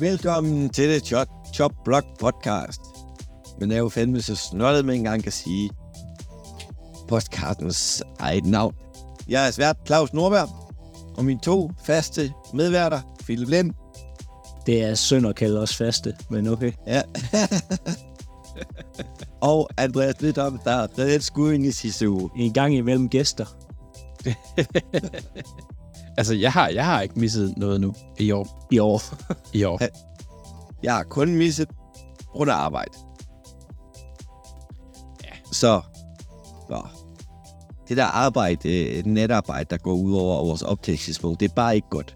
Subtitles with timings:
[0.00, 2.80] Velkommen til det Chop, Chop Block podcast.
[3.60, 5.70] Men jeg er jo fandme så snottet, man engang kan sige
[7.08, 8.74] podcastens eget navn.
[9.28, 10.48] Jeg er svært Claus Nordberg,
[11.16, 13.70] og mine to faste medværter, Philip Lind.
[14.66, 16.72] Det er synd at kalde os faste, men okay.
[16.86, 17.02] Ja.
[19.40, 22.30] og Andreas Lidom, der er reelt skud ind i sidste uge.
[22.36, 23.46] En gang imellem gæster.
[26.18, 28.66] altså, jeg har, jeg har ikke misset noget nu i år.
[28.70, 29.02] I år.
[29.52, 29.80] I år.
[30.82, 31.68] Jeg har kun misset
[32.32, 32.92] grund af arbejde.
[35.24, 35.30] Ja.
[35.52, 35.80] Så,
[36.68, 36.88] så
[37.88, 41.88] det der arbejde, øh, netarbejde, der går ud over vores optagelsesmål, det er bare ikke
[41.90, 42.14] godt.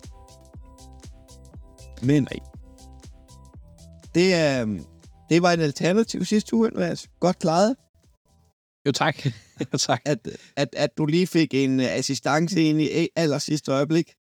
[2.03, 2.39] Men Nej.
[4.15, 4.81] det, øh,
[5.31, 7.09] det var en alternativ sidste uge, Andreas.
[7.21, 7.77] Godt klaret.
[8.87, 9.27] Jo, tak.
[9.73, 10.03] jo, tak.
[10.05, 10.19] At,
[10.57, 14.15] at, at du lige fik en uh, assistance ind i aller sidste øjeblik.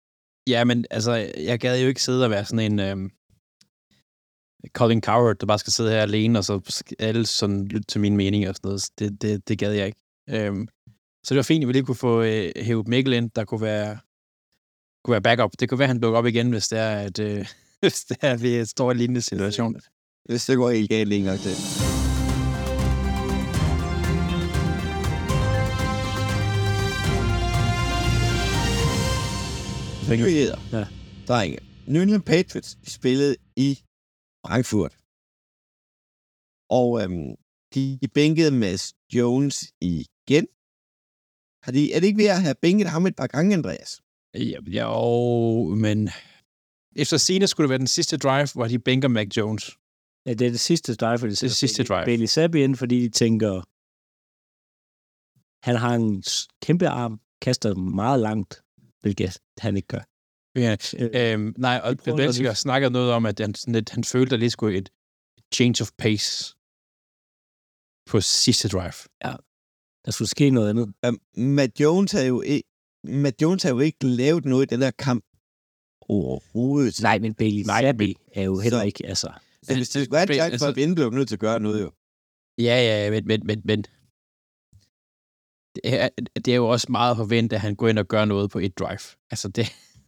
[0.47, 3.11] Ja, men altså, jeg gad jo ikke sidde og være sådan en øhm,
[4.73, 8.17] Colin Coward, der bare skal sidde her alene, og så alle sådan lytte til min
[8.17, 8.89] mening og sådan noget.
[8.99, 9.99] Det, det, det gad jeg ikke.
[10.29, 10.67] Øhm,
[11.23, 13.61] så det var fint, at vi lige kunne få øh, hævet Mikkel ind, der kunne
[13.61, 13.97] være,
[15.03, 15.51] kunne være backup.
[15.59, 17.45] Det kunne være, at han dukker op igen, hvis det er, at, øh,
[17.81, 19.75] hvis det er, at vi står i en lignende situation.
[20.25, 21.90] Hvis det går helt galt længere til.
[30.17, 30.59] Nyheder.
[30.71, 30.85] Ja.
[31.27, 31.57] Drenge.
[31.87, 33.69] New England Patriots spillede i
[34.45, 34.93] Frankfurt.
[36.79, 37.35] Og øhm,
[37.73, 40.47] de, de bænkede Mads Jones igen.
[41.63, 44.01] Har de, er det ikke ved at have bænket ham et par gange, Andreas?
[44.33, 46.09] Ja, jo, men
[46.95, 49.77] efter scene skulle det være den sidste drive, hvor de bænker Mac Jones.
[50.25, 52.05] Ja, det er det sidste drive, for det, det sidste drive.
[52.05, 53.53] Bailey Zappi ind, fordi de tænker,
[55.67, 56.23] han har en
[56.61, 58.63] kæmpe arm, kaster meget langt,
[59.01, 60.03] hvilket han ikke gør.
[60.55, 60.75] Ja,
[61.33, 64.51] øhm, nej, og Belichick snakker noget om, at han, sådan lidt, han følte, at det
[64.51, 64.89] skulle et
[65.53, 66.55] change of pace
[68.05, 68.93] på sidste drive.
[69.25, 69.35] Ja,
[70.05, 70.93] der skulle ske noget andet.
[71.07, 72.69] Um, Matt Jones har jo ikke,
[73.03, 75.25] Matt Jones har jo ikke lavet noget i den her kamp
[76.01, 77.01] overhovedet.
[77.01, 79.31] Nej, men Bailey Nej, Zappi er jo heller så, ikke, altså...
[79.63, 81.59] Så hvis det skulle have en chance for at vinde, blev nødt til at gøre
[81.59, 81.91] noget, jo.
[82.57, 83.85] Ja, ja, men, men, men, men
[85.75, 88.51] det, er, det er jo også meget forventet, at han går ind og gør noget
[88.51, 89.05] på et drive.
[89.31, 89.65] Altså, det,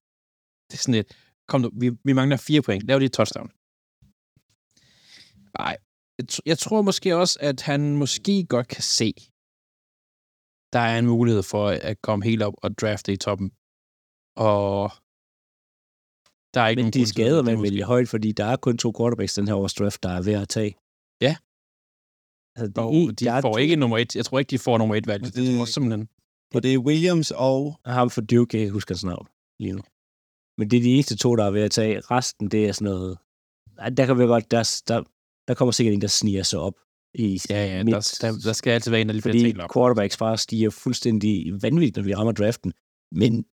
[0.68, 3.50] det er sådan et, kom nu, vi, vi mangler fire point, lav lige et touchdown.
[5.60, 5.78] Nej,
[6.18, 9.14] jeg, jeg tror måske også, at han måske godt kan se,
[10.74, 13.50] der er en mulighed for at komme helt op og drafte i toppen.
[14.36, 14.92] Og
[16.54, 19.34] der er ikke Men de skader man vælge højt, fordi der er kun to quarterbacks
[19.34, 20.76] den her års draft, der er ved at tage.
[21.22, 21.36] Ja.
[22.56, 23.58] Altså, de, og de får to...
[23.58, 24.16] ikke nummer et.
[24.16, 25.24] Jeg tror ikke, de får nummer et valg.
[25.24, 26.10] Det, det tror simpelthen.
[26.54, 27.80] Og det er Williams og...
[27.86, 29.28] Ham for Duke, jeg husker hans navn
[29.60, 29.82] lige nu.
[30.58, 32.00] Men det er de eneste to, der er ved at tage.
[32.00, 33.18] Resten, det er sådan noget...
[33.98, 34.52] Der kan vi godt...
[34.52, 35.04] Der, der,
[35.48, 36.74] der kommer sikkert en, der sniger sig op.
[37.16, 39.74] I ja, ja, midt, der, der, der, skal altid være en, der lige fordi op.
[39.74, 42.74] quarterbacks bare stiger fuldstændig vanvittigt, når vi rammer draften.
[43.12, 43.46] Men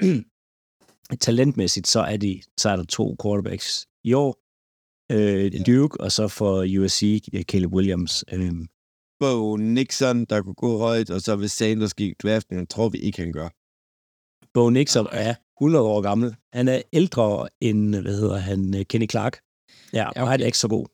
[1.26, 4.38] talentmæssigt, så er, de, så er der to quarterbacks i år.
[5.10, 5.62] Øh, ja.
[5.62, 8.24] Duke, og så for USC, Caleb Williams.
[8.32, 8.52] Øh.
[9.20, 13.20] Bo Nixon, der kunne gå højt, og så hvis Sanders gik draften, tror vi ikke,
[13.20, 13.48] han gør.
[14.54, 16.36] Bo Nixon er 100 år gammel.
[16.52, 19.38] Han er ældre end, hvad hedder han, Kenny Clark.
[19.92, 20.30] Ja, og okay.
[20.30, 20.86] han er ikke så god.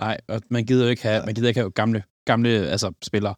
[0.00, 3.34] Nej, og man gider jo ikke have, man gider ikke have gamle, gamle altså, spillere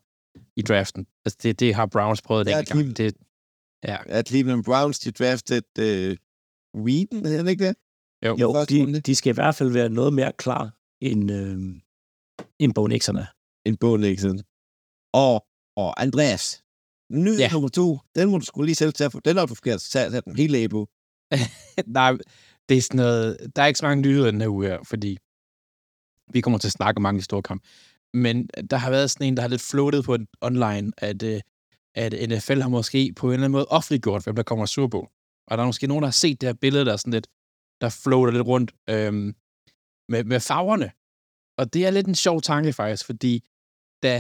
[0.57, 1.07] i draften.
[1.25, 2.97] Altså, det, det har Browns prøvet det ja, gang.
[2.97, 3.15] Det,
[3.85, 3.97] ja.
[4.07, 6.17] At Cleveland Browns, de drafted uh,
[6.85, 7.77] Whedon, hedder det ikke det?
[8.27, 11.59] Jo, jo de, de skal i hvert fald være noget mere klar end, øh,
[12.59, 13.27] end Bo Nixon er.
[13.65, 14.41] End Bo Nixon.
[15.13, 15.47] Og,
[15.77, 16.63] og Andreas,
[17.11, 17.51] ny ja.
[17.53, 20.25] nummer to, den må du skulle lige selv tage, for den har du forkert sat
[20.25, 20.89] den hele af på.
[21.87, 22.13] Nej,
[22.69, 25.19] det er sådan noget, der er ikke så mange nyheder den her uge her, fordi
[26.33, 27.63] vi kommer til at snakke om mange store kamp.
[28.15, 31.41] Men der har været sådan en, der har lidt floatet på online, at, øh,
[31.95, 34.89] at NFL har måske på en eller anden måde offentliggjort, hvem der kommer i Super
[34.89, 35.09] Bowl.
[35.47, 37.27] Og der er måske nogen, der har set det her billede, der er sådan lidt,
[37.81, 39.29] der floater lidt rundt øhm,
[40.09, 40.89] med, med farverne.
[41.59, 43.33] Og det er lidt en sjov tanke faktisk, fordi
[44.03, 44.15] da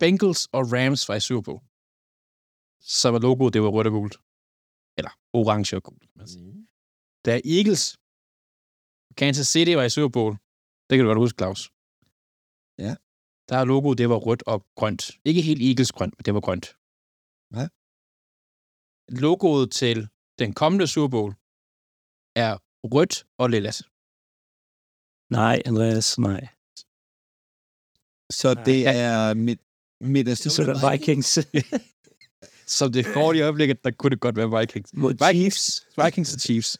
[0.00, 1.62] Bengals og Rams var i Super Bowl,
[2.80, 4.16] så var logoet, det var rødt og gult.
[4.98, 6.52] Eller orange og gult, man sige.
[6.52, 6.68] Mm.
[7.26, 7.84] Da Eagles,
[9.20, 10.32] Kansas City var i Super Bowl,
[10.86, 11.62] det kan du godt huske, Claus.
[12.84, 12.92] Ja.
[13.48, 15.02] Der er logoet, det var rødt og grønt.
[15.24, 16.66] Ikke helt Eagles grønt, men det var grønt.
[17.52, 17.68] Hvad?
[19.22, 20.08] Logoet til
[20.38, 21.32] den kommende Super Bowl
[22.36, 23.70] er rødt og lilla.
[25.30, 26.48] Nej, Andreas, nej.
[28.30, 29.60] Så det er mit,
[30.00, 31.38] Minnesota Så er Vikings.
[32.78, 34.90] Som det får i øjeblikket, der kunne det godt være Vikings.
[34.94, 35.86] Mod Vikings, Chiefs.
[36.04, 36.78] Vikings og Chiefs.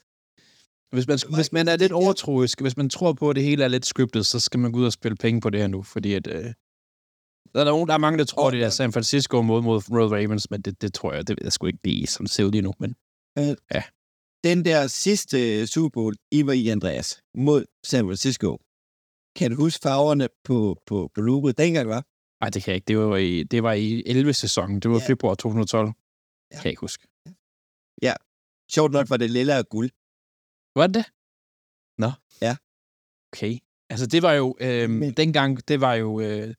[0.93, 3.69] Hvis man, hvis man er lidt overtroisk, hvis man tror på, at det hele er
[3.69, 6.15] lidt scriptet, så skal man gå ud og spille penge på det her nu, fordi
[6.15, 6.27] at...
[6.27, 6.53] Øh,
[7.55, 10.09] der er, nogen, der er mange, der tror, det er San Francisco mod, mod Royal
[10.09, 12.51] Ravens, men det, det tror jeg, det ved jeg sgu ikke lige, som ser ud
[12.51, 12.73] lige nu.
[12.79, 12.95] Men
[14.49, 18.51] Den der sidste øh, Super Bowl, I var i, Andreas, mod San Francisco.
[19.39, 22.03] Kan du huske farverne på, på, på logoet dengang, var?
[22.41, 22.87] nej, det kan jeg ikke.
[22.89, 24.81] Det var i, det var i 11-sæsonen.
[24.81, 25.09] Det var Ja.
[25.09, 25.87] februar 2012.
[25.87, 25.95] Det
[26.53, 26.57] Ja.
[26.57, 27.03] kan jeg ikke huske.
[28.75, 29.91] Sjovt nok var det lilla og guld.
[30.81, 31.05] Var det?
[31.99, 32.11] Nå.
[32.47, 32.57] Ja.
[33.33, 33.59] Okay.
[33.91, 34.57] Altså, det var jo...
[34.61, 35.13] Øh, Men...
[35.13, 36.21] Dengang, det var jo...
[36.21, 36.55] Øh,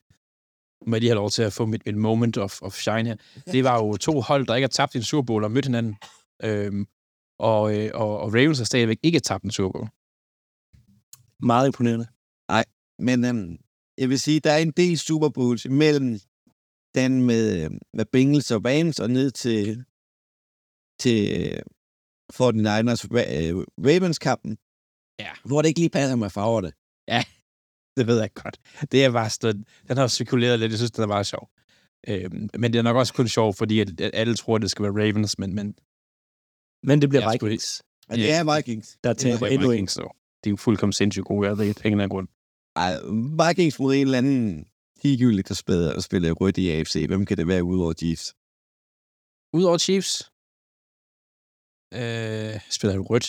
[0.87, 3.15] må jeg lige have lov til at få mit, mit moment of, of shine her.
[3.51, 5.95] Det var jo to hold, der ikke har tabt en Super Bowl og mødt hinanden.
[6.43, 6.87] Øhm,
[7.39, 9.89] og, øh, og, og Ravens har stadigvæk ikke tabt en Super Bowl.
[11.39, 12.07] Meget imponerende.
[12.99, 13.57] Men øhm,
[13.97, 16.19] jeg vil sige, der er en del Super Bowls imellem
[16.95, 19.85] den med, øh, med Bengals og Rams og ned til,
[20.99, 21.59] til øh,
[22.33, 24.57] 49ers Ra- øh, Ravens-kampen,
[25.19, 25.31] Ja.
[25.45, 26.71] hvor det ikke lige passer med farverne.
[27.97, 28.57] Det ved jeg godt.
[28.91, 29.55] Det er bare stået,
[29.87, 30.71] den har cirkuleret lidt.
[30.71, 31.49] Jeg synes, den er meget sjov.
[32.07, 34.71] Øhm, men det er nok også kun sjov, fordi at, at alle tror, at det
[34.71, 35.75] skal være Ravens, men, men
[36.83, 38.39] Men det bliver Jeg skulle Vikings, Og det Ja.
[38.39, 38.97] er Vikings.
[39.03, 39.71] der Det taber er endnu en.
[39.71, 40.05] Vikings, så
[40.43, 41.47] de er jo fuldkommen sindssygt gode.
[41.47, 42.27] Jeg ved ikke, af grund.
[42.75, 42.93] Ej,
[43.47, 44.67] Vikings mod en eller anden
[45.03, 46.95] ligegyldigt, der spiller, spiller rødt i AFC.
[47.07, 48.25] Hvem kan det være udover Chiefs?
[49.57, 50.13] Udover Chiefs,
[51.99, 53.27] øh, spiller jo rødt.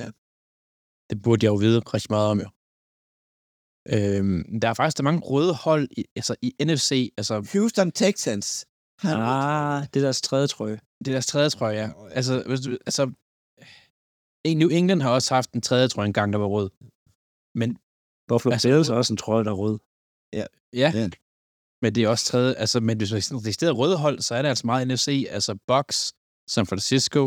[0.00, 0.08] Ja.
[1.10, 2.48] Det burde jeg jo vide rigtig meget om, jo.
[3.94, 6.90] Øhm, der er faktisk der er mange røde hold i, altså i NFC.
[7.18, 8.48] Altså, Houston Texans.
[9.00, 10.80] Har Ah, det er deres tredje trøje.
[10.98, 11.88] det er deres tredje trøje, ja.
[12.10, 13.02] Altså, hvis du, altså,
[14.60, 16.70] New England har også haft en tredje trøje en gang, der var rød.
[17.54, 17.78] Men
[18.28, 19.78] Buffalo Altså, Bills er også en trøje, der er rød.
[20.32, 20.46] Ja.
[20.72, 21.10] Ja.
[21.82, 24.42] Men det er også tredje, altså, men hvis det er stedet røde hold, så er
[24.42, 26.12] det altså meget NFC, altså Bucks,
[26.48, 27.22] San Francisco,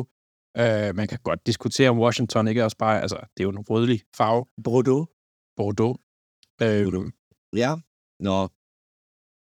[0.57, 3.59] øh, man kan godt diskutere om Washington ikke også bare, altså, det er jo en
[3.69, 5.07] rødlig farve, Bordeaux.
[5.55, 5.97] Bordeaux.
[6.61, 7.11] Øh,
[7.53, 7.75] Ja.
[8.19, 8.47] Nå.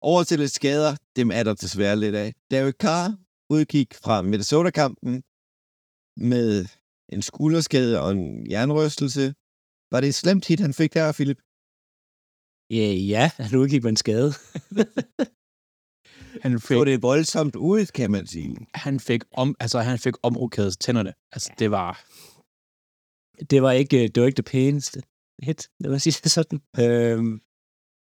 [0.00, 0.96] Over til lidt skader.
[1.16, 2.34] Dem er der desværre lidt af.
[2.50, 3.16] Derek Carr
[3.50, 5.22] udgik fra Minnesota-kampen
[6.30, 6.66] med
[7.14, 9.34] en skulderskade og en jernrystelse.
[9.92, 11.40] Var det et slemt hit, han fik der, Philip?
[12.70, 14.32] Ja, ja, han udgik med en skade.
[16.44, 18.56] han, fik, Så det er voldsomt ud, kan man sige.
[18.74, 21.12] han fik om, altså, han fik omrokeret tænderne.
[21.32, 21.92] Altså, det var,
[23.50, 25.02] det var ikke, det var ikke det pæneste
[25.42, 26.60] hit, lad mig sige det sådan.
[26.84, 27.40] Øhm,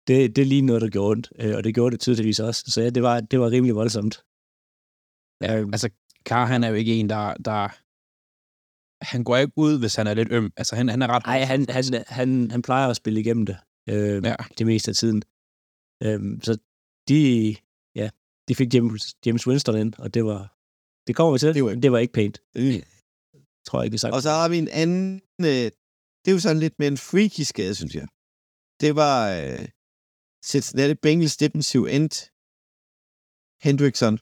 [0.08, 2.64] det, det er lige noget, der gjorde ondt, øh, og det gjorde det tydeligvis også.
[2.66, 4.14] Så ja, det var, det var rimelig voldsomt.
[5.44, 5.88] ja, Øhm, altså,
[6.28, 7.68] Carr, han er jo ikke en, der, der
[9.12, 10.52] han går ikke ud, hvis han er lidt øm.
[10.56, 11.22] Altså, han, han er ret...
[11.26, 13.56] Nej, han, han, han, han plejer at spille igennem det,
[13.88, 14.36] øh, Ja.
[14.58, 15.22] det meste af tiden.
[16.04, 16.52] Øhm, så
[17.08, 17.56] de,
[17.94, 18.10] ja,
[18.48, 20.40] de fik James, James Winston ind, og det var,
[21.06, 22.36] det kommer vi til, Det var- det var ikke pænt.
[22.56, 22.74] Øh.
[23.66, 24.14] Tror jeg ikke, vi sagt.
[24.14, 25.20] Og så har vi en anden...
[25.40, 25.68] Øh,
[26.22, 28.06] det er jo sådan lidt med en freaky skade, synes jeg.
[28.80, 29.68] Det var øh,
[30.50, 32.10] Cincinnati Bengals defensive end
[33.64, 34.14] Hendrickson.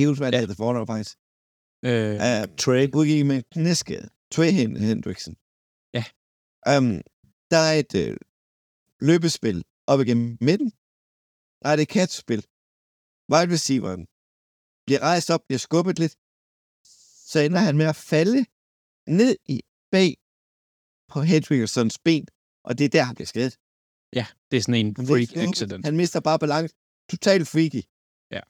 [0.00, 0.40] Helt hvad Ja.
[0.40, 1.14] hedder fornavn faktisk.
[1.88, 2.84] Øh, Uh, Trey.
[2.98, 4.08] udgik med knæskade.
[4.34, 5.34] Trey Hen- Hendrickson.
[5.98, 6.04] Ja.
[6.72, 6.90] Um,
[7.52, 8.16] der er et øh,
[9.08, 9.58] løbespil
[9.92, 10.70] op igennem midten.
[11.62, 12.42] Der er det catch-spil.
[13.32, 14.02] Wide receiveren
[14.86, 16.14] bliver rejst op, bliver skubbet lidt.
[17.30, 18.40] Så ender han med at falde
[19.20, 19.56] ned i
[19.94, 20.10] bag
[21.12, 22.24] på Hendricksons ben,
[22.66, 23.54] og det er der, han bliver skadet.
[24.14, 25.48] Ja, det er sådan en Han freak skubbet.
[25.48, 25.84] accident.
[25.84, 26.74] Han mister bare balance.
[27.10, 27.82] Totalt freaky.
[28.30, 28.40] Ja.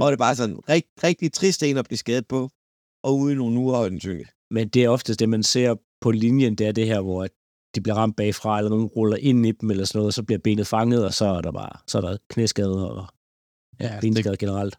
[0.00, 2.50] Og det er bare sådan rigt, rigtig trist en at blive skadet på,
[3.02, 4.26] og uden nogen en tynge.
[4.50, 7.30] Men det er oftest det, man ser på linjen, det er det her, hvor at
[7.74, 10.22] de bliver ramt bagfra, eller nogen ruller ind i dem, eller sådan noget, og så
[10.22, 13.06] bliver benet fanget, og så er der bare så er der knæskader og
[13.80, 14.78] Ja, det, benskader generelt.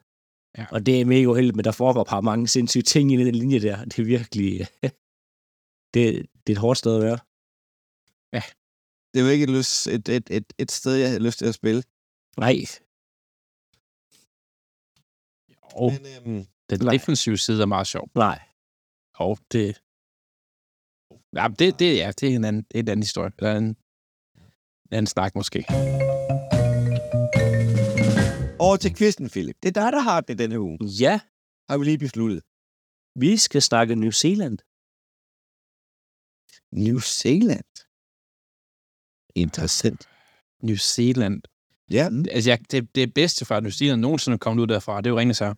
[0.57, 0.65] Ja.
[0.71, 3.59] Og det er mega uheldigt, men der foregår bare mange sindssyge ting i den linje
[3.59, 3.83] der.
[3.91, 4.67] Det er virkelig...
[5.93, 7.17] det, det er et hårdt sted at være.
[9.15, 11.45] Det er jo ikke et, lyst, et, et, et, et sted, jeg havde lyst til
[11.45, 11.83] at spille.
[12.37, 12.55] Nej,
[15.61, 16.93] og Men, øhm, den nej.
[16.93, 18.09] defensive side er meget sjov.
[18.15, 18.39] nej.
[19.15, 19.81] Og det...
[21.37, 23.31] Ja, det, det, ja, det er en anden, det er en anden historie.
[23.39, 25.59] Det er en, en anden snak måske.
[28.59, 29.57] over til kvisten, Philip.
[29.63, 30.77] Det er dig, der har det denne uge.
[31.03, 31.19] Ja,
[31.69, 32.41] Har vi lige besluttet.
[33.23, 34.57] vi skal snakke New Zealand.
[36.85, 37.71] New Zealand.
[39.35, 40.07] Interessant.
[40.63, 41.41] New Zealand.
[41.91, 42.09] Ja.
[42.31, 45.09] Altså, jeg, det, det bedste fra New Zealand nogensinde er kommet ud derfra, det er
[45.09, 45.53] jo Ringens her.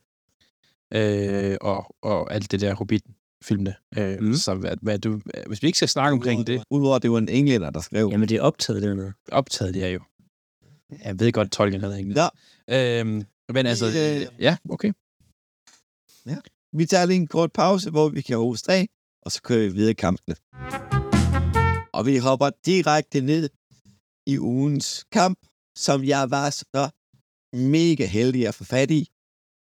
[0.94, 3.76] Øh, og, og alt det der Hobbit-filmene.
[3.98, 4.34] Øh, mm.
[4.34, 7.18] Så hvad, hvad du, hvis vi ikke skal snakke omkring det, Udover, at det var
[7.18, 8.10] en englænder, der skrev.
[8.12, 9.14] Jamen, det er optaget dernede.
[9.32, 10.00] optaget det er jo.
[11.04, 12.10] Jeg ved godt, tolken hedder ikke.
[12.10, 12.30] Nå,
[12.70, 14.92] Øhm, men altså, Øh, ja, okay.
[16.74, 18.88] vi tager lige en kort pause, hvor vi kan hoste af,
[19.22, 20.36] og så kører vi videre i kampene.
[21.94, 23.50] Og vi hopper direkte ned
[24.34, 25.40] i ugens kamp,
[25.86, 26.84] som jeg var så
[27.54, 29.02] mega heldig at få fat i.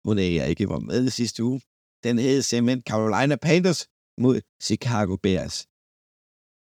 [0.06, 1.60] Hun er jeg ikke var med i sidste uge.
[2.04, 3.80] Den hed simpelthen Carolina Panthers
[4.18, 5.56] mod Chicago Bears.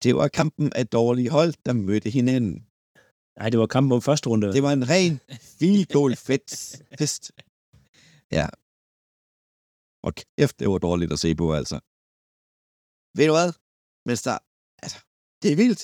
[0.04, 2.56] Det var kampen af dårlige hold, der mødte hinanden.
[3.38, 4.54] Nej, det var kampen om første runde.
[4.54, 5.20] Det var en ren
[5.58, 7.32] field goal fest.
[8.38, 8.48] Ja.
[10.06, 11.78] Og kæft, det var dårligt at se på, altså.
[13.18, 13.52] Ved du hvad?
[14.06, 14.38] Men der,
[14.84, 15.00] altså,
[15.42, 15.84] det er vildt.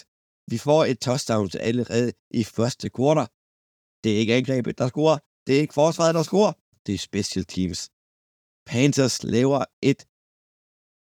[0.51, 3.27] Vi får et touchdown til allerede i første kvartal.
[4.03, 5.17] Det er ikke angrebet, der scorer.
[5.47, 6.53] Det er ikke forsvaret, der scorer.
[6.85, 7.89] Det er special teams.
[8.65, 10.01] Panthers laver et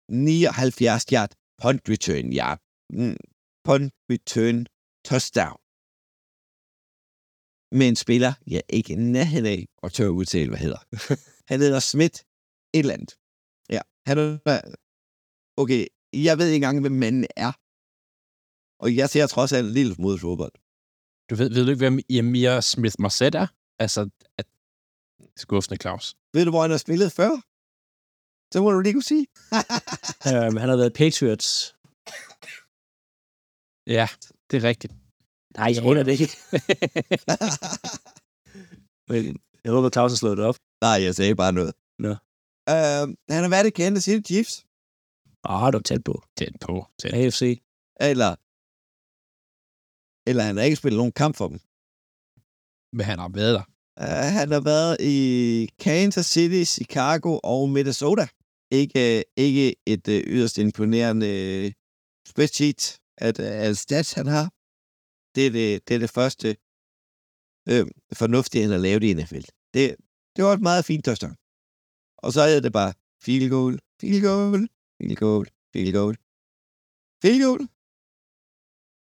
[0.10, 1.32] 79 yard
[1.62, 2.60] punt return yard.
[2.90, 3.18] Mm,
[3.64, 4.66] punt return
[5.10, 5.58] touchdown.
[7.80, 10.82] Med en spiller, jeg ikke nærheden af at tør udtale, hvad hedder.
[11.50, 12.18] Han hedder Smith
[12.74, 13.14] et eller andet.
[13.70, 14.28] Ja, han er...
[15.58, 17.52] Okay, jeg ved ikke engang, hvem manden er.
[18.80, 20.52] Og jeg ser trods alt en lille mod fodbold.
[21.30, 23.48] Du ved, ved du ikke, hvem Emir Smith Marset er?
[23.80, 24.46] Altså, at...
[25.38, 26.16] skuffende Claus.
[26.34, 27.32] Ved du, hvor han har spillet før?
[28.54, 29.28] Så må du lige kunne sige.
[30.30, 31.76] øhm, han har været Patriots.
[33.88, 34.08] Ja,
[34.52, 34.94] det er rigtigt.
[35.58, 36.30] Nej, jeg aner det ikke.
[39.10, 40.56] Men jeg håber, Claus har slået det op.
[40.82, 41.74] Nej, jeg sagde bare noget.
[42.00, 42.10] Nå.
[42.70, 44.66] Øh, han har været i Kansas City Chiefs.
[45.44, 46.24] Ah, du er tæt på.
[46.38, 46.86] Tæt på.
[47.00, 47.14] Tæt.
[47.14, 47.62] AFC.
[48.00, 48.36] Eller,
[50.30, 51.60] eller han har ikke spillet nogen kamp for dem.
[52.98, 53.66] Men han har været der.
[54.02, 55.18] Uh, han har været i
[55.80, 58.28] Kansas City, Chicago og Minnesota.
[58.72, 61.30] Ikke, ikke et uh, yderst imponerende
[61.66, 61.72] uh,
[62.30, 64.48] spreadsheet at, uh, at stats, han har.
[65.36, 66.48] Det er det, det, er det første
[67.72, 69.46] uh, fornuftige, han har lavet i NFL.
[69.74, 69.96] Det,
[70.36, 71.36] det var et meget fint touchdown.
[72.18, 74.68] Og så er det bare field goal, field goal,
[74.98, 76.16] field goal, field goal,
[77.22, 77.62] field goal.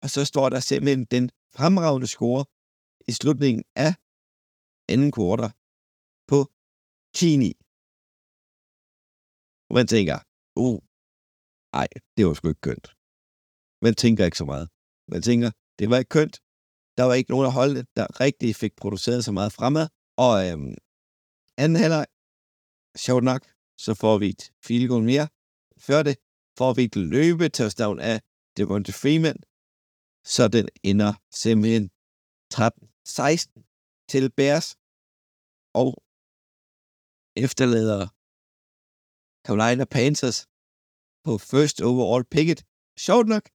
[0.03, 1.25] Og så står der simpelthen den
[1.57, 2.45] fremragende score
[3.07, 3.91] i slutningen af
[4.93, 5.51] anden kvartal
[6.31, 6.39] på
[7.17, 7.53] 10
[9.69, 10.17] Og man tænker,
[10.65, 10.79] uh,
[11.81, 12.87] ej, det var sgu ikke kønt.
[13.85, 14.67] Man tænker ikke så meget.
[15.13, 16.35] Man tænker, det var ikke kønt.
[16.97, 19.87] Der var ikke nogen af holdene, der rigtig fik produceret så meget fremad.
[20.25, 20.75] Og øhm,
[21.61, 22.05] anden halvleg,
[23.05, 23.41] sjovt nok,
[23.85, 25.27] så får vi et field goal mere.
[25.87, 26.15] Før det
[26.57, 27.45] får vi et løbe
[28.09, 28.17] af
[28.57, 29.39] Devonta Freeman,
[30.23, 31.85] så den ender simpelthen
[32.53, 34.67] 13-16 til Bears,
[35.81, 35.89] og
[37.45, 38.03] efterlader
[39.45, 40.39] Carolina Panthers
[41.25, 42.59] på first overall picket.
[43.05, 43.45] Sjovt nok,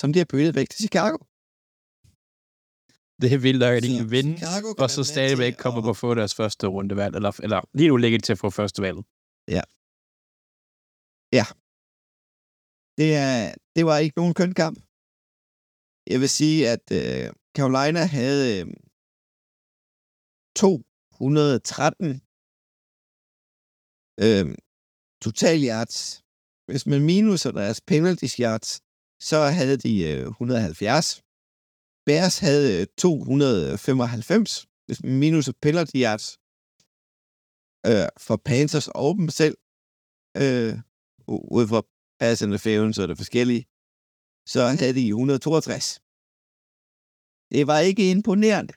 [0.00, 1.18] som de har byttet væk til Chicago.
[3.22, 5.86] Det er vildt nok, at de kan vinde, Chicago kan og så stadigvæk kommer at-
[5.86, 7.14] på at få deres første rundevalg.
[7.18, 8.98] Eller, eller lige nu ligger de til at få første valg.
[13.00, 14.78] Det, er, det var ikke nogen køn kamp.
[16.12, 18.66] Jeg vil sige, at øh, Carolina havde øh,
[20.56, 22.20] 213
[24.26, 24.46] øh,
[25.24, 26.22] total yards.
[26.70, 28.70] Hvis man minuser deres penalty yards,
[29.28, 31.22] så havde de øh, 170.
[32.06, 36.26] Bears havde øh, 295, hvis man minuser penalty yards.
[37.90, 39.56] Øh, for Panthers og dem selv.
[40.42, 40.72] Øh,
[41.32, 41.80] u- ud fra
[42.20, 43.64] pass interference og det forskellige,
[44.46, 46.00] så havde de 162.
[47.50, 48.74] Det var ikke imponerende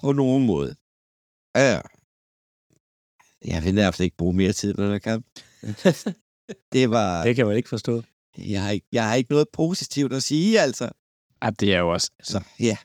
[0.00, 0.76] på nogen måde.
[1.56, 1.80] Ja.
[3.44, 5.26] Jeg vil nærmest ikke bruge mere tid på den kamp.
[6.72, 7.24] Det var...
[7.24, 8.02] det kan man ikke forstå.
[8.38, 10.90] Jeg har, ikke, jeg har ikke noget positivt at sige, altså.
[11.42, 12.10] Ja, det er jo også...
[12.22, 12.76] Så ja,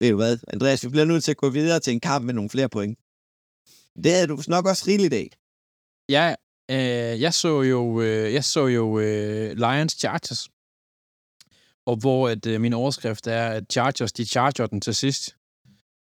[0.00, 2.34] ved du hvad, Andreas, vi bliver nødt til at gå videre til en kamp med
[2.34, 2.98] nogle flere point.
[4.04, 5.28] Det havde du nok også rigeligt af.
[6.08, 6.34] Ja,
[6.70, 10.48] øh, jeg så jo, øh, jeg så jo øh, Lions Chargers,
[11.86, 15.36] og hvor at, øh, min overskrift er, at Chargers, de charger den til sidst.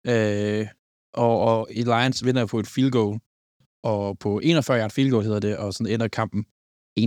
[0.06, 0.66] Øh,
[1.14, 3.20] og, og i Lions vinder på et field goal,
[3.82, 6.46] og på 41 yard field goal hedder det, og sådan ender kampen
[7.00, 7.02] 41-38.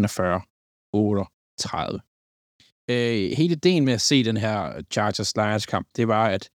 [2.89, 6.49] Øh, hele ideen med at se den her Chargers-Lions kamp, det var, at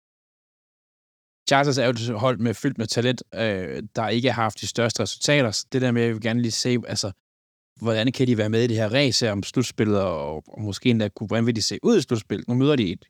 [1.49, 4.67] Chargers er jo et hold med fyldt med talent, øh, der ikke har haft de
[4.67, 5.51] største resultater.
[5.51, 7.11] Så det der med, at jeg vil gerne lige se, altså,
[7.81, 10.89] hvordan kan de være med i det her race her om slutspillet, og, og måske
[10.89, 12.47] endda kunne, hvordan vil de se ud i slutspillet?
[12.47, 13.05] Nu møder de et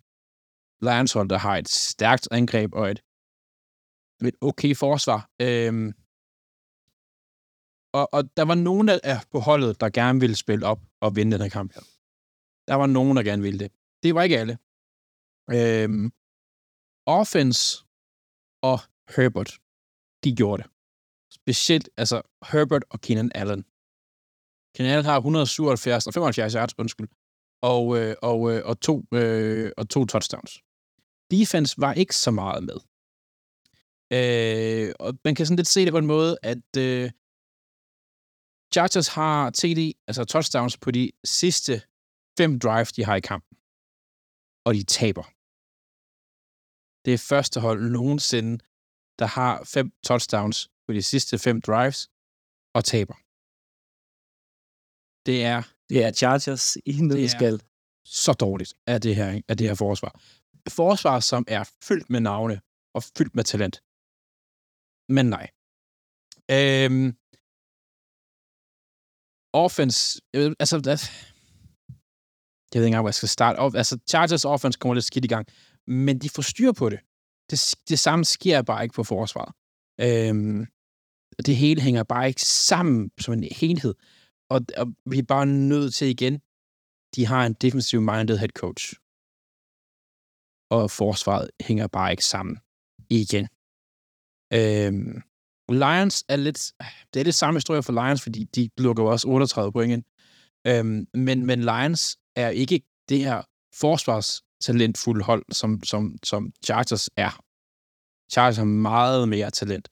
[0.82, 3.00] lions der har et stærkt angreb og et,
[4.27, 5.29] et okay forsvar.
[5.41, 5.93] Øhm,
[7.93, 11.32] og, og der var nogen af på holdet, der gerne ville spille op og vinde
[11.32, 11.82] den her kamp her.
[12.67, 13.72] Der var nogen, der gerne ville det.
[14.03, 14.58] Det var ikke alle.
[15.51, 16.12] Øhm,
[17.05, 17.86] offense
[18.62, 18.79] og
[19.15, 19.60] Herbert,
[20.24, 20.72] de gjorde det.
[21.34, 23.65] Specielt, altså Herbert og Keenan Allen.
[24.77, 27.10] Canal har 177 og 75 yards, undskyld,
[27.62, 30.62] og, øh, og, øh, og, to, øh, og to touchdowns.
[31.32, 32.80] Defense var ikke så meget med.
[34.18, 37.12] Øh, og man kan sådan lidt se det på en måde, at øh,
[38.74, 41.82] Chargers har TD, altså touchdowns, på de sidste
[42.38, 43.58] fem drives, de har i kampen.
[44.65, 45.24] Og de taber.
[47.06, 48.53] Det er første hold nogensinde,
[49.20, 52.10] der har fem touchdowns på de sidste fem drives
[52.74, 53.23] og taber.
[55.25, 57.62] Det er Det er Chargers i nødskal.
[58.06, 60.22] så dårligt af det her, af det her forsvar.
[60.70, 62.62] Forsvar, som er fyldt med navne
[62.96, 63.75] og fyldt med talent.
[65.15, 65.48] Men nej.
[66.58, 67.10] Øhm,
[69.53, 70.96] offense, øh, altså, der,
[72.72, 73.58] jeg ved ikke engang, hvor jeg skal starte.
[73.58, 73.75] op.
[73.75, 75.48] Altså, Chargers offense kommer lidt skidt i gang,
[75.88, 77.00] men de får styr på det.
[77.50, 79.53] Det, det samme sker bare ikke på forsvaret.
[80.01, 80.65] Øhm,
[81.46, 83.96] det hele hænger bare ikke sammen som en helhed.
[84.54, 86.42] Og, og vi er bare nødt til igen,
[87.16, 88.94] de har en defensive-minded head coach.
[90.70, 92.58] Og forsvaret hænger bare ikke sammen
[93.10, 93.48] igen.
[94.54, 95.22] Øhm,
[95.70, 96.72] Lions er lidt...
[97.14, 100.04] Det er det samme historie for Lions, fordi de lukker jo også 38 point ind.
[100.68, 103.42] Øhm, men, men Lions er ikke det her
[103.76, 107.44] forsvarstalentfulde hold, som, som, som Chargers er.
[108.32, 109.90] Chargers har meget mere talent.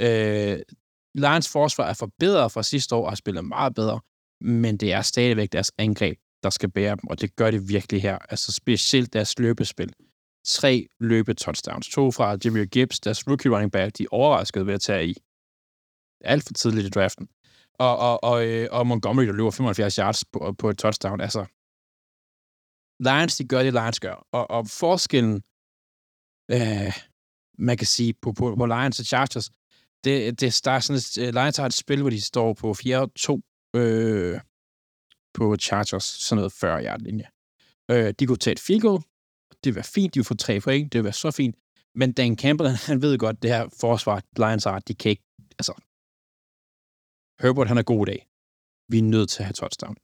[0.00, 0.58] Øh,
[1.16, 4.00] Lions forsvar er forbedret fra sidste år og har spillet meget bedre,
[4.40, 8.02] men det er stadigvæk deres angreb, der skal bære dem, og det gør det virkelig
[8.02, 8.18] her.
[8.18, 9.92] Altså specielt deres løbespil.
[10.46, 11.88] Tre løbe touchdowns.
[11.88, 15.14] To fra Jimmy Gibbs, deres rookie running back, de overraskede ved at tage i.
[16.24, 17.28] Alt for tidligt i draften.
[17.74, 21.20] Og, og, og, øh, og Montgomery, der løber 75 yards på, på et touchdown.
[21.20, 21.46] Altså,
[23.00, 24.26] Lions, de gør det, Lions gør.
[24.32, 25.42] Og, og forskellen,
[26.50, 26.92] øh,
[27.58, 29.50] man kan sige, på, på, på Lions og Chargers,
[30.06, 32.68] det, det der er sådan et, øh, Lions har et spil, hvor de står på
[32.72, 33.40] 4-2
[33.76, 34.40] øh,
[35.34, 37.26] på Chargers, sådan noget 40 yard linje.
[37.90, 39.02] Øh, de kunne tage et field goal,
[39.64, 41.56] det var være fint, de ville få tre point, det var være så fint,
[41.94, 45.24] men Dan Campbell, han ved godt, det her forsvar, Lions har, de kan ikke,
[45.58, 45.74] altså,
[47.40, 48.28] Herbert, han er god i dag.
[48.88, 49.96] Vi er nødt til at have touchdown.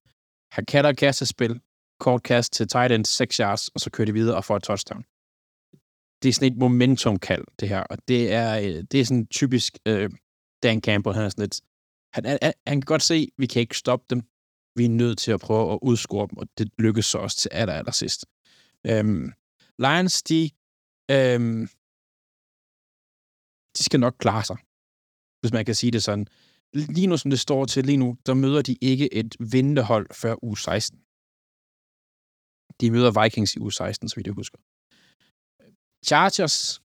[0.53, 1.61] Han kan der kaste spil,
[2.01, 4.63] kort kast til tight end, 6 yards, og så kører de videre og får et
[4.63, 5.05] touchdown.
[6.23, 9.79] Det er sådan et momentum-kald, det her, og det er, øh, det er sådan typisk
[9.87, 10.11] øh,
[10.63, 11.61] Dan Campbell, han er sådan lidt,
[12.15, 14.21] han, han, han kan godt se, at vi kan ikke stoppe dem.
[14.77, 17.49] Vi er nødt til at prøve at udscore dem, og det lykkes så også til
[17.53, 18.27] aller, aller sidst.
[18.87, 19.33] Øhm,
[19.79, 20.51] Lions, de,
[21.11, 21.69] øhm,
[23.77, 24.57] de skal nok klare sig,
[25.41, 26.27] hvis man kan sige det sådan.
[26.75, 30.45] Lige nu, som det står til lige nu, der møder de ikke et vindehold før
[30.45, 30.99] u 16.
[32.81, 34.59] De møder Vikings i u 16, så vidt jeg husker.
[36.07, 36.83] Chargers,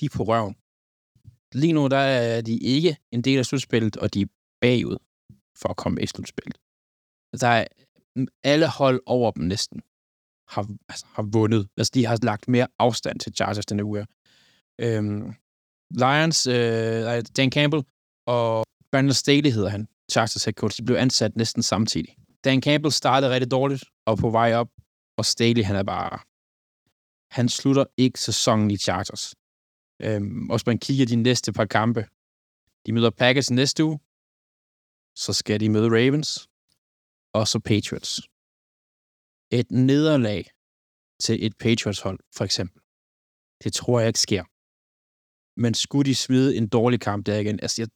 [0.00, 0.56] de er på røven.
[1.52, 4.26] Lige nu, der er de ikke en del af slutspillet, og de er
[4.60, 4.96] bagud
[5.56, 6.58] for at komme i slutspillet.
[7.40, 7.64] Der er
[8.44, 9.82] alle hold over dem næsten
[10.48, 11.68] har, altså, har vundet.
[11.76, 14.06] Altså, de har lagt mere afstand til Chargers denne uge.
[14.80, 15.34] Øhm,
[15.90, 17.84] Lions, øh, Dan Campbell
[18.26, 22.16] og Brandon Staley hedder han, Chargers head coach, de blev ansat næsten samtidig.
[22.44, 24.70] Dan Campbell startede rigtig dårligt og på vej op,
[25.18, 26.18] og Staley, han er bare...
[27.36, 29.34] Han slutter ikke sæsonen i Chargers.
[30.02, 32.06] Øhm, og hvis man kigger de næste par kampe,
[32.86, 33.98] de møder Packers næste uge,
[35.16, 36.48] så skal de møde Ravens,
[37.32, 38.12] og så Patriots.
[39.50, 40.44] Et nederlag
[41.24, 42.80] til et Patriots-hold, for eksempel.
[43.64, 44.44] Det tror jeg ikke sker.
[45.60, 47.60] Men skulle de smide en dårlig kamp der igen?
[47.62, 47.88] Altså, jeg,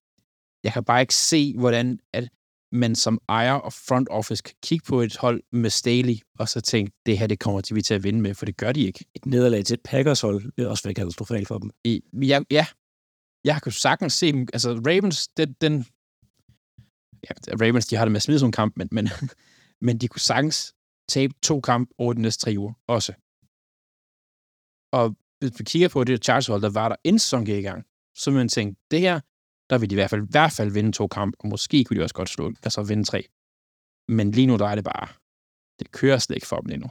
[0.65, 2.29] jeg kan bare ikke se, hvordan at
[2.73, 6.61] man som ejer og front office kan kigge på et hold med Staley, og så
[6.61, 9.05] tænke, det her det kommer vi til at vinde med, for det gør de ikke.
[9.15, 11.71] Et nederlag til et Packers-hold vil også være katastrofalt for dem.
[11.85, 12.67] I, ja, ja,
[13.45, 14.49] jeg kan sagtens se dem.
[14.53, 15.87] Altså, Ravens, den, den
[17.25, 19.09] ja, Ravens, de har det med at smide sådan en kamp, men, men,
[19.87, 20.75] men de kunne sagtens
[21.09, 23.13] tabe to kampe over de næste tre uger også.
[24.93, 28.31] Og hvis vi kigger på det Chargers-hold, der var der en sæson i gang, så
[28.31, 29.21] man tænke, det her,
[29.71, 31.99] der vil de i hvert fald, i hvert fald vinde to kampe, og måske kunne
[31.99, 33.29] de også godt slå, altså vinde tre.
[34.09, 35.09] Men lige nu, der er det bare,
[35.79, 36.89] det kører slet ikke for dem endnu.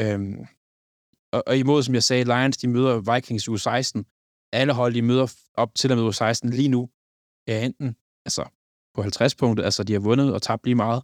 [0.00, 0.46] Øhm,
[1.32, 4.06] og, og imod, som jeg sagde, Lions, de møder Vikings u 16.
[4.52, 6.90] Alle hold, de møder op til og med u 16 lige nu,
[7.46, 8.44] er enten altså,
[8.94, 11.02] på 50 punkter, altså de har vundet og tabt lige meget,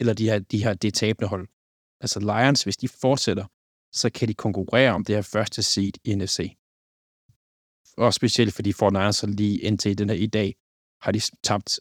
[0.00, 1.48] eller de har, de har det tabende hold.
[2.00, 3.46] Altså Lions, hvis de fortsætter,
[3.92, 6.56] så kan de konkurrere om det her første seed i NFC.
[7.96, 10.54] Og specielt fordi for Niners så lige indtil den her i dag,
[11.02, 11.80] har de tabt,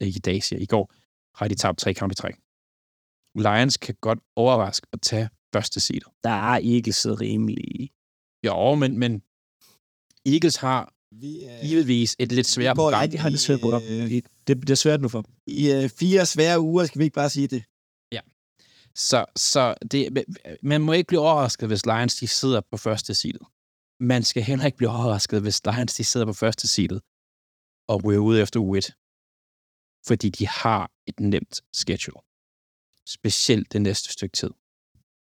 [0.00, 0.92] ikke i dag siger i går,
[1.38, 2.34] har de tabt tre kampe i træk.
[3.34, 6.00] Lions kan godt overraske at tage første seed.
[6.24, 7.90] Der er Eagles rimelig...
[8.46, 9.22] Jo, men, men
[10.26, 12.98] Eagles har Vi, øh, givetvis et lidt sværere går program.
[12.98, 13.82] Nej, de har det svært program.
[13.82, 15.32] Øh, De- Det, det er svært nu for dem.
[15.46, 17.64] I øh, fire svære uger, skal vi ikke bare sige det?
[18.94, 20.24] Så, så det,
[20.62, 23.38] man må ikke blive overrasket, hvis Lions de sidder på første side.
[24.00, 27.00] Man skal heller ikke blive overrasket, hvis Lions de sidder på første side
[27.88, 28.94] og ryger ud efter 1.
[30.06, 32.20] Fordi de har et nemt schedule.
[33.06, 34.50] Specielt det næste stykke tid.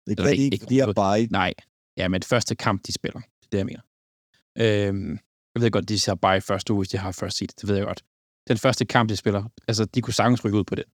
[0.06, 1.54] Det er kan de ikke- ikke, fordi jeg bare Nej,
[1.96, 3.20] ja, men det første kamp, de spiller.
[3.20, 3.82] Det er det, jeg mener.
[4.58, 5.18] Øhm,
[5.54, 7.48] jeg ved godt, de har bare i første uge, hvis de har første seed.
[7.48, 8.04] Det ved jeg godt.
[8.48, 10.84] Den første kamp, de spiller, altså, de kunne sagtens rykke ud på det.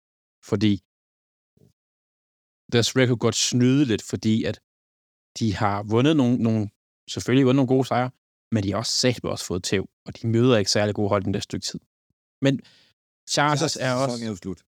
[0.44, 0.72] Fordi
[2.72, 4.60] deres record godt snyde lidt, fordi at
[5.38, 6.70] de har vundet nogle, nogle
[7.08, 8.10] selvfølgelig vundet nogle gode sejre,
[8.52, 11.22] men de har også sagt også fået tæv, og de møder ikke særlig gode hold
[11.24, 11.80] den næste stykke tid.
[12.42, 12.60] Men
[13.34, 14.24] Chargers er også...
[14.24, 14.62] Er slut.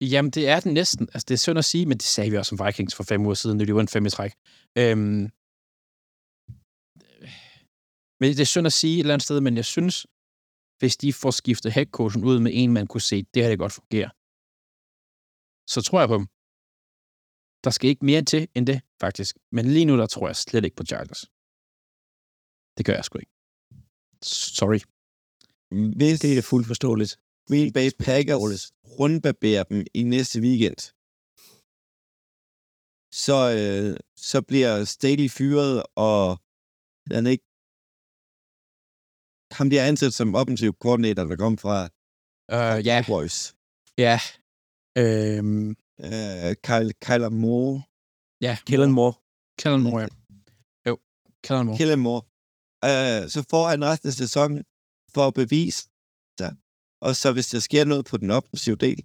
[0.00, 1.08] Jamen, det er den næsten.
[1.14, 3.20] Altså, det er synd at sige, men det sagde vi også om Vikings for fem
[3.26, 4.32] uger siden, når de vandt fem i træk.
[4.78, 5.24] Øhm,
[8.20, 10.06] men det er synd at sige et eller andet sted, men jeg synes,
[10.80, 13.78] hvis de får skiftet headcoachen ud med en, man kunne se, det her det godt
[13.80, 14.10] fungere,
[15.74, 16.26] så tror jeg på dem.
[17.64, 19.32] Der skal ikke mere til end det, faktisk.
[19.56, 21.22] Men lige nu, der tror jeg slet ikke på Chargers.
[22.78, 23.32] Det gør jeg sgu ikke.
[24.58, 24.80] Sorry.
[25.98, 27.12] Hvis Det er fuldt forståeligt.
[27.48, 30.80] Green Bay Packers rundbarberer dem i næste weekend,
[33.24, 33.96] så, øh,
[34.30, 36.38] så bliver Staley fyret, og
[37.16, 37.44] han ikke
[39.58, 41.78] ham bliver ansat som offensiv koordinator, der kom fra
[42.52, 43.38] Uh, ja, Cowboys.
[43.98, 44.18] ja.
[44.98, 47.82] Øhm, Uh, Kyle, Kyler Moore.
[48.40, 49.14] ja, Kellen Moore.
[49.58, 50.08] Kellen Moore, ja.
[50.88, 50.98] Jo,
[51.44, 51.78] Kellen Moore.
[51.78, 52.22] Kellen Moore.
[52.88, 54.60] Uh, så får han resten af sæsonen
[55.14, 55.80] for at bevise
[56.40, 56.52] sig.
[57.06, 59.00] Og så hvis der sker noget på den offensive del,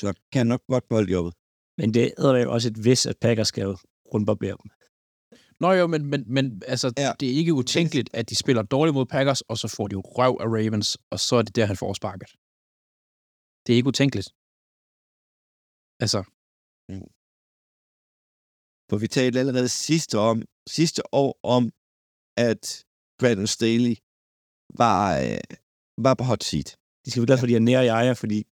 [0.00, 1.32] så kan han nok godt beholde jobbet.
[1.80, 3.66] Men det er jo også et vis, at Packers skal
[4.12, 4.68] rundbarbere dem.
[5.62, 7.02] Nå jo, men, men, men altså, Ja.
[7.06, 7.12] ja.
[7.20, 10.02] det er ikke utænkeligt, at de spiller dårligt mod Packers, og så får de jo
[10.18, 12.30] røv af Ravens, og så er det der, han får sparket.
[13.64, 14.28] Det er ikke utænkeligt.
[16.04, 16.20] Altså,
[18.90, 20.36] For vi talte allerede sidste, om,
[20.76, 21.62] sidste år om,
[22.48, 22.62] at
[23.18, 23.96] Brandon Staley
[24.76, 25.38] var, øh,
[25.98, 26.76] var på hot seat.
[27.04, 28.46] De skal være glade for, at de er nære i ejer, fordi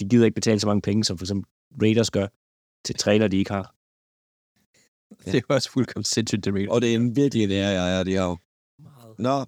[0.00, 1.50] de gider ikke betale så mange penge, som for eksempel
[1.82, 2.26] Raiders gør
[2.84, 3.74] til træner, de ikke har.
[5.26, 5.30] ja.
[5.32, 6.70] det er også fuldkommen sindssygt, det Raiders.
[6.70, 8.36] Og det er en virkelig nære ejer, de har jo.
[9.18, 9.44] Nå,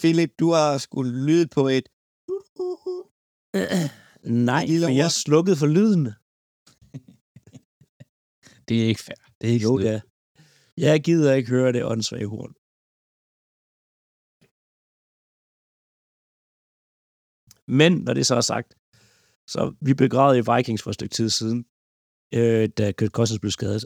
[0.00, 1.88] Philip, du har skulle lyde på et...
[4.22, 5.10] Nej, for jeg ord.
[5.10, 6.04] slukkede for lyden.
[8.68, 9.16] Det er ikke fair.
[9.40, 10.00] Det er ikke Jo, ja.
[10.76, 12.54] Jeg gider ikke høre det åndssvage horn.
[17.68, 18.74] Men når det så er sagt,
[19.52, 21.58] så vi begravede i Vikings for et stykke tid siden,
[22.34, 23.84] øh, da Kurt Cousins blev skadet.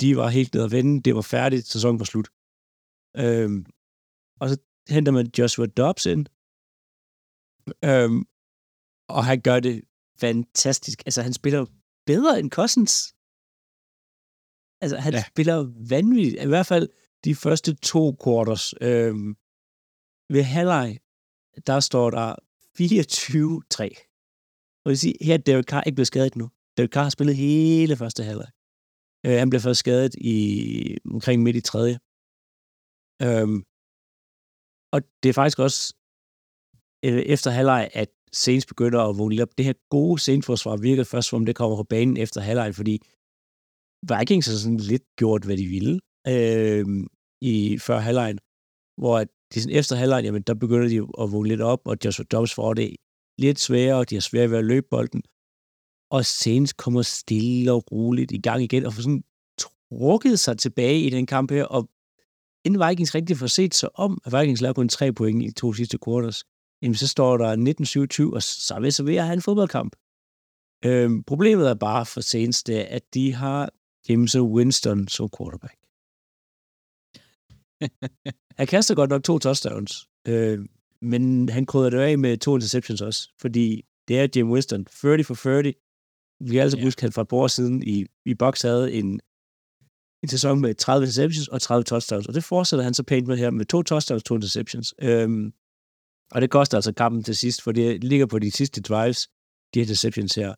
[0.00, 1.02] De var helt nede at vende.
[1.02, 1.66] Det var færdigt.
[1.66, 2.28] Sæsonen var slut.
[3.22, 3.60] Øhm,
[4.40, 4.56] og så
[4.94, 6.26] henter man Joshua Dobbs ind.
[7.88, 8.20] Øhm,
[9.16, 9.76] og han gør det
[10.20, 10.98] fantastisk.
[11.06, 11.66] Altså, han spiller
[12.06, 12.94] bedre end Cousins.
[14.82, 15.22] Altså, han ja.
[15.32, 15.58] Spiller
[15.94, 16.42] vanvittigt.
[16.44, 16.88] I hvert fald
[17.24, 18.64] de første to quarters.
[18.88, 19.30] Øhm,
[20.34, 20.98] ved halvleg,
[21.66, 22.34] der står der
[22.80, 22.82] 24-3.
[24.84, 26.50] Og jeg sige, her er Derek Carr ikke blevet skadet nu.
[26.76, 28.50] Derek Carr har spillet hele første halvleg.
[29.26, 30.34] Øh, han blev først skadet i
[31.14, 31.98] omkring midt i tredje.
[33.26, 33.58] Øhm,
[34.94, 35.94] og det er faktisk også
[37.06, 39.58] øh, efter halvleg, at Saints begynder at vågne lidt op.
[39.58, 42.94] Det her gode Saints-forsvar virker først, som det kommer på banen efter halvleg, fordi
[44.10, 46.00] Vikings har sådan lidt gjort, hvad de ville
[46.34, 46.86] øh,
[47.52, 48.38] i før halvlejen,
[49.00, 51.96] hvor at de sådan efter halvlejen, jamen der begynder de at vågne lidt op, og
[52.04, 52.96] Joshua Dobbs får det
[53.38, 55.22] lidt sværere, og de har svært ved at løbe bolden.
[56.10, 59.24] Og Saints kommer stille og roligt i gang igen, og får sådan
[59.58, 61.88] trukket sig tilbage i den kamp her, og
[62.64, 65.52] inden Vikings rigtig får set sig om, at Vikings laver kun tre point i de
[65.52, 66.44] to sidste quarters,
[66.82, 69.96] jamen så står der 19-27, og så vil så ved at have en fodboldkamp.
[70.84, 73.70] Øhm, problemet er bare for Saints, det er, at de har
[74.08, 75.78] James Winston som quarterback.
[78.58, 80.58] Han kaster godt nok to touchdowns, øh,
[81.02, 85.24] men han krydder det af med to interceptions også, fordi det er James Winston, 40
[85.24, 85.62] for 40.
[86.40, 86.84] Vi kan altså Ja.
[86.84, 89.20] huske, at han for et år siden i, i Box havde en,
[90.22, 93.36] en sæson med 30 interceptions og 30 touchdowns, og det fortsætter han så pænt med
[93.36, 94.94] her med to touchdowns, to interceptions.
[95.02, 95.52] Øhm,
[96.30, 99.28] og det koster altså kampen til sidst, for det ligger på de sidste drives,
[99.74, 100.54] de interceptions her.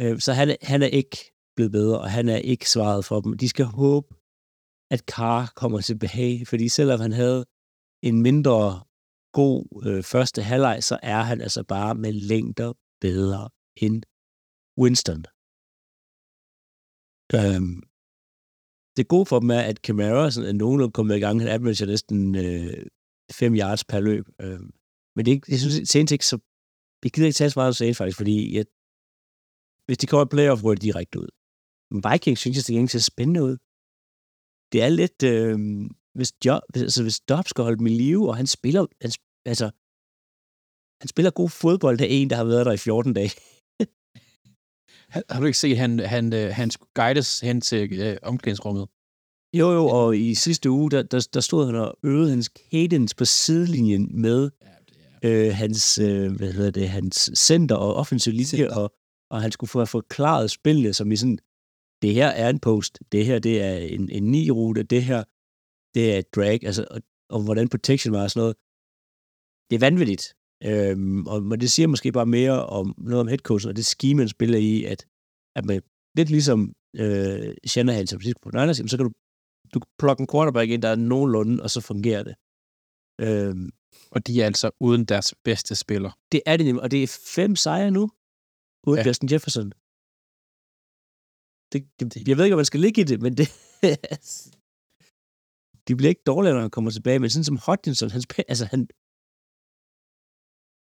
[0.00, 1.16] Øh, så han, han er ikke
[1.56, 3.36] blevet bedre, og han er ikke svaret for dem.
[3.38, 4.14] De skal håbe,
[4.90, 7.44] at Carr kommer tilbage, fordi selvom han havde
[8.02, 8.84] en mindre
[9.32, 14.02] god øh, første halvleg, så er han altså bare med længder bedre end
[14.80, 15.24] Winston.
[17.36, 17.82] Øhm,
[18.96, 21.40] det gode for dem er, at Camara sådan er nogenlunde kommet i gang.
[21.40, 22.86] Han averager næsten øh,
[23.32, 24.24] 5 yards per løb.
[24.40, 24.70] Øhm,
[25.14, 26.38] men det er ikke, jeg synes, Saints ikke så...
[27.04, 28.64] Jeg gider ikke tage så meget Saints faktisk, fordi jeg,
[29.86, 31.30] hvis de kommer i playoff, ryger de direkte ud.
[31.90, 33.56] Men Vikings synes jeg, det er ser spændende ud.
[34.72, 35.22] Det er lidt...
[35.22, 35.58] Øh,
[36.14, 38.86] hvis, job, altså, hvis Dobbs skal holde dem i live, og han spiller...
[39.00, 39.10] Han,
[39.46, 39.70] altså,
[41.00, 43.30] han spiller god fodbold, der er en, der har været der i 14 dage.
[45.32, 48.88] har du ikke set, at han, han, øh, han skulle guides hen til øh, omklædningsrummet?
[49.56, 53.16] Jo, jo, og i sidste uge, der, der, der stod han og øvede hans cadence
[53.16, 54.50] på sidelinjen med
[55.22, 58.92] ja, øh, hans, øh, hvad hedder det, hans center og offensiv linje, og,
[59.30, 61.38] og han skulle få forklaret spillet som i sådan,
[62.02, 65.24] det her er en post, det her det er en, en ni-rute, det her
[65.94, 68.56] det er et drag, altså, og, og hvordan protection var og sådan noget.
[69.70, 70.24] Det er vanvittigt.
[70.64, 74.18] Øhm, og, men det siger måske bare mere om noget om headcoachen, og det scheme,
[74.18, 75.06] man spiller i, at,
[75.56, 75.82] at man,
[76.16, 79.12] lidt ligesom øh, Shanahan som sidst på Niners, så kan du,
[79.74, 82.34] du plukke en quarterback ind, der er nogenlunde, og så fungerer det.
[83.20, 83.70] Øhm,
[84.10, 86.10] og de er altså uden deres bedste spiller.
[86.32, 88.10] Det er det nemlig, og det er fem sejre nu,
[88.86, 89.06] uden ja.
[89.06, 89.72] Justin Jefferson.
[91.72, 93.48] Det, det, jeg ved ikke, om man skal ligge i det, men det,
[95.88, 98.80] de bliver ikke dårligere, når han kommer tilbage, men sådan som Hodgkinson, han, altså han,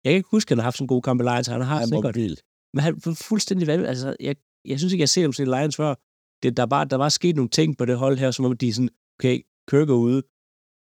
[0.03, 1.61] jeg kan ikke huske, at han har haft sådan en god kamp i Lions, han
[1.61, 2.43] har sikkert, vildt.
[2.75, 5.49] men han er fuldstændig vanvittig, altså jeg, jeg synes ikke, jeg har set ham til
[5.55, 5.95] Lions før,
[6.43, 8.69] det, der, bare, der var sket nogle ting på det hold her, som om de
[8.69, 9.37] er sådan, okay,
[9.69, 10.23] Kirk er ude,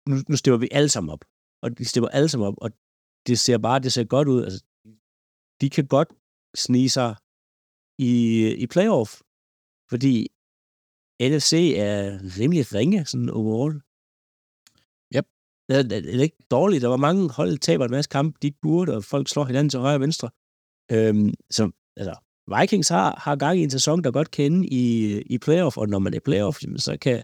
[0.09, 1.23] nu, nu stemmer vi alle sammen op,
[1.63, 2.69] og de stemmer alle sammen op, og
[3.27, 4.59] det ser bare, det ser godt ud, altså,
[5.61, 6.09] de kan godt
[6.55, 7.15] snige sig
[7.99, 8.11] i,
[8.63, 9.21] i playoff,
[9.89, 10.28] fordi
[11.21, 13.76] NFC er rimelig ringe, sådan overall.
[15.15, 15.28] Yep.
[15.69, 16.82] Det er, det er ikke dårligt.
[16.82, 19.45] Der var mange hold, der taber en masse kampe, de ikke burde, og folk slår
[19.45, 20.30] hinanden til højre og venstre.
[20.91, 22.15] Øhm, så altså,
[22.60, 25.89] Vikings har, har gang i en sæson, der godt kan ende i, i playoff, og
[25.89, 27.24] når man er i playoff, så kan,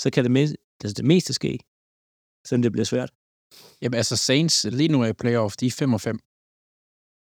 [0.00, 1.58] så kan det, mest, altså det meste ske,
[2.46, 3.10] selvom det bliver svært.
[3.82, 6.18] Jamen altså Saints, lige nu er i playoff, de er 5 og 5.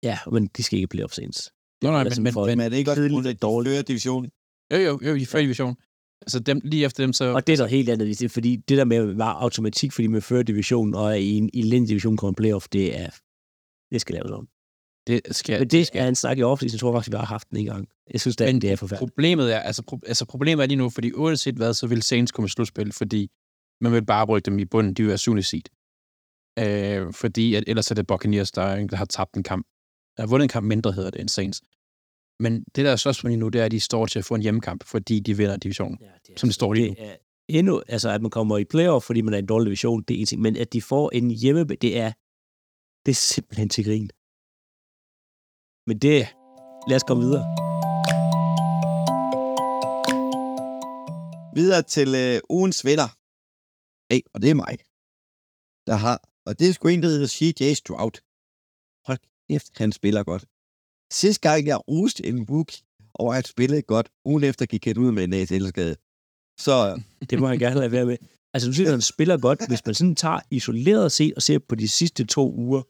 [0.02, 1.52] Ja, men de skal ikke playoff Saints.
[1.82, 4.30] Nå, nej, men, men, men, er det ikke også en dårlig division?
[4.72, 5.76] Jo, jo, jo, i fører division.
[6.22, 7.24] Altså dem, lige efter dem, så...
[7.34, 10.20] Og det er der helt andet, det, fordi det der med var automatik, fordi med
[10.20, 13.10] fører division og i en i en division kommer playoff, det er,
[13.92, 14.48] det skal laves om.
[15.06, 17.50] Det skal, Men det skal han snakke i offentligt, jeg tror faktisk, vi har haft
[17.50, 17.88] den en gang.
[18.12, 19.10] Jeg synes, det, Men det er forfærdeligt.
[19.10, 22.32] Problemet er, altså, pro, altså problemet er lige nu, fordi uanset hvad, så vil Saints
[22.32, 23.30] komme i slutspil, fordi
[23.80, 25.62] man vil bare rykke dem i bunden, de vil være sunde seed.
[26.58, 29.66] Øh, fordi at ellers er det Buccaneers, der, der har tabt en kamp.
[30.16, 31.62] Der har vundet en kamp mindre, hedder det, end Saints.
[32.40, 34.34] Men det, der er spørgsmålet lige nu, det er, at de står til at få
[34.34, 36.94] en hjemmekamp, fordi de vinder divisionen, ja, det er, som det står lige nu.
[36.94, 37.16] Det er
[37.48, 40.20] endnu, altså at man kommer i playoff, fordi man er en dårlig division, det er
[40.20, 42.12] en ting, men at de får en hjemme, det er,
[43.06, 44.10] det er simpelthen til grin.
[45.86, 46.18] Men det,
[46.88, 47.44] lad os komme videre.
[51.54, 53.08] Videre til øh, ugens vinder.
[54.12, 54.78] Hey, og det er mig.
[55.86, 58.16] Der har, og det er sgu en, der hedder CJ Stroud.
[59.06, 60.44] Hold kæft, han spiller godt.
[61.12, 62.70] Sidste gang, jeg roste en book
[63.14, 65.96] over at spille godt, ugen efter gik han ud med en ACL-skade.
[66.64, 66.74] Så...
[67.30, 68.18] det må jeg gerne lade være med.
[68.54, 69.68] Altså, du siger, at han spiller godt.
[69.70, 72.82] Hvis man sådan tager isoleret set og ser på de sidste to uger,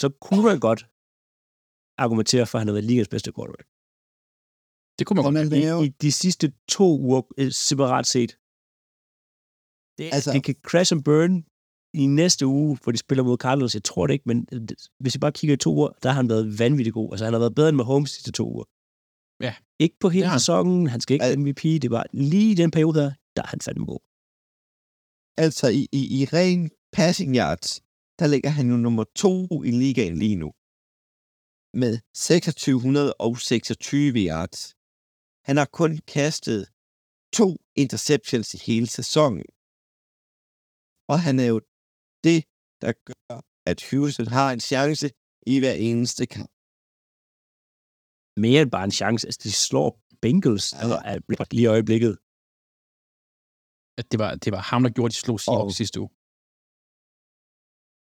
[0.00, 0.80] så kunne man godt
[2.04, 3.68] argumentere for, at han har været ligas bedste quarterback.
[4.96, 6.46] Det kunne man godt I, I de sidste
[6.76, 8.32] to uger, øh, separat set.
[9.98, 11.34] Det, altså, det kan crash and burn
[11.94, 13.74] i næste uge, hvor de spiller mod Cardinals.
[13.74, 14.60] Jeg tror det ikke, men øh,
[15.00, 17.12] hvis I bare kigger i to uger, der har han været vanvittig god.
[17.12, 18.64] Altså, han har været bedre end med Holmes de to uger.
[19.46, 19.54] Ja.
[19.78, 22.98] Ikke på hele sæsonen, han skal ikke Al- MVP, det var lige i den periode
[23.00, 24.00] der, der er han fandme god.
[25.44, 27.82] Altså, i, i, i ren passing yards,
[28.18, 30.48] der ligger han jo nummer to i ligaen lige nu.
[31.82, 34.60] Med 2626 yards.
[35.48, 36.60] Han har kun kastet
[37.38, 39.44] to interceptions i hele sæsonen.
[41.12, 41.58] Og han er jo
[42.26, 42.38] det,
[42.82, 43.36] der gør,
[43.70, 45.06] at Houston har en chance
[45.52, 46.50] i hver eneste kamp.
[48.44, 49.22] Mere end bare en chance.
[49.28, 49.90] Altså, de slår
[50.22, 51.18] Bengals ja.
[51.56, 52.12] lige i øjeblikket.
[53.98, 56.10] At det var, det var ham, der gjorde, de slog Seahawks sidste uge.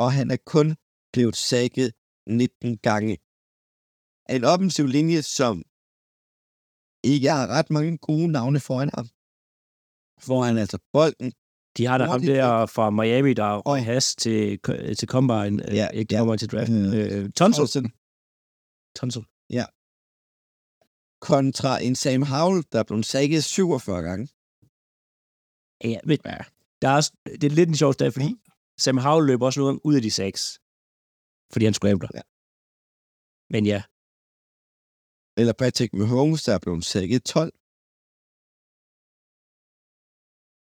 [0.03, 0.67] Og han er kun
[1.13, 1.89] blevet sækket
[2.27, 3.13] 19 gange.
[4.35, 5.53] En offensiv linje, som
[7.13, 9.07] ikke har ret mange gode navne foran ham.
[10.27, 11.29] Får han altså bolden
[11.77, 13.77] de har da ham der fra Miami, der er oh.
[13.77, 14.59] has til,
[14.99, 16.19] til Combine, øh, ja, ikke ja.
[16.19, 16.71] Combine til draft.
[16.71, 16.93] Mm.
[16.93, 17.91] Øh, Tunsil.
[18.95, 19.25] Tunsil.
[19.49, 19.65] Ja.
[21.21, 24.27] Kontra en Sam Howell, der er blevet sækket 47 gange.
[25.83, 26.37] Ja, men ja.
[26.81, 27.01] Der er,
[27.41, 28.35] det er lidt en sjov dag, fordi
[28.77, 30.59] Sam Howell løber også nogle ud af de seks.
[31.51, 32.09] Fordi han scrambler.
[32.13, 32.21] Ja.
[33.53, 33.83] Men ja.
[35.39, 37.53] Eller Patrick Mahomes, der er blevet sækket 12.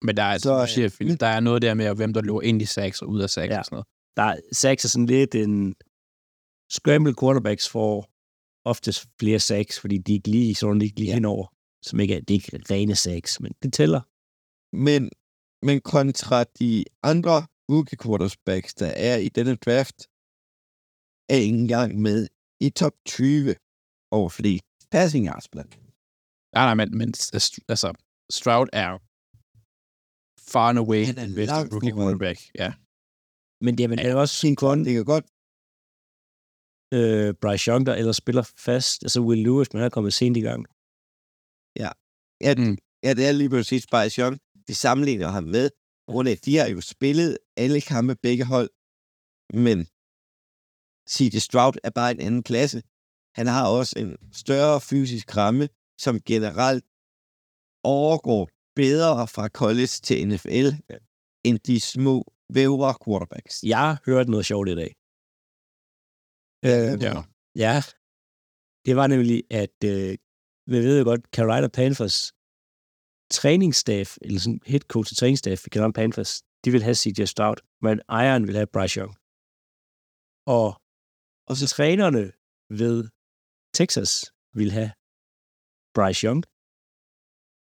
[0.01, 2.21] Men der er, Så, så, øh, siger, Philip, der er noget der med, hvem der
[2.21, 3.59] løber ind i sacks og ud af sacks Ja.
[3.59, 3.87] og sådan noget.
[4.17, 5.75] Der er, sacks er sådan lidt en...
[6.71, 8.09] Scramble quarterbacks får
[8.65, 11.13] oftest flere sacks, fordi de ikke lige, sådan ikke lige Ja.
[11.13, 11.47] henover,
[11.83, 14.01] som ikke er, det er ikke rene sacks, men det tæller.
[14.75, 15.09] Men,
[15.61, 17.37] men kontra de andre
[17.71, 19.99] rookie quarterbacks, der er i denne draft,
[21.29, 22.27] er ikke engang med
[22.59, 23.55] i top 20
[24.11, 25.73] over flest passing yards blandt.
[26.55, 27.09] Nej, nej, men, men
[27.69, 27.93] altså,
[28.31, 28.89] Stroud er
[30.53, 32.39] far and away Han er den bedste rookie quarterback.
[32.61, 32.69] Ja.
[33.65, 35.25] Men det er, er også sin kun Det kan godt
[36.97, 39.03] øh, Bryce Young, der ellers spiller fast.
[39.03, 40.61] Altså Will Lewis, men han er kommet sent i gang.
[41.83, 41.89] Ja,
[42.57, 42.77] Mm.
[43.05, 44.35] ja, det er lige præcis Bryce Young.
[44.67, 45.69] Vi sammenligner ham med,
[46.11, 48.69] grund af, de har jo spillet alle kampe begge hold,
[49.65, 49.77] men
[51.13, 51.35] C.J.
[51.47, 52.79] Stroud er bare en anden klasse.
[53.39, 54.11] Han har også en
[54.43, 55.69] større fysisk ramme,
[56.03, 56.85] som generelt
[57.83, 58.43] overgår
[58.75, 60.67] bedre fra college til NFL,
[61.43, 63.63] end de små vævre quarterbacks.
[63.63, 64.91] Jeg har hørt noget sjovt i dag.
[66.65, 67.23] Øh, Ja.
[67.55, 67.75] Ja,
[68.85, 70.17] det var nemlig, at øh,
[70.71, 72.17] vi ved jo godt, Carolina Panthers
[73.39, 77.59] træningsstaff, eller sådan head coach og træningsstaff i Carolina Panthers, de vil have CJ Stroud,
[77.81, 79.13] men ejeren vil have Bryce Young.
[80.57, 80.69] Og,
[81.49, 82.23] og så trænerne
[82.81, 82.97] ved
[83.73, 84.11] Texas
[84.53, 84.91] vil have
[85.95, 86.43] Bryce Young,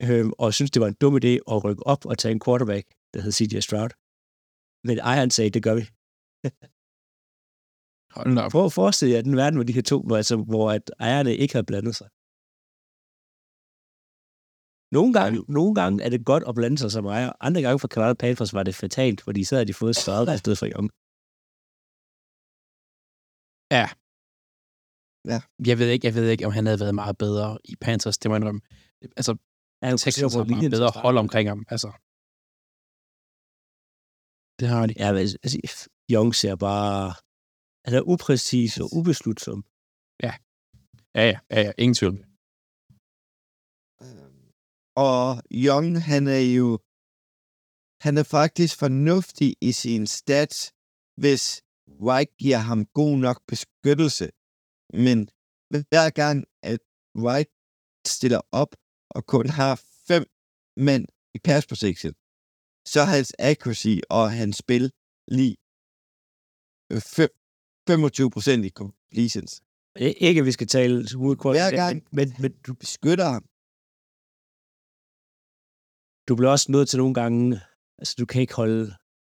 [0.07, 2.85] øhm, og synes, det var en dum idé at rykke op og tage en quarterback,
[3.13, 3.91] der hed CJ Stroud.
[4.87, 5.83] Men ejeren sagde, det gør vi.
[8.15, 8.51] Hold da op.
[8.51, 11.33] Prøv at forestille jer den verden, hvor de her to, hvor, altså, hvor at ejerne
[11.43, 12.09] ikke har blandet sig.
[14.97, 17.31] Nogle gange, nogle gange er det godt at blande sig som ejer.
[17.47, 20.41] Andre gange for Carolina Panthers var det fatalt, fordi så havde de fået Stroud i
[20.43, 20.89] stedet for Young.
[25.69, 28.17] Jeg ved, ikke, jeg ved ikke, om han havde været meget bedre i Panthers.
[28.17, 28.61] Det må jeg indrømme.
[29.19, 29.33] Altså,
[29.81, 31.61] Ja, han Texans har til bedre hold omkring ham.
[31.73, 31.89] Altså.
[34.59, 34.93] Det har de.
[35.03, 37.13] Ja, men altså, Young ser bare...
[37.85, 39.59] Han er upræcis og ubeslutsom.
[40.25, 40.33] Ja,
[41.17, 42.17] ja, ja, ja ingen tvivl.
[44.03, 44.43] Øhm,
[45.07, 45.21] Og
[45.65, 46.67] Young, han er jo...
[48.05, 50.57] Han er faktisk fornuftig i sin stats,
[51.21, 51.43] hvis
[52.05, 54.27] White giver ham god nok beskyttelse.
[55.05, 55.17] Men
[55.71, 56.37] hver gang,
[56.71, 56.81] at
[57.23, 57.51] White
[58.15, 58.71] stiller op
[59.15, 59.73] og kun har
[60.07, 60.23] fem
[60.77, 62.13] mænd i pass protection,
[62.91, 64.85] så er hans accuracy og hans spil
[65.27, 65.55] lige
[66.91, 67.35] øh, fem-
[67.87, 69.51] 25 procent i completions.
[70.27, 71.55] Ikke, at vi skal tale hovedkort.
[71.55, 71.97] Hver gang.
[72.17, 73.43] Men, men du, Beskytter ham.
[76.27, 77.61] du bliver også nødt til nogle gange...
[77.99, 78.95] Altså, du kan ikke holde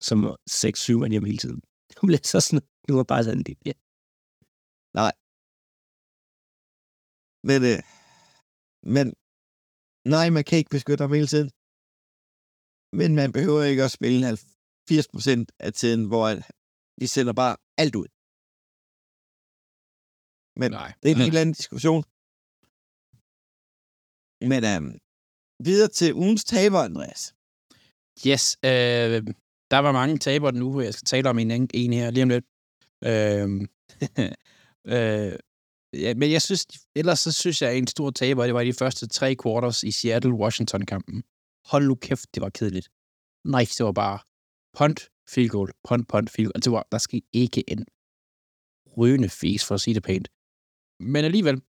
[0.08, 1.62] som 6-7 mand hjemme hele tiden.
[1.98, 2.62] Du bliver så sådan...
[2.88, 3.44] Du er bare sådan...
[3.66, 3.74] Ja.
[7.50, 7.80] Men, øh,
[8.96, 9.06] men
[10.06, 11.50] nej, man kan ikke beskytte ham hele tiden.
[13.00, 14.38] Men man behøver ikke at spille
[14.92, 16.28] 80% af tiden, hvor
[17.02, 18.08] de sender bare alt ud.
[20.62, 20.94] Men Nej.
[21.02, 22.04] det er en helt anden diskussion.
[24.52, 24.92] Men øhm,
[25.68, 27.24] videre til ugens taber, Andreas.
[28.28, 29.20] Yes, øh,
[29.72, 30.82] der var mange tabere nu.
[30.82, 32.46] Jeg skal tale om en, en her lige om lidt.
[33.12, 33.50] Øh,
[34.96, 35.34] øh,
[35.94, 38.74] ja, men jeg synes, ellers så synes jeg, at en stor taber, det var de
[38.74, 41.24] første tre quarters i Seattle-Washington-kampen.
[41.66, 42.90] Hold nu kæft, det var kedeligt.
[43.46, 44.20] Nej, det var bare
[44.78, 46.56] punt, field goal, punt, punt, field goal.
[46.56, 47.86] Altså, det var, der skete ikke en
[48.98, 50.28] rygende fes, for at sige det pænt.
[51.00, 51.62] Men alligevel,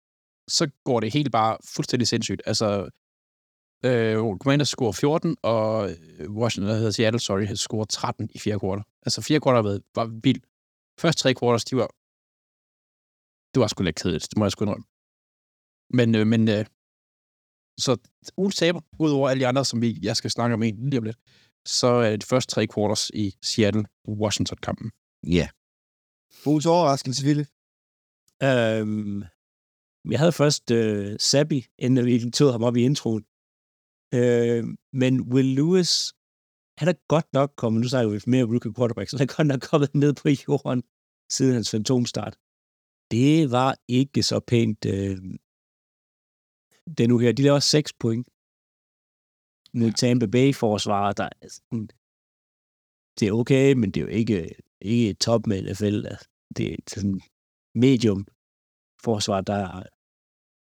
[0.48, 2.42] så går det helt bare fuldstændig sindssygt.
[2.46, 2.88] Altså,
[3.84, 8.60] øh, Commanders scorer 14, og øh, Washington, der hedder Seattle, sorry, scorer 13 i fjerde
[8.60, 8.84] kvartal.
[9.02, 10.44] Altså, fjerde kvartal var, var vildt.
[11.00, 11.90] Første tre quarters, de var...
[13.54, 14.84] Det var sgu lidt kedeligt, det må jeg sgu indrømme.
[15.98, 16.64] Men, øh, men øh,
[17.84, 17.96] så
[18.36, 21.04] ugens taber, udover alle de andre, som vi, jeg skal snakke om en lige om
[21.04, 21.18] lidt,
[21.66, 24.90] så er det de første tre quarters i Seattle-Washington-kampen.
[25.26, 25.48] Ja.
[26.46, 27.46] Ugens overraskelse, Ville.
[28.48, 29.24] Øhm,
[30.12, 33.24] jeg havde først øh, Sabi, inden vi tog ham op i introen.
[34.14, 35.92] Øh, men Will Lewis,
[36.78, 39.48] han er godt nok kommet, nu snakker vi mere rookie quarterback, så han er godt
[39.48, 40.82] nok kommet ned på jorden
[41.34, 42.34] siden hans fantomstart.
[43.12, 44.84] Det var ikke så pænt.
[44.94, 45.16] Øh,
[46.98, 48.26] den nu her, de laver 6 point
[49.74, 51.88] mod Tampa Bay-forsvar, der er sådan,
[53.18, 56.06] det er okay, men det er jo ikke, ikke top med NFL.
[56.06, 57.20] Altså, Det er sådan
[57.74, 58.26] medium
[59.04, 59.82] forsvar, der er,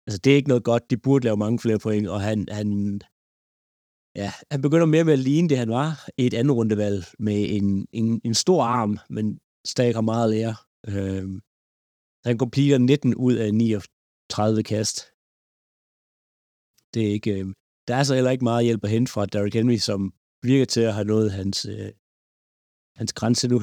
[0.07, 0.89] altså det er ikke noget godt.
[0.89, 3.01] De burde lave mange flere point, og han, han,
[4.15, 7.49] ja, han begynder mere med at ligne det, han var i et andet rundevalg med
[7.49, 10.55] en, en, en stor arm, men stadig har meget at lære.
[10.87, 11.41] Øhm,
[12.25, 14.97] han completer 19 ud af 39 kast.
[16.93, 17.45] Det er ikke, øh,
[17.87, 20.13] der er så heller ikke meget hjælp at hente fra Derrick Henry, som
[20.43, 21.91] virker til at have nået hans, øh,
[22.95, 23.61] hans grænse nu.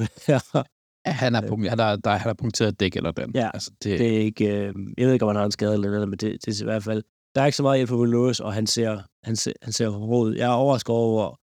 [1.07, 3.31] Ja, han er, punkt, han er, der, han er punkteret dæk eller den.
[3.35, 5.73] Ja, altså, det, det er ikke, øh, jeg ved ikke, om han har en skade
[5.73, 7.03] eller noget, men det, det er i hvert fald,
[7.35, 9.73] der er ikke så meget hjælp for Will Lewis, og han ser, han ser, han
[9.73, 10.35] ser hård ud.
[10.35, 11.39] Jeg er overrasket over, hvor,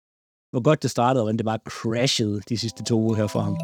[0.52, 3.40] hvor godt det startede, og hvordan det bare crashede de sidste to uger her for
[3.40, 3.58] ham.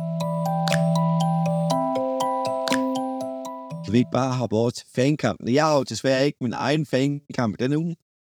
[3.87, 5.53] Kan vi ikke bare hoppe over til fankampen?
[5.53, 7.95] Jeg har jo desværre ikke min egen fankamp denne uge,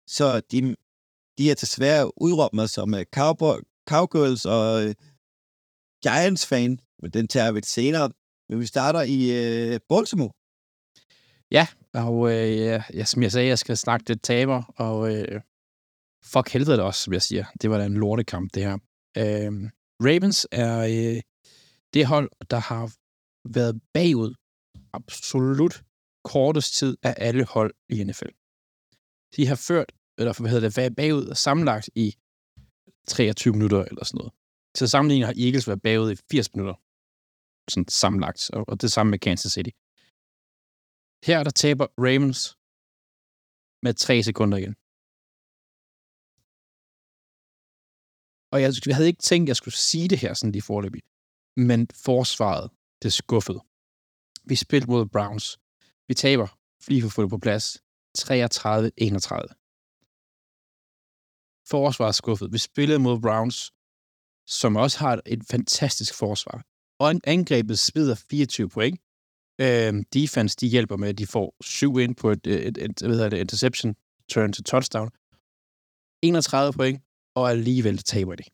[0.07, 0.77] så de,
[1.39, 3.59] de er desværre udråbt mig som øh, cowboy,
[3.91, 4.95] Cowgirls og øh, uh,
[6.03, 8.11] Giants-fan, men den tager vi senere.
[8.49, 9.21] Men vi starter i
[9.73, 10.33] uh, Baltimore.
[11.51, 15.41] Ja, og øh, ja, som jeg sagde, jeg skal snakke lidt taber, og øh,
[16.25, 17.45] fuck helvede det også, som jeg siger.
[17.63, 18.79] Det var da en lortekamp, det her.
[19.17, 19.71] Øh,
[20.01, 21.21] Ravens er øh,
[21.95, 22.93] det hold, der har
[23.45, 24.35] været bagud
[24.99, 25.85] absolut
[26.25, 28.33] kortest tid af alle hold i NFL.
[29.37, 32.17] De har ført, eller hvad hedder det, været bagud sammenlagt i
[33.09, 34.33] 23 minutter eller sådan noget.
[34.75, 36.75] Til sammenligning har Eagles været bagud i 80 minutter.
[37.71, 38.51] Sådan sammenlagt.
[38.51, 39.71] Og, og det samme med Kansas City.
[41.29, 42.41] Her der taber Ravens
[43.83, 44.75] med 3 sekunder igen.
[48.53, 51.03] Og jeg, jeg havde ikke tænkt, at jeg skulle sige det her sådan lige forløbig.
[51.57, 52.71] Men forsvaret,
[53.03, 53.61] det skuffede.
[54.49, 55.59] Vi spillede mod Browns.
[56.09, 56.47] Vi taber,
[56.89, 57.83] lige for at få det på plads,
[58.19, 58.23] 33-31.
[61.71, 62.53] Forsvaret skuffet.
[62.53, 63.73] Vi spillede mod Browns,
[64.47, 66.65] som også har et fantastisk forsvar.
[66.99, 69.01] Og angrebet spider 24 point.
[69.61, 73.17] Øh, defense, de hjælper med, at de får 7 ind på et, et, et, hvad
[73.17, 73.95] hedder det, interception,
[74.29, 75.11] turn til touchdown.
[76.23, 77.03] 31 point,
[77.35, 78.45] og alligevel taber de.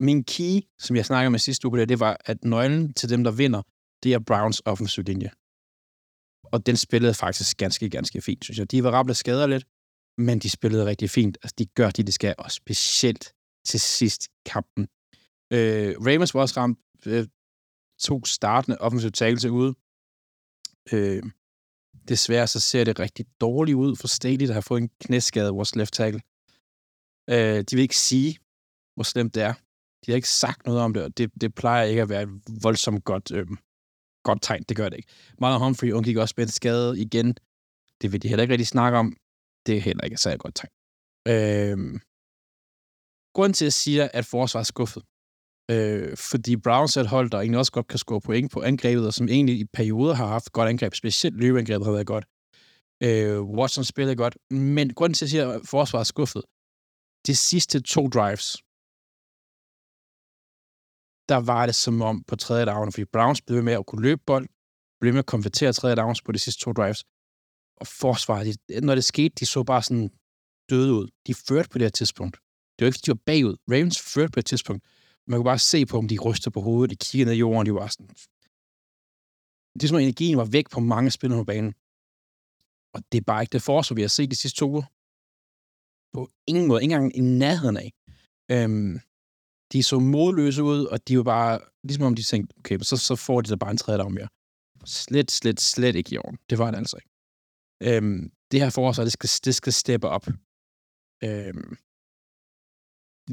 [0.00, 3.08] Min key, som jeg snakkede med sidste uge på det, det var, at nøglen til
[3.10, 3.62] dem, der vinder,
[4.02, 5.30] det er Browns offensiv linje.
[6.44, 8.70] Og den spillede faktisk ganske, ganske fint, synes jeg.
[8.70, 9.66] De var ramt af skader lidt,
[10.18, 11.38] men de spillede rigtig fint.
[11.42, 13.34] Altså, de gør det, de skal, og specielt
[13.64, 14.88] til sidst kampen.
[15.52, 17.26] Øh, Ravens var også ramt øh,
[18.00, 19.74] to startende offensive tackles ude.
[20.92, 21.22] Øh,
[22.08, 25.76] desværre så ser det rigtig dårligt ud for Staley, der har fået en knæskade, vores
[25.76, 26.20] left tackle.
[27.30, 28.38] Øh, de vil ikke sige,
[28.94, 29.54] hvor slemt det er.
[30.06, 32.28] De har ikke sagt noget om det, og det, det plejer ikke at være et
[32.62, 33.46] voldsomt godt, øh,
[34.24, 34.62] godt tegn.
[34.68, 35.08] Det gør det ikke.
[35.40, 37.34] Marlon Humphrey undgik også med en skade igen.
[38.02, 39.16] Det vil de heller ikke rigtig snakke om.
[39.66, 40.72] Det er heller ikke et særligt godt tegn.
[41.28, 42.00] Øhm,
[43.34, 45.02] grunden til, at jeg siger, at forsvaret er skuffet,
[45.70, 49.06] øh, fordi Browns er et hold, der egentlig også godt kan score point på angrebet,
[49.06, 52.24] og som egentlig i perioder har haft godt angreb, specielt løbeangrebet har været godt.
[53.02, 56.42] Øh, Watson spiller godt, men grunden til, at jeg siger, at forsvaret er skuffet,
[57.26, 58.56] de sidste to drives,
[61.28, 64.22] der var det som om på tredje down, fordi Browns blev med at kunne løbe
[64.26, 64.48] bold,
[65.00, 67.04] blev med at konvertere tredje downs på de sidste to drives,
[67.76, 70.10] og forsvaret, de, når det skete, de så bare sådan
[70.70, 71.08] døde ud.
[71.26, 72.36] De førte på det her tidspunkt.
[72.78, 73.56] Det var ikke, de var bagud.
[73.70, 74.84] Ravens førte på det tidspunkt.
[75.26, 77.66] Man kunne bare se på, om de rystede på hovedet, de kiggede ned i jorden,
[77.66, 78.08] de var sådan...
[79.74, 81.74] Det er som om energien var væk på mange spillere på banen.
[82.94, 84.82] Og det er bare ikke det forsvar, vi har set de sidste to uger.
[86.12, 87.92] På ingen måde, ikke engang i nærheden af.
[88.50, 89.00] Øhm,
[89.72, 93.16] de så modløse ud, og de var bare, ligesom om de tænkte, okay, så, så
[93.16, 94.28] får de da bare en tredje dag mere.
[94.84, 96.38] Slet, slet, slet ikke i orden.
[96.50, 97.10] Det var det altså ikke.
[97.82, 100.26] Øhm, det her forsvar, det skal, det skal steppe op.
[101.24, 101.76] Øhm,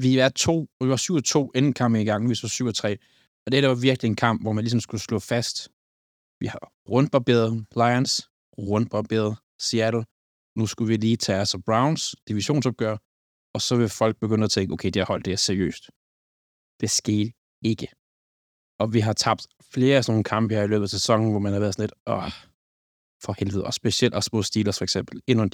[0.03, 2.97] vi er to, vi var 7-2 inden kampen i gang, vi så 7-3.
[3.45, 5.69] Og det der var virkelig en kamp, hvor man ligesom skulle slå fast.
[6.39, 10.05] Vi har rundbarberet Lions, rundbarberet Seattle.
[10.57, 12.97] Nu skulle vi lige tage os af Browns divisionsopgør,
[13.53, 15.89] og så vil folk begynde at tænke, okay, det her hold, det er seriøst.
[16.81, 17.87] Det skete ikke.
[18.79, 21.39] Og vi har tabt flere af sådan nogle kampe her i løbet af sæsonen, hvor
[21.39, 22.31] man har været sådan lidt, åh,
[23.23, 25.49] for helvede, og specielt også mod Steelers for eksempel, endnu en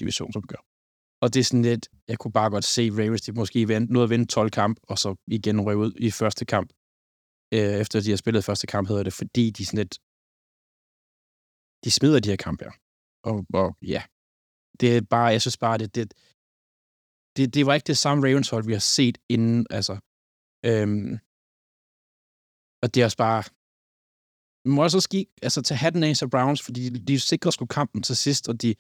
[0.52, 0.62] gør.
[1.22, 4.10] Og det er sådan lidt, jeg kunne bare godt se Ravens, de måske nåede at
[4.10, 6.70] vinde 12 kamp, og så igen røg ud i første kamp.
[7.54, 9.96] Øh, efter de har spillet første kamp, hedder det, fordi de sådan lidt,
[11.84, 12.74] de smider de her kampe her.
[13.30, 14.02] Og, og ja,
[14.80, 16.14] det er bare, jeg synes bare, det, det,
[17.36, 19.94] det, det var ikke det samme Ravens hold, vi har set inden, altså.
[20.66, 21.20] Øhm,
[22.82, 23.44] og det er også bare,
[24.66, 27.66] man må også ski, altså tage hatten af sig Browns, fordi de, de sikrede sgu
[27.66, 28.76] kampen til sidst, og de,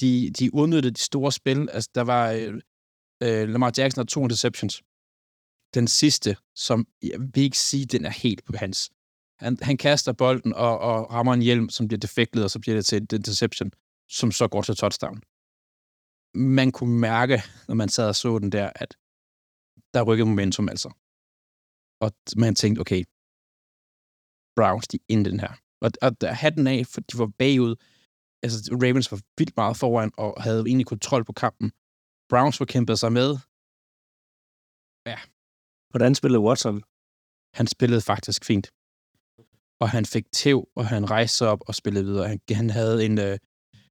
[0.00, 1.70] de, de udnyttede de store spil.
[1.70, 2.54] Altså, der var øh,
[3.22, 4.82] øh, Lamar Jackson har to interceptions.
[5.74, 8.90] Den sidste, som jeg vil ikke sige, den er helt på hans.
[9.38, 12.76] Han, han kaster bolden og, og rammer en hjelm, som bliver defektet, og så bliver
[12.76, 13.70] det til et interception,
[14.08, 15.22] som så går til touchdown.
[16.34, 18.96] Man kunne mærke, når man sad og så den der, at
[19.94, 20.90] der rykkede momentum altså.
[22.00, 23.04] Og man tænkte, okay,
[24.56, 25.52] Browns, de endte den her.
[25.84, 26.10] Og, og
[26.56, 27.74] den af, for de var bagud.
[28.42, 31.68] Altså, Ravens var vildt meget foran, og havde egentlig kontrol på kampen.
[32.30, 33.30] Browns var kæmpet sig med.
[35.90, 36.82] Hvordan spillede Watson?
[37.58, 38.66] Han spillede faktisk fint.
[39.82, 42.28] Og han fik tæv, og han rejste sig op og spillede videre.
[42.28, 43.38] Han, han havde en, øh,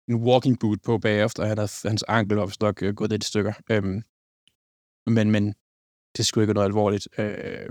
[0.10, 3.24] en walking boot på bagefter, og han havde, hans ankel var nok øh, gået lidt
[3.24, 3.54] i stykker.
[3.72, 4.00] Øhm,
[5.16, 5.44] men, men
[6.18, 7.08] det skulle ikke noget alvorligt.
[7.20, 7.70] Øh,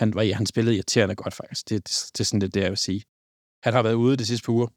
[0.00, 1.68] han, var, han spillede irriterende godt, faktisk.
[1.68, 3.02] Det, det, det er sådan lidt det, jeg vil sige.
[3.64, 4.68] Han har været ude de sidste par uger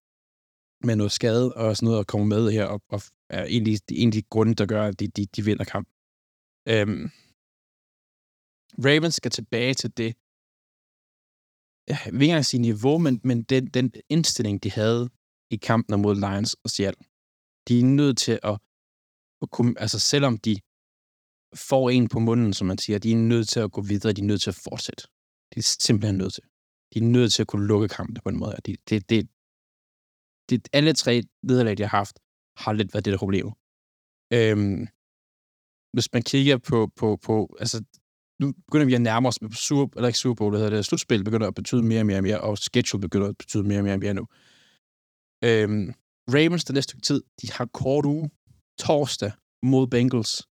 [0.87, 3.79] med noget skade og sådan noget, og kommer med her, og, og er egentlig, af,
[3.89, 5.87] de, en af de grunde, der gør, at de, de, de vinder kamp.
[6.71, 7.05] Øhm,
[8.85, 10.11] Ravens skal tilbage til det,
[11.87, 15.09] jeg vil ikke engang sige niveau, men, men den, den indstilling, de havde
[15.49, 17.05] i kampen mod Lions og Seattle.
[17.67, 18.59] De er nødt til at,
[19.41, 20.59] at kunne, altså selvom de
[21.55, 24.21] får en på munden, som man siger, de er nødt til at gå videre, de
[24.21, 25.03] er nødt til at fortsætte.
[25.53, 26.43] De er simpelthen nødt til.
[26.93, 28.55] De er nødt til at kunne lukke kampen på en måde.
[28.65, 29.27] Det, det, det,
[30.49, 32.19] det, alle tre nederlag, de har haft,
[32.57, 33.47] har lidt været det der problem.
[34.33, 34.87] Øhm,
[35.93, 37.83] hvis man kigger på, på, på altså,
[38.41, 40.85] nu begynder vi at nærme os med Super, eller ikke Super Bowl, det hedder det,
[40.85, 43.79] slutspil begynder at betyde mere og mere og mere, og schedule begynder at betyde mere
[43.79, 44.25] og mere og mere nu.
[45.43, 45.93] Øhm,
[46.35, 48.29] Ravens den næste stykke tid, de har kort uge,
[48.79, 49.31] torsdag
[49.63, 50.48] mod Bengals.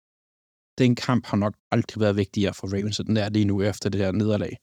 [0.79, 3.91] Den kamp har nok aldrig været vigtigere for Ravens, og den er lige nu efter
[3.91, 4.59] det her nederlag.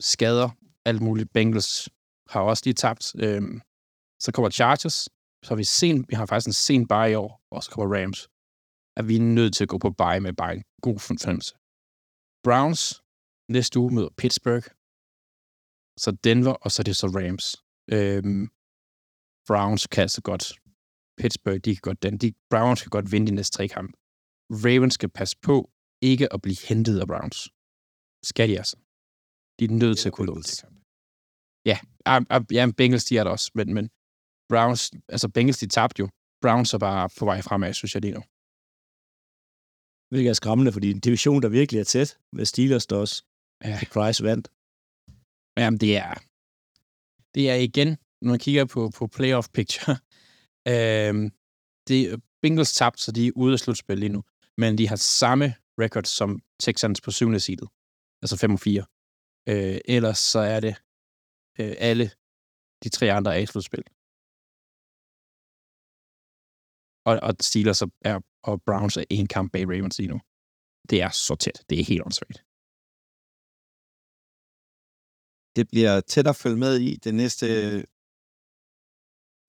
[0.00, 0.50] Skader,
[0.84, 1.32] alt muligt.
[1.32, 1.88] Bengals
[2.28, 3.04] har også lige tabt.
[3.24, 3.60] Øhm,
[4.22, 4.98] så kommer Chargers,
[5.44, 7.96] så har vi sen, vi har faktisk en sen bye i år, og så kommer
[7.96, 8.28] Rams.
[8.96, 11.52] At vi er nødt til at gå på bye med bare en god fornemmelse.
[12.44, 13.02] Browns
[13.48, 14.66] næste uge møder Pittsburgh.
[16.02, 17.46] Så Denver, og så er det så Rams.
[17.94, 18.44] Øhm,
[19.48, 20.44] Browns kan altså godt.
[21.20, 22.18] Pittsburgh, de kan godt den.
[22.18, 23.92] De, Browns kan godt vinde de næste tre kampe.
[24.50, 25.70] Ravens skal passe på
[26.00, 27.38] ikke at blive hentet af Browns.
[28.30, 28.76] Skal de altså.
[29.58, 30.76] De er nødt til at kunne lukke det kamp.
[31.70, 31.78] Ja,
[32.58, 33.90] ja, Bengals, de er der også, men, men
[34.50, 36.08] Browns, altså Bengals, de tabte jo.
[36.42, 38.22] Browns er bare på vej fremad, synes jeg lige nu.
[40.10, 43.24] Hvilket er skræmmende, fordi en division, der virkelig er tæt, med Steelers, der også
[43.64, 43.78] ja.
[43.94, 44.48] Price vandt.
[45.58, 46.14] Jamen, det er,
[47.34, 47.88] det er igen,
[48.22, 49.96] når man kigger på, på playoff picture,
[50.72, 51.30] øhm,
[51.88, 54.22] det, Bengals tabt, så de er ude af slutspil lige nu.
[54.62, 55.48] Men de har samme
[55.82, 56.30] record som
[56.64, 57.68] Texans på syvende seedet.
[58.22, 58.84] Altså 5 og 4.
[59.50, 60.74] Øh, ellers så er det
[61.60, 62.06] øh, alle
[62.82, 63.84] de tre andre er i slutspil.
[67.08, 68.16] Og, og Steelers er,
[68.50, 70.18] og Browns er en kamp bag Ravens lige nu.
[70.90, 71.58] Det er så tæt.
[71.68, 72.38] Det er helt åndssvagt.
[75.56, 77.46] Det bliver tæt at følge med i det næste,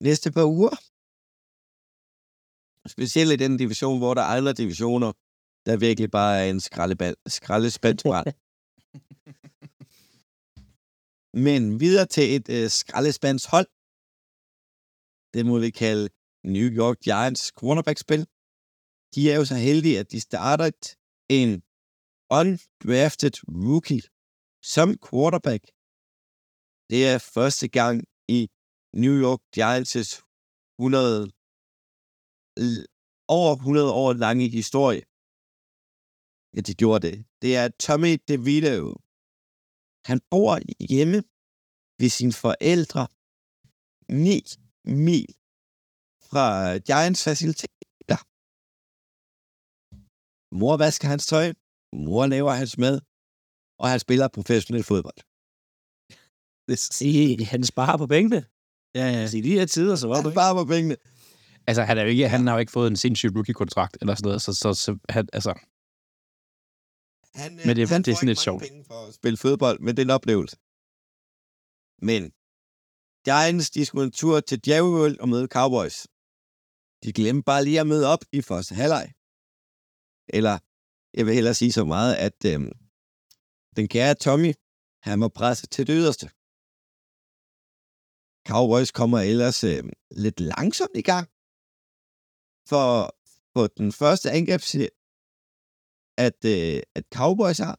[0.08, 0.74] næste par uger.
[2.88, 5.12] Specielt i den division, hvor der er andre divisioner,
[5.66, 6.60] der virkelig bare er en
[7.26, 7.98] skraldespand.
[11.46, 13.68] Men videre til et øh, skraldespandshold.
[15.34, 16.08] Det må vi kalde
[16.44, 18.26] New York Giants cornerback-spil.
[19.14, 20.70] De er jo så heldige, at de starter
[21.38, 21.50] en
[22.40, 24.02] undrafted rookie
[24.74, 25.64] som quarterback.
[26.90, 27.96] Det er første gang
[28.28, 28.40] i
[29.02, 30.14] New York Giants'
[30.78, 31.30] 100,
[33.28, 35.02] over 100 år lange historie.
[36.54, 37.16] Ja, de gjorde det.
[37.42, 38.82] Det er Tommy DeVito.
[40.08, 40.52] Han bor
[40.92, 41.18] hjemme
[42.00, 43.02] ved sine forældre
[44.08, 44.42] 9
[45.08, 45.30] mil
[46.30, 46.46] fra
[46.88, 48.20] Giants faciliteter.
[50.60, 51.46] Mor vasker hans tøj,
[52.06, 52.96] mor laver hans mad,
[53.82, 55.20] og han spiller professionel fodbold.
[56.68, 58.40] Det, han sparer på pengene.
[58.98, 59.18] Ja, ja.
[59.22, 60.96] Altså, i de her tider, så var han det sparer på pengene.
[61.66, 64.26] Altså, han, er jo ikke, han har jo ikke fået en sindssyg rookie-kontrakt, eller sådan
[64.28, 65.52] noget, så, så, så han, altså...
[67.34, 68.62] Han, men det, han det er sådan lidt sjovt.
[68.62, 70.56] penge for at spille fodbold, men det er en oplevelse.
[72.08, 72.22] Men
[73.26, 75.96] Giants, de skulle en tur til Jerry og møde Cowboys.
[77.04, 79.06] De glemte bare lige at møde op i første halvleg.
[80.36, 80.54] Eller,
[81.16, 82.72] jeg vil hellere sige så meget, at øhm,
[83.76, 84.52] den kære Tommy,
[85.02, 86.26] han må presse til det yderste.
[88.50, 89.82] Cowboys kommer ellers øh,
[90.24, 91.26] lidt langsomt i gang.
[92.70, 92.88] For
[93.54, 94.92] for den første angrebsserie,
[96.26, 97.76] at, øh, at Cowboys har,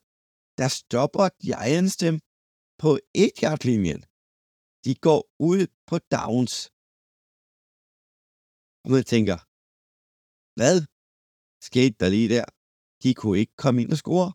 [0.59, 2.15] der stopper Giants dem
[2.83, 2.91] på
[3.23, 4.01] et linjen
[4.85, 6.55] De går ud på downs.
[8.83, 9.37] Og man tænker,
[10.57, 10.77] hvad
[11.69, 12.45] skete der lige der?
[13.03, 14.27] De kunne ikke komme ind og score.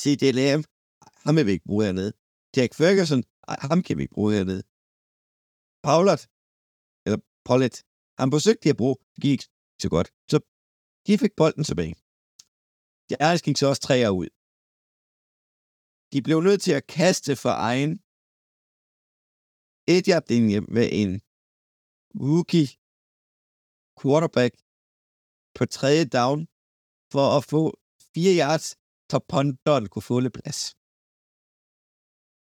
[0.00, 0.24] C.D.
[0.38, 0.64] Lamb,
[1.24, 2.12] ham vil vi ikke bruge hernede.
[2.56, 3.22] Jack Ferguson,
[3.70, 4.62] ham kan vi ikke bruge hernede.
[5.86, 6.22] Paulert,
[7.06, 7.76] eller Pollet,
[8.22, 9.48] han forsøgte at bruge, det gik ikke
[9.82, 10.08] så godt.
[10.30, 10.36] Så
[11.06, 11.94] de fik bolden tilbage.
[13.08, 14.28] De ærligt gik så også træer ud.
[16.12, 17.92] De blev nødt til at kaste for egen
[19.94, 21.12] et linje med en
[22.24, 22.68] rookie
[23.98, 24.52] quarterback
[25.56, 26.38] på tredje down
[27.12, 27.62] for at få
[28.14, 28.66] fire yards
[29.10, 30.60] så punteren kunne få lidt plads.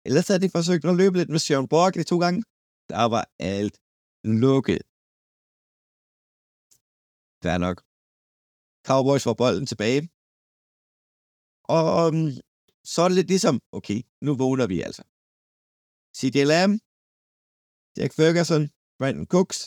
[0.07, 2.41] Ellers havde de forsøgt at løbe lidt med Sean Borg de to gange.
[2.91, 3.75] Der var alt
[4.43, 4.81] lukket.
[7.43, 7.77] Fair nok.
[8.87, 10.01] Cowboys får bolden tilbage.
[11.75, 12.21] Og um,
[12.91, 15.03] så er det lidt ligesom, okay, nu vågner vi altså.
[16.17, 16.37] C.D.
[16.51, 16.75] Lamb,
[17.97, 18.63] Jack Ferguson,
[18.99, 19.59] Brandon Cooks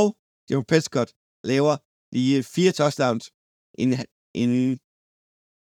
[0.00, 0.08] og
[0.50, 1.10] Joe Prescott
[1.50, 1.74] laver
[2.16, 3.24] lige fire touchdowns,
[3.82, 3.98] inden,
[4.42, 4.70] inden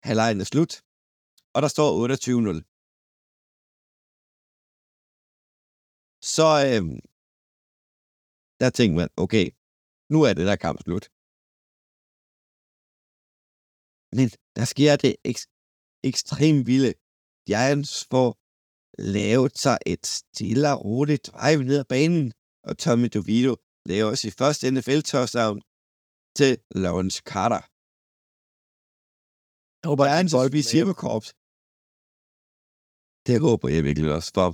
[0.07, 0.73] halvlejen er slut.
[1.55, 1.89] Og der står
[2.59, 2.61] 28-0.
[6.35, 6.99] Så øhm,
[8.61, 9.47] der tænkte man, okay,
[10.13, 11.05] nu er det der kamp slut.
[14.19, 15.51] Men der sker det ek-
[16.11, 16.93] ekstremt vilde.
[17.49, 18.31] Giants får
[19.17, 22.27] lavet sig et stille og roligt drive ned ad banen,
[22.69, 23.55] og Tommy DeVito
[23.91, 25.57] laver sit første NFL-touchdown
[26.39, 26.53] til
[26.85, 27.63] Lawrence Carter.
[29.81, 31.29] Jeg håber, Giants at Volby Silver Corps.
[33.29, 34.51] Det håber jeg virkelig også for.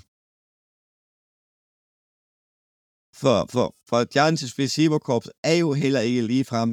[3.20, 6.70] For, for, for Giants Receiver Corps er jo heller ikke lige frem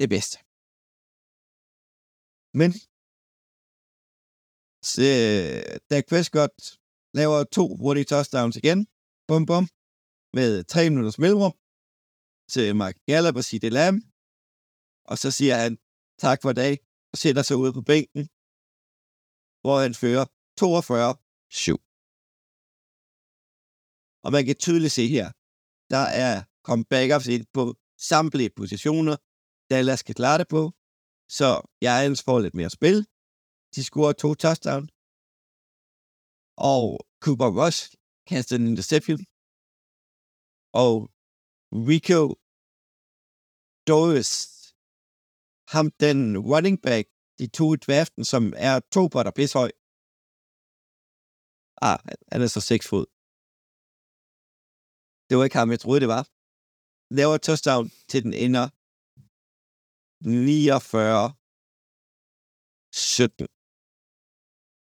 [0.00, 0.36] det bedste.
[2.54, 2.70] Men
[4.92, 5.02] så,
[5.90, 6.56] Dak Prescott
[7.18, 8.86] laver to hurtige touchdowns igen.
[9.28, 9.64] Bum, bum.
[10.38, 11.54] Med tre minutters mellemrum
[12.52, 13.64] til Mark Gallup og C.D.
[13.78, 14.00] Lamb.
[15.10, 15.72] Og så siger han,
[16.24, 16.74] tak for i dag,
[17.12, 18.22] og sætter sig ud på bænken,
[19.62, 20.24] hvor han fører
[20.60, 20.64] 42-7.
[24.24, 25.26] Og man kan tydeligt se her,
[25.94, 26.34] der er
[26.66, 27.64] comebackups ind på
[28.10, 29.16] samtlige positioner.
[29.70, 30.62] Dallas kan klare det på,
[31.38, 31.48] så
[31.84, 32.98] Giants får lidt mere spil.
[33.74, 34.84] De scorer to touchdown.
[36.70, 36.84] Og
[37.24, 37.80] Cooper Rush
[38.30, 39.20] kaster en interception.
[40.82, 40.94] Og
[41.88, 42.20] Rico
[43.90, 44.32] Doris,
[45.74, 46.18] ham den
[46.50, 47.04] running back,
[47.38, 49.70] de to i draften, som er to på der pisse høj.
[51.88, 51.98] Ah,
[52.32, 53.06] han er så seks fod.
[55.28, 56.24] Det var ikke ham, jeg troede, det var.
[57.18, 58.66] Laver touchdown til den ender
[60.24, 61.34] 49
[62.92, 63.46] 17.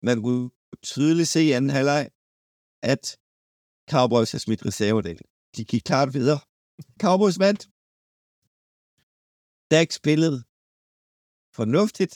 [0.07, 0.51] Man kunne
[0.91, 2.05] tydeligt se i anden halvleg,
[2.93, 3.03] at
[3.93, 5.27] Cowboys har smidt reservedelen.
[5.57, 6.41] De gik klart videre.
[7.05, 7.63] Cowboys vandt.
[9.75, 10.39] Dak spillede
[11.59, 12.15] fornuftigt.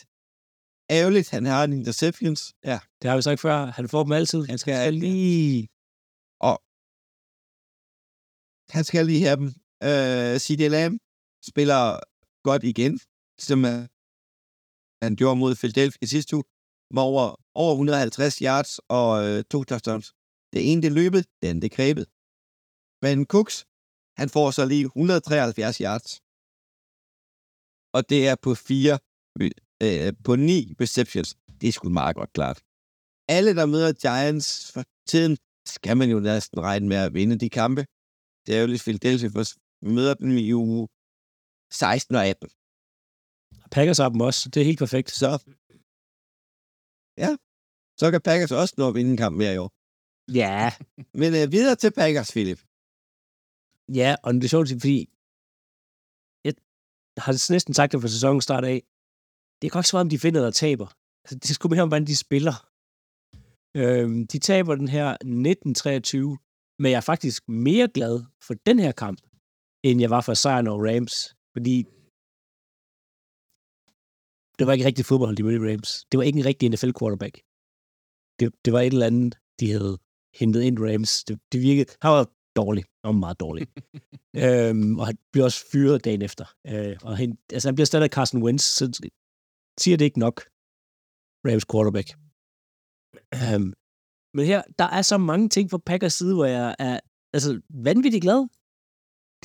[0.97, 2.41] Ærgerligt, han har en interceptions.
[2.71, 3.57] Ja, Det har vi sagt før.
[3.77, 4.41] Han får dem altid.
[4.51, 5.67] Han skal Ja, lige...
[6.49, 6.55] og
[8.75, 9.49] han skal lige have dem.
[9.89, 10.63] Øh, C.D.
[10.75, 10.95] Lamb
[11.49, 11.83] spiller
[12.49, 12.93] godt igen,
[13.47, 13.81] som øh,
[15.03, 16.47] han gjorde mod Philadelphia i sidste uge,
[16.95, 17.25] med over,
[17.63, 20.07] over 150 yards og øh, to touchdowns.
[20.53, 22.05] Det ene det løbet, det andet det er grebet.
[23.03, 23.57] Men Cooks,
[24.19, 26.09] han får så lige 173 yards.
[27.95, 28.95] Og det er på fire,
[29.41, 29.51] øh,
[29.85, 31.29] øh, på ni receptions.
[31.59, 32.57] Det er sgu meget godt klart.
[33.37, 35.33] Alle, der møder Giants for tiden,
[35.75, 37.81] skal man jo næsten regne med at vinde de kampe.
[38.45, 39.43] Det er jo lidt Philadelphia, for
[39.83, 40.87] vi møder dem i uge
[41.71, 42.49] 16 og 18.
[43.71, 44.49] Packers har dem også.
[44.49, 45.11] Det er helt perfekt.
[45.11, 45.27] Så,
[47.17, 47.31] ja,
[47.99, 49.71] så kan Packers også nå at vinde en kamp mere i år.
[50.33, 50.73] Ja.
[51.19, 52.61] Men øh, videre til Packers, Philip.
[53.99, 55.09] Ja, og det er sjovt, fordi
[57.15, 58.83] jeg har næsten sagt det fra sæsonen start af.
[59.61, 60.87] Det er godt som om, de finder, der taber.
[61.23, 62.55] Altså, det er sgu mere om, hvordan de spiller.
[63.77, 68.91] Øhm, de taber den her 19-23, men jeg er faktisk mere glad for den her
[68.91, 69.21] kamp,
[69.83, 71.34] end jeg var for sejren over Rams.
[71.55, 71.75] Fordi
[74.57, 75.89] det var ikke rigtig fodbold, de mødte Rams.
[76.09, 77.35] Det var ikke en rigtig NFL-quarterback.
[78.39, 79.97] Det, det var et eller andet, de havde
[80.39, 81.23] hentet ind Rams.
[81.23, 81.89] Det, det virkede...
[82.01, 82.25] Han var
[82.55, 82.83] dårlig.
[83.03, 83.67] Han var meget dårlig.
[84.43, 86.45] øhm, og han bliver også fyret dagen efter.
[86.67, 88.83] Øh, og han, altså, han bliver stadig Carson Wentz, så
[89.79, 90.37] siger det ikke nok.
[91.47, 92.09] Rams quarterback.
[93.35, 93.73] Øhm,
[94.35, 96.99] men her, der er så mange ting fra Packers side, hvor jeg er
[97.33, 98.47] altså, vanvittigt glad.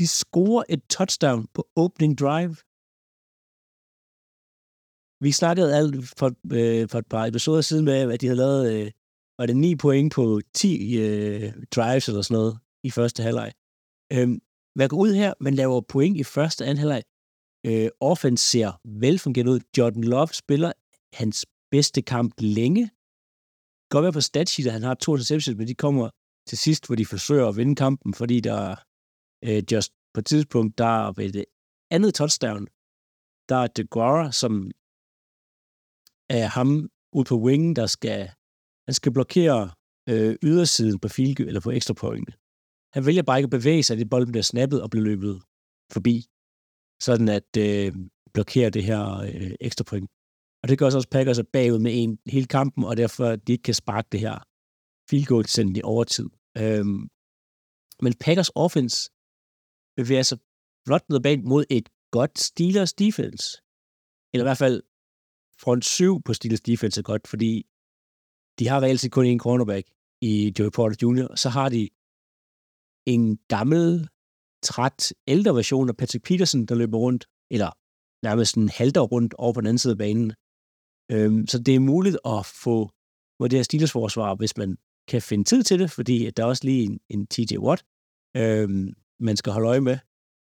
[0.00, 2.56] De scorer et touchdown på opening drive.
[5.24, 6.28] Vi snakkede alt for,
[6.58, 8.90] øh, for et par episoder siden med, at de havde lavet, øh,
[9.38, 13.52] var det 9 point på 10 øh, drives eller sådan noget i første halvleg.
[14.12, 14.40] Øhm,
[14.76, 17.02] man går ud her, man laver point i første og anden halvleg.
[17.66, 19.60] Øh, offense ser velfungerende ud.
[19.78, 20.72] Jordan Love spiller
[21.12, 22.90] hans bedste kamp længe.
[23.90, 26.10] Godt være på statsheet, at han har to interceptions, men de kommer
[26.48, 28.76] til sidst, hvor de forsøger at vinde kampen, fordi der
[29.44, 31.44] øh, just på et tidspunkt, der ved det
[31.90, 32.66] andet touchdown,
[33.48, 34.70] der er DeGuara, som
[36.30, 38.30] er ham ud på wingen, der skal,
[38.86, 39.70] han skal blokere
[40.08, 42.30] øh, ydersiden på field, eller på ekstra point.
[42.94, 45.42] Han vælger bare ikke at bevæge sig, at bolden bliver snappet og bliver løbet
[45.92, 46.26] forbi,
[47.02, 47.92] sådan at øh,
[48.34, 50.10] blokere det her øh, ekstra point.
[50.62, 53.52] Og det gør så også Packers er bagud med en hele kampen, og derfor de
[53.52, 54.38] ikke kan sparke det her
[55.10, 56.28] field goal sendt i overtid.
[56.58, 57.08] Øhm,
[58.02, 59.10] men Packers offense
[60.00, 60.38] bevæger sig
[60.86, 63.44] flot ned ad mod et godt Steelers defense.
[64.32, 64.82] Eller i hvert fald
[65.62, 67.52] front 7 på Steelers defense er godt, fordi
[68.58, 69.86] de har reelt set kun en cornerback
[70.20, 71.88] i Joey Porter Jr., så har de
[73.06, 74.08] en gammel,
[74.62, 77.70] træt, ældre version af Patrick Peterson, der løber rundt, eller
[78.26, 80.32] nærmest en halter rundt over på den anden side af banen.
[81.12, 82.90] Øhm, så det er muligt at få
[83.36, 84.78] hvor det her Steelers forsvar, hvis man
[85.08, 87.84] kan finde tid til det, fordi der er også lige en, en TJ Watt,
[88.36, 89.98] øhm, man skal holde øje med,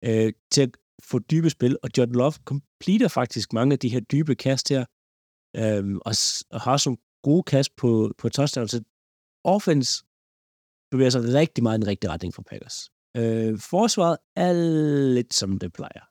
[0.04, 0.70] øh, til at
[1.02, 4.84] få dybe spil, og Jordan Love completer faktisk mange af de her dybe kast her,
[5.56, 6.12] øh, og,
[6.50, 8.82] og har som gode kast på, på touchdown, så
[9.44, 10.04] offense
[10.90, 12.90] bevæger sig rigtig meget i den rigtige retning for Packers.
[13.16, 14.52] Øh, forsvaret er
[15.14, 16.04] lidt som det plejer.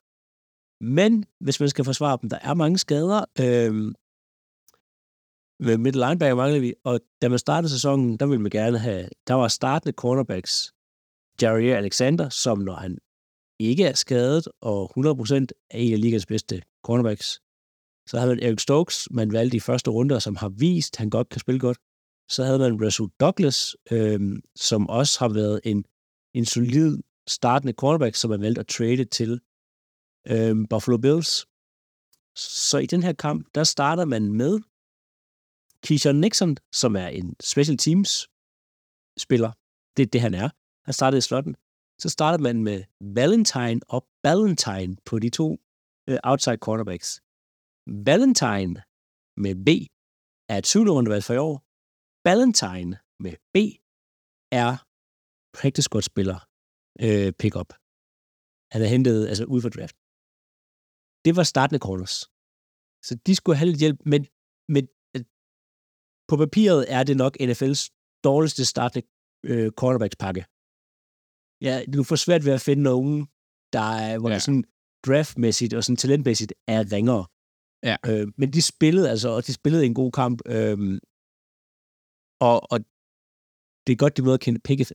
[0.84, 3.24] Men hvis man skal forsvare dem, der er mange skader.
[3.40, 3.94] Øh,
[5.60, 9.08] med middle linebacker mangler vi, og da man startede sæsonen, der ville man gerne have,
[9.26, 10.74] der var startende cornerbacks,
[11.42, 12.98] Jerry Alexander, som når han
[13.58, 17.40] ikke er skadet, og 100% er en af ligas bedste cornerbacks.
[18.08, 21.10] Så havde man Eric Stokes, man valgte i første runde, som har vist, at han
[21.10, 21.78] godt kan spille godt.
[22.28, 24.20] Så havde man Russell Douglas, øh,
[24.56, 25.84] som også har været en,
[26.34, 29.40] en solid startende cornerback, som man valgte at trade til
[30.28, 31.46] øh, Buffalo Bills.
[32.36, 34.60] Så i den her kamp, der starter man med
[35.82, 38.28] Keyshawn Nixon, som er en special teams
[39.18, 39.52] spiller.
[39.96, 40.48] Det er det, han er.
[40.88, 41.54] Han startede i slotten.
[42.02, 42.78] Så startede man med
[43.18, 45.48] Valentine og Ballantyne på de to
[46.08, 47.08] øh, outside cornerbacks.
[48.10, 48.74] Valentine
[49.44, 49.68] med B
[50.52, 51.56] er et syvende rundevalg for i år.
[52.26, 52.92] Ballantyne
[53.24, 53.56] med B
[54.62, 54.70] er
[55.58, 56.38] practice squad spiller
[57.04, 57.70] øh, pick-up.
[58.72, 59.96] Han er hentet altså ud for draft.
[61.24, 62.16] Det var startende corners.
[63.06, 64.20] Så de skulle have lidt hjælp, men,
[64.74, 64.84] men
[65.14, 65.22] øh,
[66.28, 67.82] på papiret er det nok NFL's
[68.28, 69.02] dårligste startende
[69.50, 70.42] øh, cornerbacks pakke.
[71.62, 73.26] Ja, du får svært ved at finde nogen,
[73.72, 74.34] der er, hvor ja.
[74.34, 74.64] det sådan
[75.06, 77.26] draftmæssigt og sådan talentmæssigt er ringere.
[77.82, 77.96] Ja.
[78.06, 80.42] Øh, men de spillede altså, og de spillede en god kamp.
[80.46, 81.00] Øh,
[82.40, 82.80] og, og
[83.86, 84.92] det er godt, de møder Kenneth Pickett.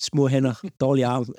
[0.00, 1.26] Små hænder, dårlige arme.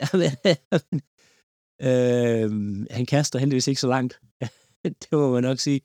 [1.88, 2.51] øh,
[2.91, 4.19] han kaster heldigvis ikke så langt.
[4.84, 5.82] det må man nok sige.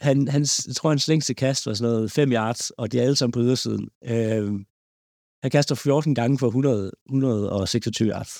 [0.00, 3.02] Han, han, jeg tror, hans længste kast var sådan noget 5 yards, og de er
[3.02, 3.88] alle sammen på ydersiden.
[4.04, 4.60] Øh,
[5.42, 8.34] han kaster 14 gange for 100, 126 yards.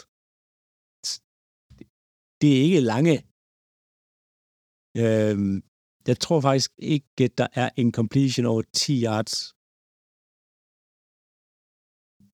[2.40, 3.14] Det er ikke lange.
[5.02, 5.36] Øh,
[6.08, 9.34] jeg tror faktisk ikke, der er en completion over 10 yards.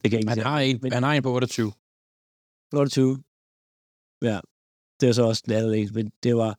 [0.01, 1.73] Det kan jeg ikke han, har en, men, han har en på 28.
[2.73, 3.23] 28.
[4.23, 4.41] Ja,
[5.01, 6.53] det er så også den anden men det var,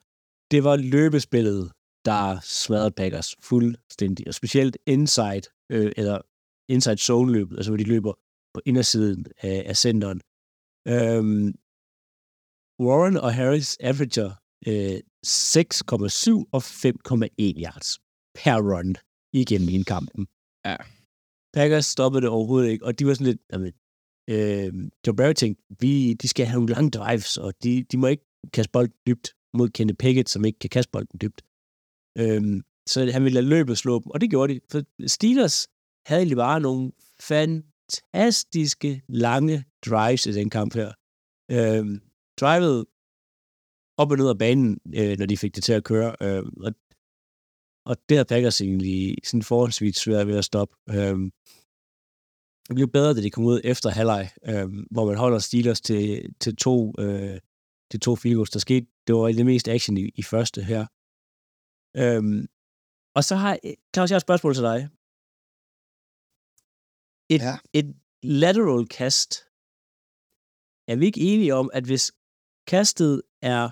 [0.51, 1.71] det var løbespillet,
[2.05, 6.21] der smadrede Packers fuldstændig, og specielt inside, øh, eller
[6.69, 8.13] inside zone løbet, altså hvor de løber
[8.53, 10.21] på indersiden af, af centeren.
[10.87, 11.53] Øhm,
[12.85, 14.31] Warren og Harris averager
[14.67, 17.89] øh, 6,7 og 5,1 yards
[18.35, 18.95] per run
[19.33, 20.27] igennem en kampen.
[20.65, 20.77] Ja.
[21.53, 23.73] Packers stoppede det overhovedet ikke, og de var sådan lidt, jamen,
[24.33, 28.07] øh, Joe Barry tænkte, vi, de skal have nogle lange drives, og de, de må
[28.07, 31.41] ikke kaste bolden dybt mod Kenny Pickett, som ikke kan kaste bolden dybt.
[32.21, 32.41] Øh,
[32.91, 34.59] så han ville lade løbet slå dem, og det gjorde de.
[34.71, 35.67] For Steelers
[36.07, 40.91] havde egentlig bare nogle fantastiske lange drives i den kamp her.
[41.51, 41.85] Øh,
[42.41, 42.85] drivet
[43.97, 46.15] op og ned af banen, øh, når de fik det til at køre.
[46.21, 46.71] Øh, og,
[47.85, 50.75] og det havde Packers egentlig sådan forholdsvis svært ved at stoppe.
[50.89, 51.17] Øh,
[52.67, 56.35] det blev bedre, da de kom ud efter halvleg, øh, hvor man holder Steelers til,
[56.39, 57.39] til to, øh,
[57.91, 58.49] til to field goals.
[58.49, 60.85] Der skete, det var det mest action i, i første her.
[62.01, 62.47] Øh,
[63.15, 63.59] og så har
[63.93, 64.89] Claus, jeg har et spørgsmål til dig.
[67.29, 67.57] Et, ja.
[67.73, 69.31] et lateral cast,
[70.91, 72.11] er vi ikke enige om, at hvis
[72.67, 73.69] kastet er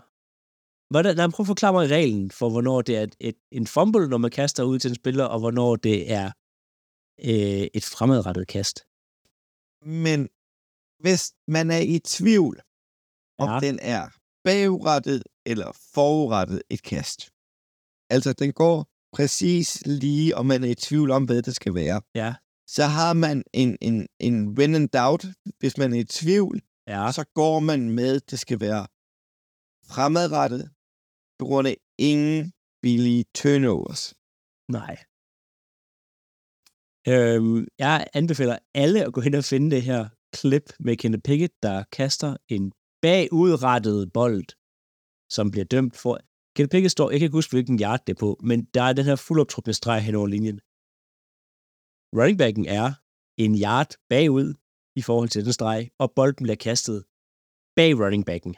[0.89, 3.67] Hvordan, lad mig prøve at forklare mig reglen for, hvornår det er et, et, en
[3.67, 6.27] fumble, når man kaster ud til en spiller, og hvornår det er
[7.19, 8.85] øh, et fremadrettet kast.
[9.85, 10.29] Men
[10.99, 12.61] hvis man er i tvivl,
[13.37, 13.59] om ja.
[13.67, 14.09] den er
[14.43, 17.19] bagrettet eller forrettet et kast.
[18.09, 22.01] Altså, den går præcis lige, om man er i tvivl om, hvad det skal være.
[22.15, 22.35] Ja.
[22.67, 25.25] Så har man en, en, en when in doubt.
[25.59, 27.11] Hvis man er i tvivl, ja.
[27.11, 28.87] så går man med, det skal være
[29.93, 30.69] fremadrettet,
[31.39, 34.13] på grund af ingen billige turnovers.
[34.77, 34.95] Nej.
[37.07, 41.53] Øhm, jeg anbefaler alle at gå hen og finde det her klip med Kenneth Pickett,
[41.63, 44.47] der kaster en bagudrettet bold,
[45.35, 46.19] som bliver dømt for.
[46.55, 48.93] Kenny Pickett står, jeg kan ikke huske, hvilken yard det er på, men der er
[48.93, 50.59] den her fuldoptrukne streg hen over linjen.
[52.17, 52.87] Running backen er
[53.43, 54.49] en yard bagud
[54.99, 56.97] i forhold til den streg, og bolden bliver kastet
[57.77, 58.53] bag running backen.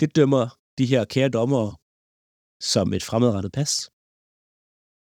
[0.00, 0.44] Det dømmer
[0.78, 1.70] de her kære dommere
[2.72, 3.72] som et fremadrettet pas.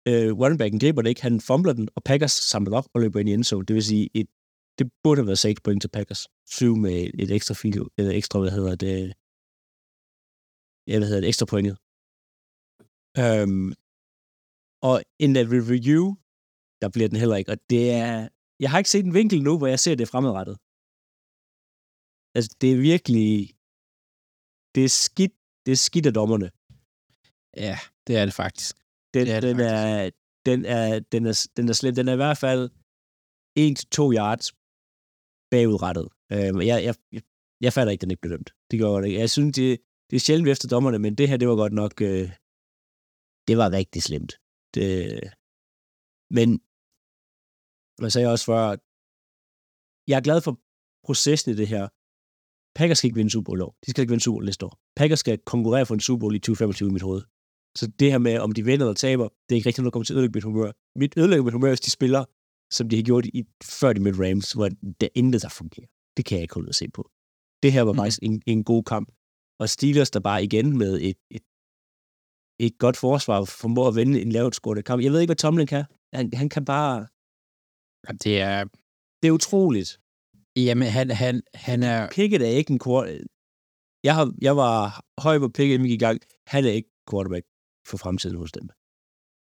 [0.10, 3.20] Øh, running backen griber det ikke, han fumbler den, og Packers samler op og løber
[3.20, 3.66] ind i endzone.
[3.68, 4.30] Det vil sige, et,
[4.80, 6.22] det burde have været 6 point til Packers.
[6.46, 8.98] 7 med et ekstra, fil, eller ekstra hvad hedder det,
[10.90, 11.76] ja, hvad hedder det, ekstra pointet.
[13.24, 13.70] Øhm,
[14.90, 16.04] og en review,
[16.82, 19.58] der bliver den heller ikke, og det er, jeg har ikke set en vinkel nu,
[19.58, 20.56] hvor jeg ser det fremadrettet.
[22.36, 23.30] Altså, det er virkelig,
[24.76, 26.48] det er skidt, det er skidt af dommerne.
[27.68, 28.76] Ja, det er det faktisk.
[29.14, 30.10] Den, Det er det den, er,
[30.46, 31.96] den, er, den, er, den er slem.
[31.96, 32.64] Den er i hvert fald
[33.60, 34.48] 1-2 yards
[35.52, 36.08] bagudrettet.
[36.34, 37.22] Øhm, jeg, jeg, jeg,
[37.62, 38.52] jeg fatter ikke, den ikke blev dømt.
[38.72, 39.20] Det gjorde det ikke.
[39.20, 39.70] Jeg synes, det,
[40.10, 42.02] det er sjældent efter dommerne, men det her, det var godt nok...
[42.02, 42.32] Øh,
[43.48, 44.34] det var rigtig slemt.
[44.74, 44.86] Det,
[46.38, 46.50] men,
[48.04, 48.62] jeg sagde også før,
[50.10, 50.54] jeg er glad for
[51.08, 51.86] processen i det her.
[52.78, 53.76] Packers skal ikke vinde Super Bowl år.
[53.86, 54.80] De skal ikke vinde Super Bowl næste år.
[54.96, 57.22] Packers skal konkurrere for en Super Bowl i 2025 i mit hoved.
[57.80, 59.96] Så det her med, om de vinder eller taber, det er ikke rigtig noget, der
[59.96, 60.72] kommer til at ødelægge mit humør.
[61.02, 62.24] Mit ødelægger mit humør, hvis de spiller,
[62.78, 63.44] som de har gjort i,
[63.80, 64.70] før de med Rams, hvor
[65.02, 65.88] der intet der fungerer.
[66.18, 67.04] Det kan jeg ikke holde at se på.
[67.64, 68.00] Det her var Mhm.
[68.00, 69.08] faktisk en, en god kamp.
[69.60, 71.44] Og Steelers, der bare igen med et, et,
[72.66, 75.04] et godt forsvar, formår at vinde en lavt scoret kamp.
[75.04, 75.84] Jeg ved ikke, hvad Tomlin kan.
[76.16, 77.08] Han, han kan bare...
[78.24, 78.64] Det er...
[79.22, 80.00] Det er utroligt.
[80.56, 82.10] Jamen, han, han, han er...
[82.16, 83.24] Pickett er ikke en quarterback.
[84.04, 86.20] Jeg, har, jeg var høj på Pickett, gik i gang.
[86.48, 87.46] Han er ikke quarterback
[87.88, 88.70] for fremtiden hos dem.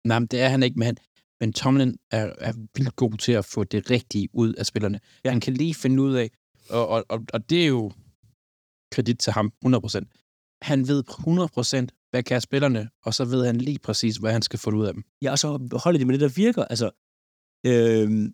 [0.07, 0.97] Nej, men det er han ikke, men, han,
[1.39, 4.99] men Tomlin er, er vildt god til at få det rigtige ud af spillerne.
[5.23, 5.29] Ja.
[5.29, 6.29] Han kan lige finde ud af,
[6.69, 7.91] og, og, og, og det er jo
[8.91, 10.24] kredit til ham 100%.
[10.61, 14.59] Han ved 100% hvad kan spillerne, og så ved han lige præcis, hvad han skal
[14.59, 15.03] få ud af dem.
[15.21, 16.65] Ja, og så holder de med det, der virker.
[16.65, 16.85] Altså,
[17.65, 18.33] øhm,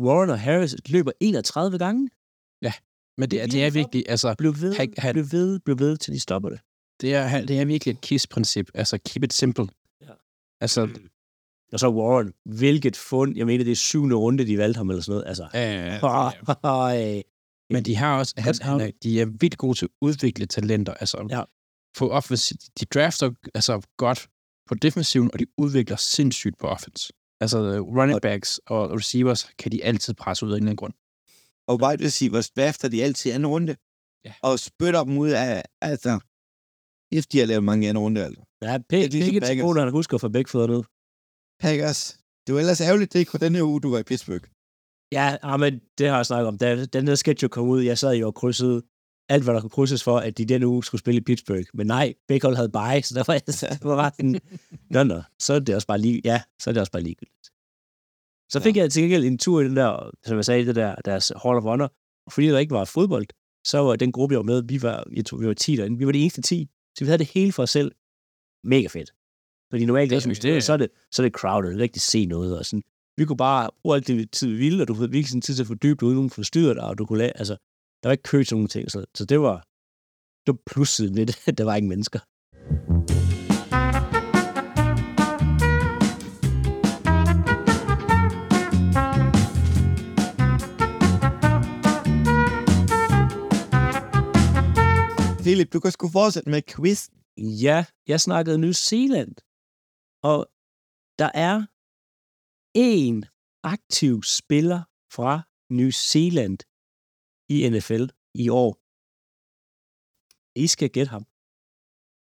[0.00, 2.10] Warren og Harris løber 31 gange.
[3.18, 5.96] Men det, er, det er virkelig, altså, Bliv ved, Han- han- bliv ved, bliv ved,
[5.96, 6.60] til de stopper det.
[7.00, 8.70] det er, han- det er virkelig et KISS-princip.
[8.74, 9.66] Altså, keep it simple.
[10.02, 10.10] Ja.
[10.60, 10.88] Altså,
[11.72, 13.36] Og så Warren, hvilket fund.
[13.36, 15.28] Jeg mener, det er syvende runde, de valgte ham eller sådan noget.
[15.28, 16.00] Altså, øh,
[17.16, 17.22] øh,
[17.70, 20.94] Men de har også, han, han er, de er vildt gode til at udvikle talenter.
[20.94, 21.42] Altså, Ja.
[21.98, 24.28] på offense, de drafter altså, godt
[24.68, 27.12] på defensiven, og de udvikler sindssygt på offense.
[27.40, 30.92] Altså running backs og receivers kan de altid presse ud af en eller anden grund.
[31.68, 33.76] Og wide receivers drafter de altid i anden runde.
[34.24, 34.32] Ja.
[34.42, 36.20] Og spytter dem ud af, altså,
[37.12, 38.42] efter de har lavet mange anden runde, altså.
[38.62, 39.92] ja, Det er Pickett ligesom Packers.
[39.92, 40.82] husker at få begge fødder ned.
[41.60, 42.18] Packers.
[42.46, 44.44] Det var ellers ærgerligt, det ikke var den her uge, du var i Pittsburgh.
[45.12, 46.58] Ja, ah, men det har jeg snakket om.
[46.58, 48.82] Da den der sketch jo kom ud, jeg sad jo og krydsede
[49.28, 51.66] alt, hvad der kunne krydses for, at de den uge skulle spille i Pittsburgh.
[51.74, 54.40] Men nej, begge hold havde bye, så der var, det var sådan,
[54.90, 57.50] nå, nå, så er det også bare lige, ja, så er det også bare ligegyldigt.
[58.52, 58.82] Så fik ja.
[58.82, 61.56] jeg til gengæld en tur i den der, som jeg sagde, det der, deres Hall
[61.56, 61.92] of Honor,
[62.26, 63.26] og fordi der ikke var fodbold,
[63.64, 65.98] så var den gruppe, jeg var med, vi var, jeg tror, vi var 10 derinde,
[65.98, 67.92] vi var de eneste 10, så vi havde det hele for os selv.
[68.64, 69.12] Mega fedt.
[69.70, 72.26] Fordi normalt, Det det, det, så, er det, så er det crowded, ikke rigtig se
[72.26, 72.82] noget, og sådan,
[73.18, 75.54] vi kunne bare bruge alt det tid, vi ville, og du havde virkelig sådan tid
[75.54, 77.56] til at fordybe dig, uden nogen forstyrrer dig, og du kunne lade, altså,
[78.02, 79.56] der var ikke kø til nogen ting, så, så det var,
[80.46, 82.20] det var plussiden ved det, der var ikke mennesker.
[95.44, 97.08] Philip, du kan sgu fortsætte med quiz.
[97.38, 99.34] Ja, jeg snakkede New Zealand,
[100.22, 100.46] og
[101.18, 101.66] der er
[102.84, 103.24] en
[103.74, 104.80] aktiv spiller
[105.16, 105.32] fra
[105.78, 106.58] New Zealand
[107.54, 108.04] i NFL
[108.42, 108.72] i år.
[110.64, 111.24] I skal gætte ham.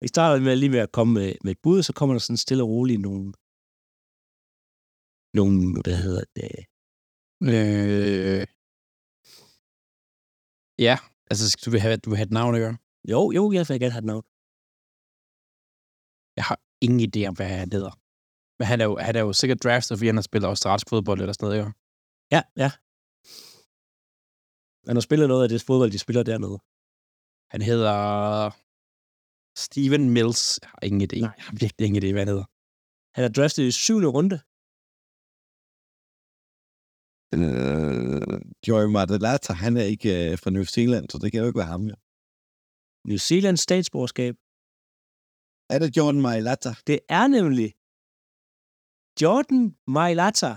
[0.03, 2.45] Vi starter med lige med at komme med, med et bud, så kommer der sådan
[2.45, 3.25] stille og roligt nogle,
[5.39, 6.53] nogle, hvad hedder det,
[7.55, 8.45] Øh,
[10.87, 10.97] ja,
[11.31, 12.77] altså du vil have, du vil have et navn gøre.
[13.13, 14.27] jo, jo, jeg vil gerne have et navn.
[16.39, 18.06] Jeg har ingen idé om, hvad han hedder.
[18.59, 21.21] Men han er jo, han er jo sikkert draftet, fordi han har spillet australsk fodbold
[21.21, 21.69] eller sådan noget, jo.
[22.35, 22.71] Ja, ja.
[24.87, 26.59] Han har spillet noget af det fodbold, de spiller dernede.
[27.53, 27.97] Han hedder
[29.65, 30.43] Steven Mills.
[30.63, 31.19] Jeg har ingen idé.
[31.21, 31.35] Nej.
[31.39, 32.49] Jeg har virkelig ingen idé, hvad han hedder.
[33.17, 34.37] Han er draftet i syvende runde.
[37.37, 41.63] Øh, Joey Martelata, han er ikke øh, fra New Zealand, så det kan jo ikke
[41.63, 41.97] være ham, ja.
[43.09, 44.35] New Zealands statsborgerskab.
[45.73, 46.71] Er det Jordan Mailata?
[46.87, 47.69] Det er nemlig
[49.23, 50.53] Jordan Mailata.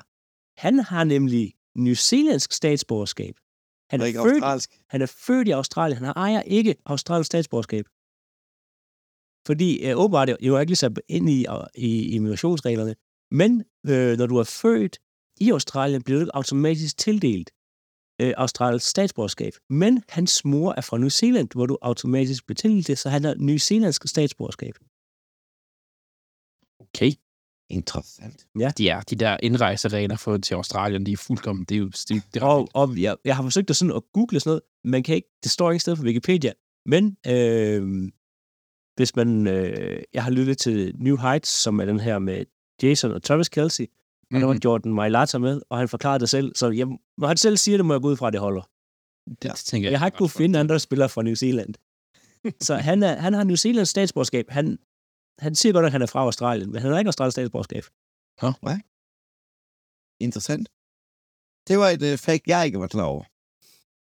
[0.58, 3.36] Han har nemlig New Zealandsk statsborgerskab.
[3.90, 4.70] Han er, er ikke født, australsk.
[4.90, 5.98] han er født i Australien.
[6.06, 7.86] Han ejer ikke australsk statsborgerskab.
[9.48, 12.96] Fordi øh, åbenbart, jeg var ikke lige sat ind i, og- i immigrationsreglerne,
[13.32, 13.52] men
[13.88, 15.00] øh, når du er født
[15.42, 17.50] i Australien, bliver du ikke automatisk tildelt
[18.22, 19.54] øh, Australiens statsborgerskab.
[19.70, 23.24] Men hans mor er fra New Zealand, hvor du automatisk bliver tildelt det, så han
[23.24, 24.76] har New Zealandsk statsborgerskab.
[26.80, 27.12] Okay.
[27.70, 28.46] Interessant.
[28.72, 32.10] De, er, de der indrejseregler for til Australien, de er fuldkommen, det er jo det,
[32.34, 35.04] det er Og, og jeg, jeg har forsøgt at, sådan at google sådan noget, man
[35.04, 36.52] kan ikke, det står ikke sted på Wikipedia,
[36.86, 38.12] men øh,
[38.96, 42.46] hvis man, øh, jeg har lyttet til New Heights, som er den her med
[42.84, 43.86] Jason og Travis Kelsey,
[44.34, 44.62] og der var Mhm.
[44.66, 47.86] Jordan Mailata med, og han forklarede det selv, så jeg, når han selv siger det,
[47.86, 48.62] må jeg gå ud fra, at det holder.
[49.30, 49.92] det, det tænker jeg.
[49.92, 51.74] Jeg har ikke kunnet finde andre spillere fra New Zealand.
[52.68, 54.46] Så han, er, han har New Zealands statsborgerskab.
[54.50, 54.78] Han,
[55.40, 57.84] han siger godt, at han er fra Australien, men han har ikke Australiens statsborgerskab.
[60.20, 60.70] Interessant.
[61.68, 63.24] Det var et uh, fakt, jeg ikke var klar over.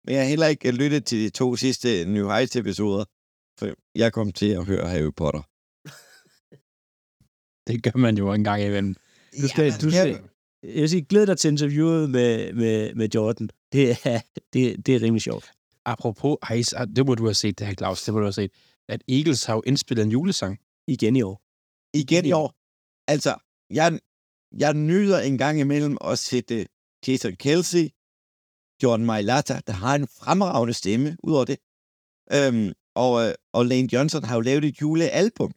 [0.07, 3.05] Men jeg har heller ikke øh, lyttet til de to sidste New Heights-episoder,
[3.59, 5.43] for jeg kom til at høre Harry Potter.
[7.67, 8.95] Det gør man jo en gang imellem.
[9.43, 10.29] Du skal, Jamen, du jeg- skal,
[10.63, 13.51] jeg vil sige, glæd dig til interviewet med, med, med Jordan.
[13.73, 14.21] Det er,
[14.53, 15.51] det, det er rimelig sjovt.
[15.85, 18.33] Apropos Ice, ah, det må du have set, det her Claus, det må du have
[18.33, 18.51] set,
[18.89, 20.59] at Eagles har jo indspillet en julesang.
[20.89, 21.43] Igen i år.
[21.95, 22.55] Igen i år.
[23.09, 23.33] Altså,
[23.71, 24.01] jeg,
[24.59, 26.69] jeg nyder en gang imellem at sætte
[27.07, 27.89] Jason Kelsey,
[28.83, 31.59] Jordan Mailata, der har en fremragende stemme, ud over det.
[32.37, 35.53] Øhm, og, øh, og Lane Johnson har jo lavet et julealbum.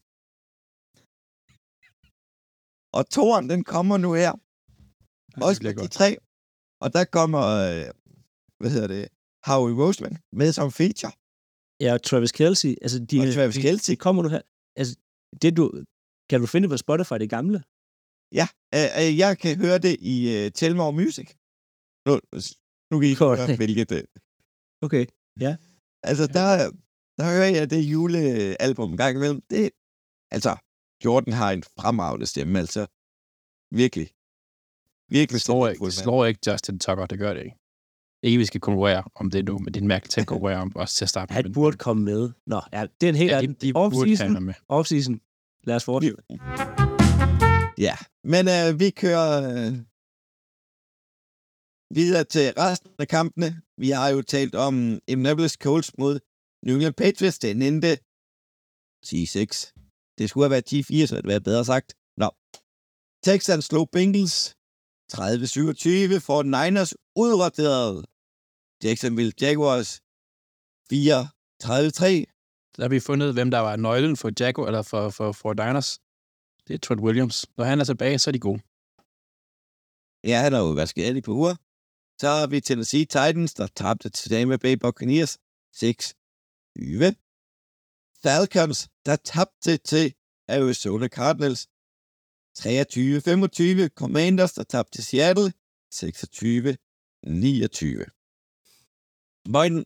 [2.98, 4.32] Og toren, den kommer nu her.
[5.48, 6.18] Også på de tre.
[6.82, 7.86] Og der kommer, øh,
[8.60, 9.08] hvad hedder det,
[9.46, 11.12] Howie Roseman med som feature.
[11.80, 12.76] Ja, og Travis Kelsey.
[12.82, 13.92] Altså, de, Og Travis de- Kelce.
[13.92, 14.42] De kommer nu her.
[14.76, 14.96] Altså,
[15.42, 15.84] det du,
[16.30, 17.64] kan du finde på Spotify det gamle?
[18.40, 21.28] Ja, øh, øh, jeg kan høre det i uh, Tell More Music.
[22.08, 22.14] Nu,
[22.92, 23.40] nu kan I Godt.
[23.40, 24.06] høre, hvilket det
[24.82, 25.06] Okay.
[26.04, 26.48] Altså, der,
[27.18, 29.42] der hører jeg det julealbum en gang imellem.
[29.50, 29.72] Det,
[30.32, 30.56] altså,
[31.06, 32.82] Jordan har en fremragende stemme, altså.
[33.82, 34.08] Virkelig.
[35.10, 35.92] Virkelig Det slår, ikke, mand.
[35.92, 37.58] slår ikke Justin Tucker, det gør det ikke.
[38.24, 40.58] Ikke, vi skal konkurrere om det nu, men det er en mærkelig til at konkurrere
[40.58, 41.44] om, også til at starte med.
[41.44, 42.32] Han burde komme med.
[42.46, 43.76] Nå, ja, det er en helt ja, anden.
[43.76, 44.54] Off-season.
[44.74, 45.25] Off-season.
[45.68, 46.24] Lad os fortsætte.
[47.78, 49.74] Ja, men øh, vi kører øh,
[52.00, 53.62] videre til resten af kampene.
[53.78, 54.74] Vi har jo talt om
[55.08, 56.20] Indianapolis Colts mod
[56.66, 57.40] New England Patriots.
[57.40, 57.92] Den endte
[59.06, 60.16] 10-6.
[60.18, 61.90] Det skulle have været 10-4, så det var været bedre sagt.
[62.18, 62.30] Nå.
[63.24, 64.56] Texans slog Bengals
[65.14, 65.18] 30-27
[66.28, 68.06] for Niners udraterede
[68.84, 70.02] Jacksonville Jaguars
[70.94, 72.35] 4-33.
[72.76, 76.00] Der har vi fundet, hvem der var nøglen for Jacko eller for, for, for Diners.
[76.68, 77.46] Det er Trent Williams.
[77.58, 78.62] Når han er tilbage, så er de gode.
[80.24, 81.56] Ja, han har jo været alle på uger.
[82.22, 85.38] Så har vi Tennessee Titans, der tabte til Tampa Bay Buccaneers
[85.76, 87.14] 6-20.
[88.24, 90.14] Falcons, der tabte til
[90.48, 91.68] Arizona Cardinals
[92.60, 93.90] 23-25.
[94.02, 95.54] Commanders, der tabte til Seattle
[95.94, 96.02] 26-29.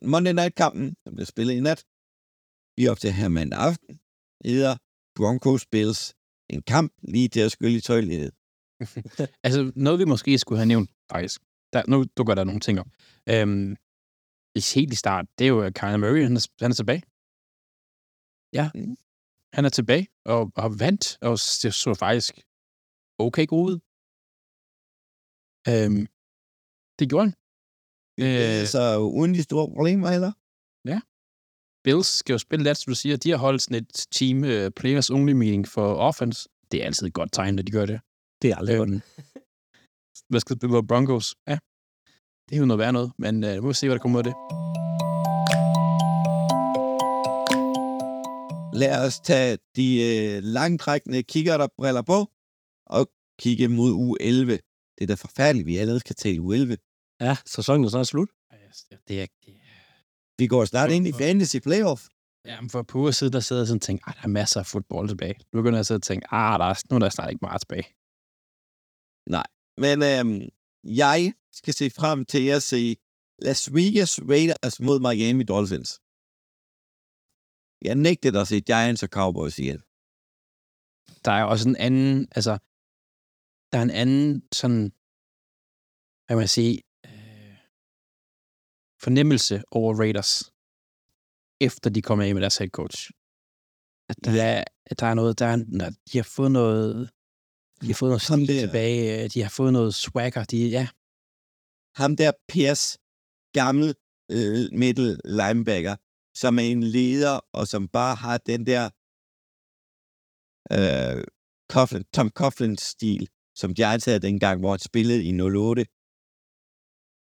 [0.06, 1.84] Monday Night-kampen, som blev spillet i nat,
[2.80, 4.00] vi op til her mandag aften,
[4.44, 4.76] hedder
[5.16, 6.14] Broncos Bills.
[6.54, 8.32] En kamp lige til at skylle i toilettet.
[9.46, 11.40] Altså, noget vi måske skulle have nævnt, faktisk.
[11.72, 12.90] Der, nu dukker der nogle ting op.
[13.32, 13.76] Øhm,
[14.58, 17.02] i helt i start, det er jo at Kyler Murray, han er, han er tilbage.
[18.58, 18.64] Ja.
[18.74, 18.96] Mm.
[19.56, 22.32] Han er tilbage og, og vandt, og det så faktisk
[23.18, 23.76] okay god ud.
[25.70, 26.04] Øhm,
[26.98, 27.34] det gjorde han.
[28.24, 28.82] Øh, Så
[29.18, 30.32] uden de store problemer heller.
[31.84, 33.16] Bills skal jo spille let, som du siger.
[33.16, 36.48] De har holdt sådan et team uh, players only meeting for offense.
[36.72, 38.00] Det er altid et godt tegn, når de gør det.
[38.42, 38.90] Det er aldrig godt.
[38.90, 39.00] Øhm,
[40.30, 41.34] hvad skal spille mod Broncos?
[41.48, 41.58] Ja,
[42.48, 44.24] det er jo noget værd noget, men uh, vi må se, hvad der kommer ud
[44.24, 44.36] af det.
[48.82, 52.18] Lad os tage de øh, langtrækkende kigger, der briller på,
[52.86, 54.52] og kigge mod u 11.
[54.98, 56.76] Det er da forfærdeligt, vi allerede skal tale u 11.
[57.20, 58.28] Ja, sæsonen er snart slut.
[59.08, 59.26] Det er,
[60.40, 62.02] Vi går snart ind i fantasy playoff.
[62.50, 64.36] ja, men for på uger siden, der sidder jeg sådan og tænker, ah, der er
[64.40, 65.36] masser af fodbold tilbage.
[65.52, 67.46] Nu begynder jeg at sidde og tænke, ah, der er, nu er der snart ikke
[67.48, 67.88] meget tilbage.
[69.84, 70.40] Men øhm,
[71.02, 71.20] jeg
[71.58, 72.82] skal se frem til at se
[73.46, 75.90] Las Vegas Raiders mod Miami Dolphins.
[77.86, 79.80] Jeg nægtede at se Giants og Cowboys igen.
[81.24, 82.54] Der er også en anden, altså,
[83.70, 84.28] der er en anden
[84.60, 84.86] sådan,
[86.26, 86.74] hvad man sige,
[89.02, 90.52] fornemmelse over Raiders,
[91.60, 93.10] efter de kommer af med deres head coach.
[94.08, 95.56] At der, er, at der er noget, der er,
[96.12, 97.10] de har fået noget,
[97.80, 98.60] de har fået noget stil der.
[98.60, 100.88] tilbage, øh, de har fået noget swagger, de, ja,
[101.94, 102.98] Ham der Piers,
[103.52, 103.94] gammel
[104.30, 105.96] øh, middle linebacker,
[106.34, 108.84] som er en leder, og som bare har den der
[110.72, 111.24] øh,
[111.72, 115.86] Coughlin, Tom Coughlins stil, som Giants havde dengang, hvor han spillede i 08,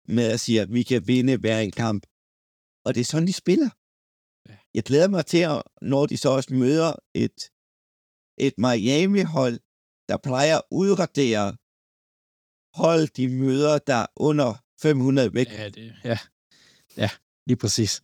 [0.09, 2.07] med at sige, at vi kan vinde hver en kamp.
[2.85, 3.71] Og det er sådan, de spiller.
[4.49, 4.57] Ja.
[4.75, 7.51] Jeg glæder mig til, at, når de så også møder et,
[8.39, 9.61] et Miami-hold,
[10.09, 11.57] der plejer at udradere
[12.75, 16.19] hold, de møder, der er under 500 væk, Ja, det, ja.
[16.97, 17.11] ja,
[17.47, 18.03] lige præcis.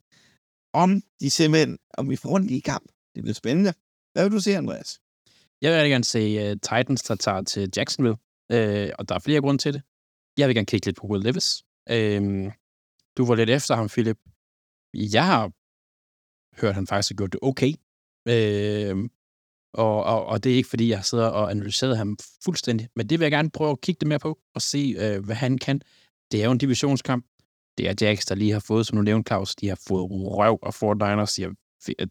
[0.73, 2.93] om de simpelthen, om vi får en lige kamp.
[3.15, 3.73] Det bliver spændende.
[4.13, 5.01] Hvad vil du sige, Andreas?
[5.63, 8.19] Jeg vil rigtig gerne se uh, Titans, der tager til Jacksonville,
[8.55, 9.83] uh, og der er flere grunde til det.
[10.39, 11.65] Jeg vil gerne kigge lidt på Will Levis.
[11.91, 12.51] Øhm,
[13.17, 14.19] du var lidt efter ham, Philip.
[14.95, 15.53] Jeg har
[16.61, 17.73] hørt, at han faktisk har gjort det okay.
[18.29, 19.11] Øhm,
[19.75, 23.19] og, og, og det er ikke, fordi jeg sidder og analyserer ham fuldstændig, men det
[23.19, 25.81] vil jeg gerne prøve at kigge det mere på, og se, øh, hvad han kan.
[26.33, 27.27] Det er jo en divisionskamp.
[27.79, 30.59] Det er Jax, der lige har fået, som du nævnte, Claus, de har fået røv
[30.63, 31.55] og Fort Niners, de, har,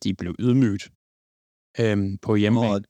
[0.03, 0.89] de blev ydmyget
[1.80, 2.74] øhm, på hjemmebane.
[2.74, 2.82] Og,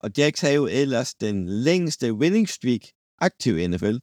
[0.00, 2.80] og Jax har jo ellers den længste winning streak
[3.18, 3.96] aktiv i NFL.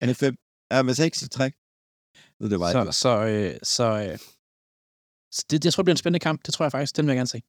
[0.00, 0.36] Han er fem,
[0.70, 1.52] er med seks i træk.
[2.40, 4.18] Så det var Så, så, øh, så, øh,
[5.32, 6.46] så det, jeg tror, det bliver en spændende kamp.
[6.46, 7.42] Det tror jeg faktisk, den vil jeg gerne se.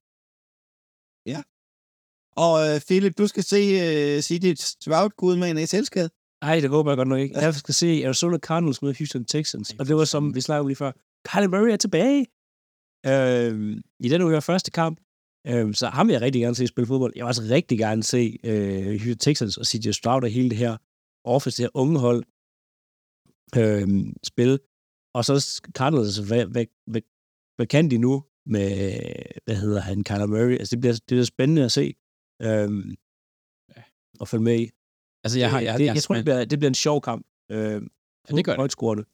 [2.36, 6.10] Og øh, Philip, du skal se øh, sige dit Stroud-gud med en ACL-skade.
[6.42, 7.38] Ej, det håber jeg godt nok ikke.
[7.38, 9.74] Jeg skal se Arizona Cardinals mod Houston Texans.
[9.78, 10.92] Og det var som vi snakkede om lige før.
[11.28, 12.26] Kyler Murray er tilbage.
[13.06, 15.00] Øhm, I den uge første kamp.
[15.46, 17.12] Øhm, så ham vil jeg rigtig gerne se spille fodbold.
[17.16, 20.58] Jeg vil også rigtig gerne se øh, Houston Texans og CJ Stroud og hele det
[20.58, 20.76] her
[21.24, 22.24] office, det her unge hold
[23.58, 24.58] øhm, spille.
[25.14, 27.00] Og så Cardinals, altså, hvad, hvad, hvad,
[27.56, 28.98] hvad kan de nu med,
[29.44, 30.58] hvad hedder han, Kyler Murray?
[30.58, 31.94] Altså, det bliver, det bliver spændende at se.
[32.42, 32.94] Øhm,
[34.20, 34.70] og følge med i.
[35.24, 37.26] Altså, jeg, har, jeg, det, jeg, jeg, tror, det bliver, det bliver en sjov kamp.
[37.50, 37.82] Øh,
[38.30, 39.06] Ja, det gør det.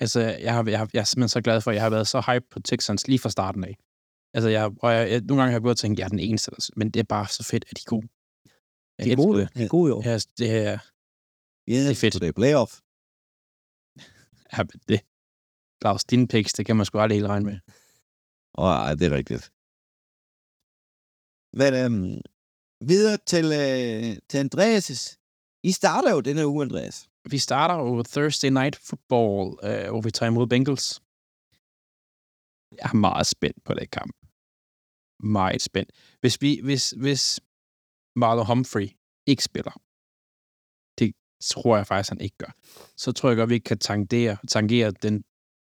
[0.00, 2.08] Altså, jeg, har, jeg, har, jeg er simpelthen så glad for, at jeg har været
[2.08, 3.76] så hype på Texans lige fra starten af.
[4.34, 6.08] Altså, jeg, og jeg, jeg, nogle gange har jeg gået og tænkt, at jeg er
[6.08, 8.08] den eneste, altså, men det er bare så fedt, at de er gode.
[8.98, 9.54] Jeg De er gode, det.
[9.56, 10.02] de er gode i år.
[10.08, 10.78] Ja, det er,
[11.68, 12.14] Ja, Det er fedt.
[12.14, 12.72] Så det er playoff.
[14.52, 15.00] Ja, det.
[15.82, 17.58] Claus, dine picks, det kan man sgu aldrig helt regne med.
[18.54, 19.44] Og ej, det er rigtigt.
[21.60, 22.20] Men øhm,
[22.90, 25.16] videre til, øh, til Andreas'
[25.64, 27.08] I starter jo denne uge, Andreas.
[27.30, 31.00] Vi starter jo Thursday Night Football, øh, hvor vi tager imod Bengals.
[32.78, 34.14] Jeg er meget spændt på det kamp.
[35.22, 35.90] Meget spændt.
[36.20, 37.40] Hvis, vi, hvis, hvis
[38.16, 38.88] Marlon Humphrey
[39.26, 39.80] ikke spiller,
[41.40, 42.52] tror jeg faktisk, han ikke gør,
[42.96, 45.24] så tror jeg godt, vi kan tangere, tangere den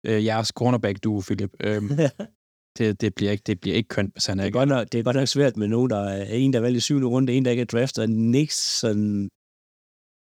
[0.05, 1.51] øh, jeres cornerback du Philip.
[1.59, 1.89] Øhm,
[2.78, 4.57] det, det, bliver ikke, det bliver ikke kønt, hvis han Det er, ikke...
[4.57, 6.78] godt nok, det er godt nok svært med nogen, der er en, der er valgt
[6.78, 9.30] i syvende runde, en, der ikke er draftet, og Nixon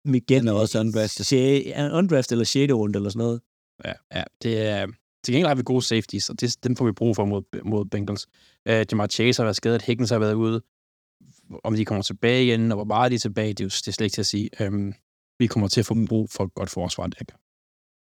[0.05, 0.39] Miguel.
[0.39, 1.25] Han er også undrafted.
[1.93, 2.73] Undrafted eller 6.
[2.73, 3.41] runde eller sådan noget.
[3.85, 4.87] Ja, ja det er...
[5.23, 7.85] Til gengæld har vi gode safeties, og det, dem får vi brug for mod, mod
[7.85, 8.27] Bengals.
[8.69, 10.61] Uh, Jamar Chase har været skadet, Higgins har været ude.
[11.63, 13.87] Om de kommer tilbage igen, og hvor meget de er tilbage, det er jo det
[13.87, 14.49] er slet ikke til at sige.
[14.67, 14.93] Um,
[15.41, 17.07] vi kommer til at få brug for et godt forsvar.
[17.07, 17.35] Der.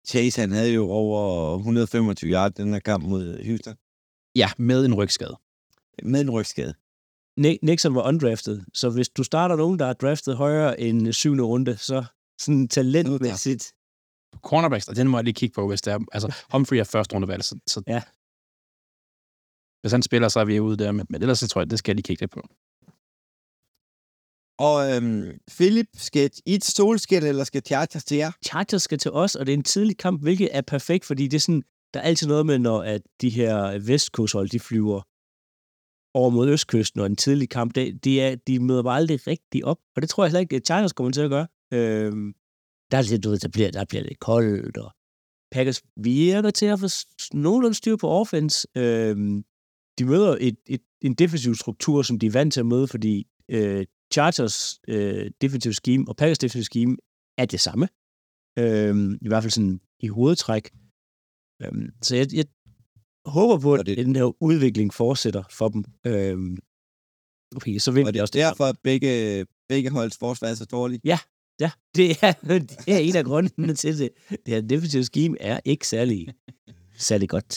[0.07, 3.75] Chase, han havde jo over 125 yard den her kamp mod Houston.
[4.35, 5.35] Ja, med en rygskade.
[6.03, 6.73] Med en rygskade.
[7.39, 11.43] Ni- Nixon var undrafted, så hvis du starter nogen, der er draftet højere end syvende
[11.43, 12.05] runde, så
[12.39, 13.73] sådan talentmæssigt.
[14.43, 15.99] Cornerbacks, og den må jeg lige kigge på, hvis det er...
[16.11, 18.01] Altså, Humphrey er første rundevalg, så, så Ja.
[19.81, 20.91] hvis han spiller, så er vi ude der.
[20.91, 22.41] Men, men ellers så tror jeg, det skal jeg lige kigge lidt på.
[24.59, 28.31] Og øhm, Philip, skal I et solskæt, eller skal Chargers til jer?
[28.45, 31.37] Chargers skal til os, og det er en tidlig kamp, hvilket er perfekt, fordi det
[31.37, 31.63] er sådan,
[31.93, 35.01] der er altid noget med, når at de her vestkysthold, de flyver
[36.13, 39.65] over mod østkysten, og en tidlig kamp, det, de, er, de møder bare aldrig rigtig
[39.65, 41.47] op, og det tror jeg heller ikke, at Chargers kommer til at gøre.
[41.73, 42.33] Øhm,
[42.91, 44.91] der er lidt, du ved, der bliver, der bliver lidt koldt, og
[45.51, 46.87] Packers virker til at få
[47.33, 48.67] nogenlunde styr på offense.
[48.77, 49.43] Øhm,
[49.99, 53.27] de møder et, et, en defensiv struktur, som de er vant til at møde, fordi
[53.49, 56.97] øh, Chargers øh, defensive scheme og Packers defensive scheme
[57.37, 57.87] er det samme.
[58.59, 60.65] Øhm, I hvert fald sådan i hovedtræk.
[61.63, 62.45] Øhm, så jeg, jeg
[63.25, 65.83] håber på, at det- den her udvikling fortsætter for dem.
[66.07, 66.57] Øhm,
[67.55, 68.39] okay, så vinder Og det de også det.
[68.39, 69.09] derfor, at begge,
[69.69, 71.01] begge holds forsvar er så dårligt.
[71.05, 71.19] Ja,
[71.95, 72.33] det er,
[72.87, 74.09] det er en af grundene til det.
[74.29, 76.27] Det her defensive scheme er ikke særlig,
[77.09, 77.53] særlig godt.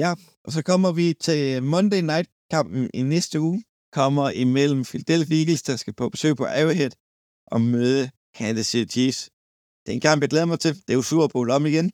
[0.00, 2.02] Ja, og så kommer vi til Monday
[2.56, 3.58] kampen i næste uge.
[3.98, 6.92] Kommer imellem Philadelphia Eagles, der skal på besøg på Arrowhead,
[7.54, 8.04] og møde
[8.38, 9.20] Kansas City Chiefs.
[9.82, 10.74] Det er en kamp, jeg glæder mig til.
[10.84, 11.86] Det er jo Super Bowl om igen.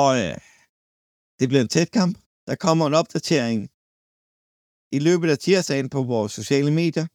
[0.00, 0.38] Og øh,
[1.38, 2.14] det bliver en tæt kamp.
[2.48, 3.58] Der kommer en opdatering
[4.96, 7.06] i løbet af tirsdagen på vores sociale medier,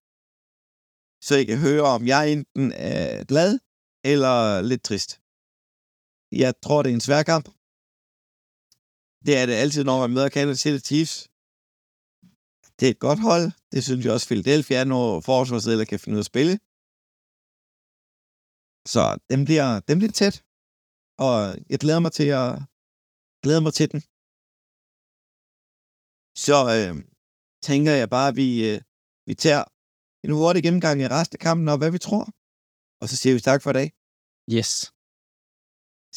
[1.27, 3.51] så I kan høre, om jeg enten er glad
[4.11, 5.11] eller lidt trist.
[6.43, 7.45] Jeg tror, det er en svær kamp.
[9.25, 11.15] Det er det altid, når man møder Kansas City Chiefs
[12.77, 13.45] det er et godt hold.
[13.71, 16.55] Det synes jeg også, Philadelphia er, når forsvarsledere kan finde ud af at spille.
[18.93, 20.35] Så dem bliver, dem bliver tæt.
[21.25, 21.33] Og
[21.71, 22.47] jeg glæder mig til at
[23.43, 23.99] glæder mig til den.
[26.45, 26.93] Så øh,
[27.67, 28.77] tænker jeg bare, at vi, øh,
[29.27, 29.63] vi tager
[30.25, 32.23] en hurtig gennemgang i resten af kampen og hvad vi tror.
[33.01, 33.89] Og så siger vi tak for i dag.
[34.57, 34.71] Yes.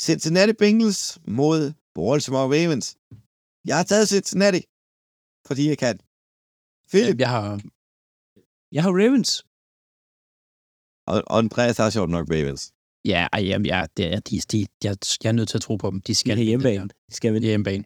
[0.05, 1.03] Cincinnati Bengals
[1.41, 1.61] mod
[1.95, 2.87] Baltimore Ravens.
[3.69, 4.63] Jeg har taget Cincinnati,
[5.49, 5.97] fordi jeg kan.
[6.91, 7.19] Philip.
[7.25, 7.61] Jeg har...
[8.73, 9.31] Jeg har Ravens.
[11.11, 12.73] Og, og Andreas har sjovt nok Ravens.
[13.05, 15.77] Ja, ej, jamen, ja det er, de, de, jeg, jeg er nødt til at tro
[15.77, 16.01] på dem.
[16.01, 16.89] De skal have hjemmebane.
[17.09, 17.85] De skal vinde hjemmebane.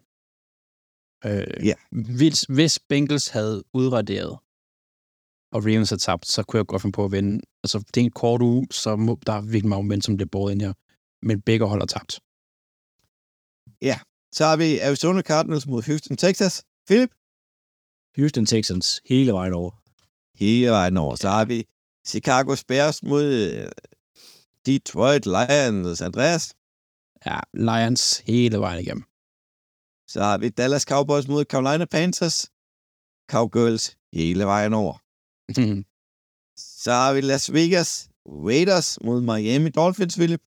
[1.27, 1.75] Øh, Ja.
[2.19, 4.33] hvis, hvis Bengals havde udraderet,
[5.55, 7.41] og Ravens havde tabt, så kunne jeg godt finde på at vinde.
[7.65, 10.29] Altså, det er en kort uge, så må, der er virkelig meget momentum, der bliver
[10.37, 10.73] båret ind her.
[11.27, 12.21] Men begge hold har tabt.
[14.35, 16.65] Så har vi Arizona Cardinals mod Houston, Texas.
[16.89, 17.11] Philip.
[18.17, 19.71] Houston Texans hele vejen over.
[20.39, 21.17] Hele vejen over.
[21.17, 21.65] Så har vi
[22.07, 23.69] Chicago Bears mod øh,
[24.67, 26.01] Detroit Lions.
[26.01, 26.55] Andreas.
[27.27, 29.05] Ja, Lions hele vejen igennem.
[30.09, 32.51] Så har vi Dallas Cowboys mod Carolina Panthers.
[33.31, 34.95] Cowgirls hele vejen over.
[36.85, 40.41] Så har vi Las Vegas Raiders mod Miami Dolphins, Philip.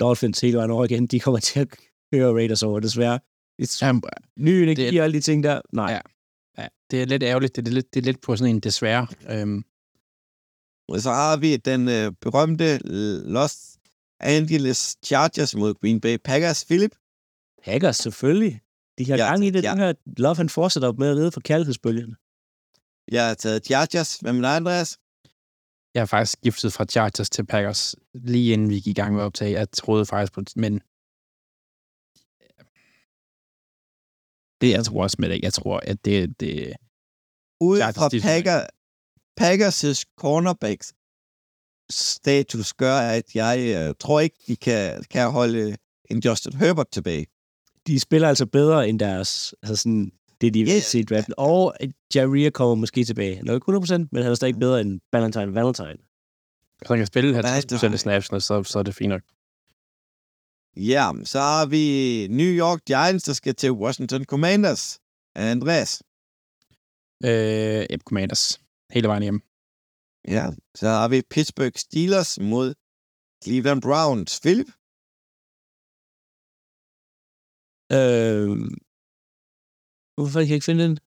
[0.00, 1.06] Dolphins hele vejen over igen.
[1.06, 1.68] De kommer til at
[2.12, 3.20] køre Raiders over, desværre.
[3.62, 4.02] It's Jamen,
[4.38, 5.60] ny energi det- og alle de ting der.
[5.72, 5.92] Nej.
[5.92, 6.00] Ja.
[6.58, 7.56] Ja, det er lidt ærgerligt.
[7.56, 9.06] Det er lidt, det er lidt på sådan en desværre.
[9.30, 9.64] Øhm,
[10.88, 12.78] Og så har vi den øh, berømte
[13.28, 13.56] Los
[14.20, 16.94] Angeles Chargers mod Green Bay Packers, Philip.
[17.62, 18.60] Hackers, selvfølgelig.
[18.98, 19.64] De har Ja, gang i det.
[19.64, 19.70] ja.
[19.70, 22.16] Den her Love, han fortsætter med at ride for kærlighedsbølgen.
[23.12, 24.16] Jeg har taget Chargers.
[24.16, 24.98] Hvad med dig, Andreas?
[25.94, 29.22] jeg har faktisk skiftet fra Chargers til Packers, lige inden vi gik i gang med
[29.22, 29.52] at optage.
[29.52, 30.80] Jeg troede faktisk på men
[34.60, 35.40] det jeg tror også med det.
[35.42, 36.72] Jeg tror, at det, det
[37.60, 38.66] Ud Chargers, fra Packer,
[39.40, 40.92] Packers' cornerbacks
[41.90, 45.76] status gør, at jeg øh, tror ikke, de kan, kan holde
[46.10, 47.26] en Justin Herbert tilbage.
[47.86, 50.82] De spiller altså bedre end deres, altså sådan, det de yeah.
[50.82, 51.34] set i draften.
[51.36, 51.74] Og
[52.14, 53.42] Jaria kommer måske tilbage.
[53.42, 55.96] Nok ikke 100%, men han er stadig bedre end Valentine Valentine.
[56.78, 59.22] hvis han kan spille Nej, 50% af snapsene, så, så er det fint nok.
[60.76, 61.84] Ja, så har vi
[62.30, 65.00] New York Giants, der skal til Washington Commanders.
[65.34, 66.02] Andreas.
[67.24, 68.60] Øh, ja, Commanders.
[68.90, 69.40] Hele vejen hjem.
[70.28, 72.74] Ja, så har vi Pittsburgh Steelers mod
[73.44, 74.40] Cleveland Browns.
[74.40, 74.70] Philip.
[77.96, 78.48] Øh,
[80.16, 80.98] hvorfor kan jeg ikke finde den?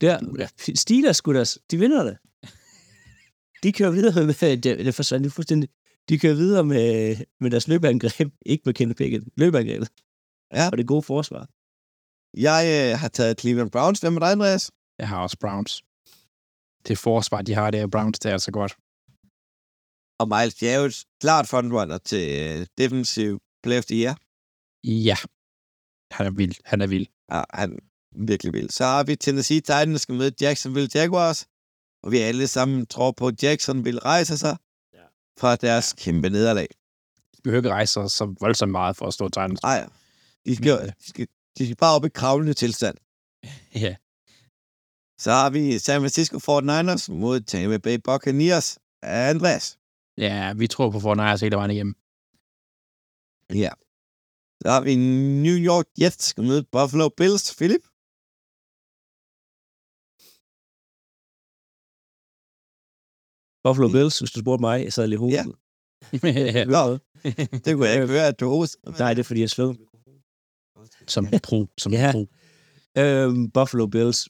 [0.00, 0.16] Der.
[0.38, 0.48] Ja.
[0.74, 1.58] Steelers, gutters.
[1.70, 2.16] De vinder det.
[3.62, 4.34] De kører videre med...
[4.56, 5.68] Det, det forsvandt fuldstændig.
[6.08, 8.32] De kører videre med, med deres løbeangreb.
[8.52, 9.24] Ikke med Kenny Pickett.
[9.36, 9.88] Løbeangrebet.
[10.52, 10.68] Ja.
[10.72, 11.48] Og det gode forsvar.
[12.36, 14.00] Jeg øh, har taget Cleveland Browns.
[14.00, 14.70] Hvem er dig, Andreas?
[14.98, 15.82] Jeg har også Browns.
[16.88, 18.72] Det forsvar, de har, det er Browns, det er altså godt.
[20.20, 24.14] Og Miles Jarrett, klart frontrunner til øh, Defensive Player of the Year.
[24.84, 25.16] Ja.
[26.16, 26.54] Han er vild.
[26.64, 27.06] Han er vild.
[27.32, 27.78] Ja, han er
[28.32, 28.70] virkelig vild.
[28.70, 31.46] Så har vi Tennessee Titans, der skal møde Jacksonville Jaguars.
[32.02, 34.56] Og vi alle sammen tror på, at Jackson vil rejse sig.
[35.38, 36.68] Fra deres kæmpe nederlag.
[37.36, 39.62] De behøver ikke rejse sig så voldsomt meget for at stå Titans.
[39.62, 39.88] Nej,
[40.46, 41.26] de skal, de skal,
[41.58, 42.96] de skal bare op i kravlende tilstand.
[43.74, 43.96] Ja.
[45.18, 48.78] Så har vi San Francisco 49ers mod Tampa Bay Buccaneers.
[49.02, 49.78] Andreas.
[50.18, 51.94] Ja, vi tror på Fortnite hele vejen igennem.
[53.54, 53.70] Ja.
[54.62, 54.96] Så har vi
[55.42, 57.56] New York Jets, skal møde Buffalo Bills.
[57.56, 57.80] Philip.
[63.64, 65.46] Buffalo Bills, hvis du spurgte mig, jeg sad lige i hovedet.
[65.46, 65.48] Ja.
[66.14, 66.98] Ja,
[67.64, 68.76] det kunne jeg ikke høre, at du host.
[68.98, 69.74] Nej, det er fordi, jeg sved.
[71.06, 72.12] som pro, som Ja.
[72.12, 72.26] pro.
[72.98, 74.28] Øhm, Buffalo Bills.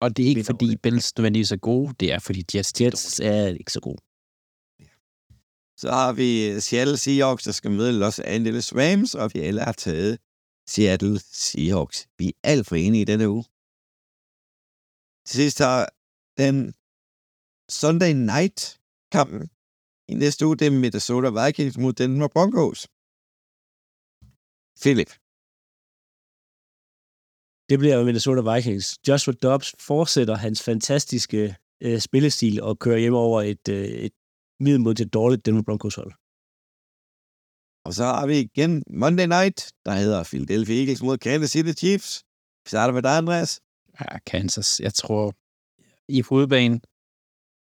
[0.00, 2.88] Og det er ikke fordi Bills nødvendigvis er gode, det er fordi Jets, de er
[2.88, 3.96] Jets er ikke så god.
[5.76, 9.72] Så har vi Seattle Seahawks, der skal møde Los Angeles Rams, og vi alle har
[9.72, 10.18] taget
[10.68, 12.06] Seattle Seahawks.
[12.18, 13.44] Vi er alt for enige i denne uge.
[15.26, 15.88] Til sidst har
[16.38, 16.74] den
[17.80, 18.80] Sunday Night
[19.12, 19.42] kampen
[20.08, 22.80] i næste uge, det er Minnesota Vikings mod Denver Broncos.
[24.82, 25.12] Philip.
[27.68, 28.86] Det bliver Minnesota Vikings.
[29.08, 34.12] Joshua Dobbs fortsætter hans fantastiske øh, spillestil og kører hjem over et, øh, et
[34.60, 36.12] middelmod til dårligt Denver Broncos hold.
[37.86, 42.10] Og så har vi igen Monday Night, der hedder Philadelphia Eagles mod Kansas City Chiefs.
[42.64, 43.60] Vi starter med dig, Andreas.
[44.00, 44.80] Ja, Kansas.
[44.80, 45.24] Jeg tror,
[46.08, 46.82] i hovedbanen,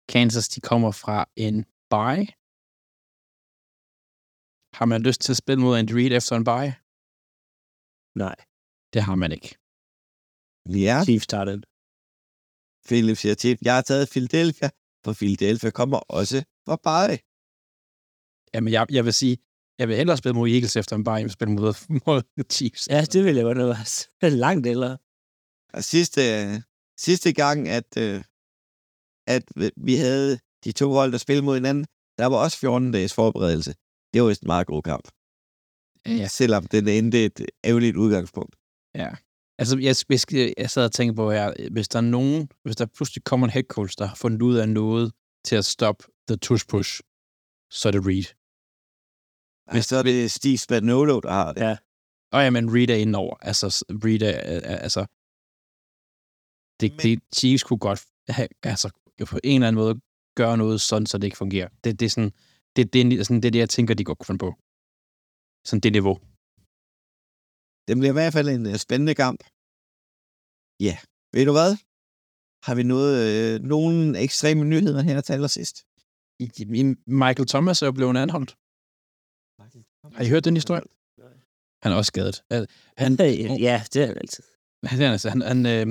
[0.08, 1.56] Kansas, de kommer fra en
[1.92, 2.26] bye.
[4.78, 6.72] Har man lyst til at spille mod Andy Reid efter en bye?
[8.24, 8.36] Nej,
[8.92, 9.50] Det har man ikke.
[10.86, 11.60] Ja, Chiefs tager den.
[12.88, 14.68] Philip siger til, jeg har taget Philadelphia,
[15.04, 17.18] for Philadelphia kommer også fra Barry.
[18.54, 19.36] Jamen, jeg, jeg vil sige,
[19.78, 21.72] jeg vil hellere spille mod Eagles efter en bare, end spille mod,
[22.06, 22.20] mod
[22.50, 22.88] Chiefs.
[22.94, 23.76] Ja, det ville jeg godt have
[24.22, 24.96] været langt eller.
[25.76, 26.22] Og sidste,
[27.06, 28.24] sidste gang, at, øh,
[29.26, 29.44] at
[29.76, 31.86] vi havde de to hold, der spillede mod hinanden,
[32.18, 33.74] der var også 14 dages forberedelse.
[34.14, 35.08] Det var en meget god kamp.
[36.06, 36.28] Ja.
[36.28, 38.56] Selvom den endte et ærgerligt udgangspunkt.
[38.94, 39.10] Ja.
[39.58, 39.94] Altså, jeg,
[40.32, 43.46] jeg, jeg sad og tænkte på her, hvis der er nogen, hvis der pludselig kommer
[43.46, 45.12] en head coach, der har fundet ud af noget
[45.44, 47.00] til at stoppe the tush push,
[47.70, 48.28] så er det Reed.
[49.72, 51.60] Hvis så er det Steve Spagnuolo, der har det.
[51.60, 51.76] Ja.
[52.32, 53.36] Og ja, men Reed er indover.
[53.42, 55.06] Altså, Reed er altså...
[56.80, 58.90] Det, Men- det, Chiefs kunne godt have, altså,
[59.24, 59.94] på en eller anden måde
[60.40, 61.68] gøre noget sådan, så det ikke fungerer.
[61.84, 62.32] Det, det er sådan,
[62.76, 64.50] det, det, er sådan, det er det, jeg tænker, de godt kunne finde på.
[65.68, 66.16] Sådan det niveau.
[67.88, 69.40] Det bliver i hvert fald en spændende kamp.
[70.86, 70.94] Ja,
[71.34, 71.72] ved du hvad?
[72.66, 75.76] Har vi noget, øh, nogle ekstreme nyheder her til allersidst?
[76.44, 76.94] I- i-
[77.24, 78.50] Michael Thomas er jo blevet anholdt.
[80.16, 80.82] Har I hørt den historie?
[81.82, 82.36] Han er også skadet.
[83.02, 83.12] Han,
[83.68, 84.44] Ja, det er det altid.
[84.84, 85.86] han, altså, han, han, øh,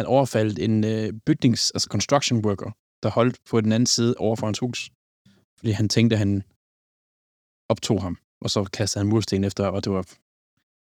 [0.00, 2.70] han overfaldt en øh, bygnings, altså construction worker,
[3.02, 4.90] der holdt på den anden side over for hans hus.
[5.58, 6.42] Fordi han tænkte, at han
[7.68, 10.04] optog ham, og så kastede han mursten efter, og det var...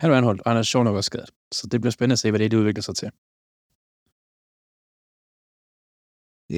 [0.01, 1.31] Han var anholdt, og han er sjov nok også skadet.
[1.53, 3.09] Så det bliver spændende at se, hvad det, det udvikler sig til.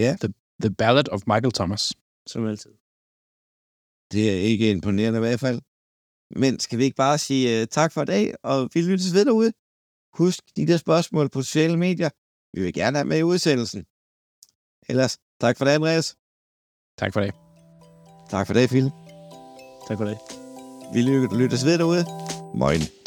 [0.00, 0.10] Ja,
[0.62, 1.82] The Ballad of Michael Thomas.
[2.26, 2.72] Som altid.
[4.12, 5.60] det er ikke imponerende i hvert fald.
[6.42, 9.24] Men skal vi ikke bare sige uh, tak for i dag, og vi lyttes ved
[9.24, 9.52] derude.
[10.18, 12.10] Husk de der spørgsmål på sociale medier.
[12.52, 13.84] Vi vil gerne have med i udsendelsen.
[14.88, 16.16] Ellers, tak for det, Andreas.
[16.98, 17.34] Tak for det.
[18.30, 18.92] Tak for det, Philip.
[19.88, 20.18] Tak for det.
[20.94, 21.00] Vi
[21.36, 22.04] lyttes ved derude.
[22.54, 22.97] Moin.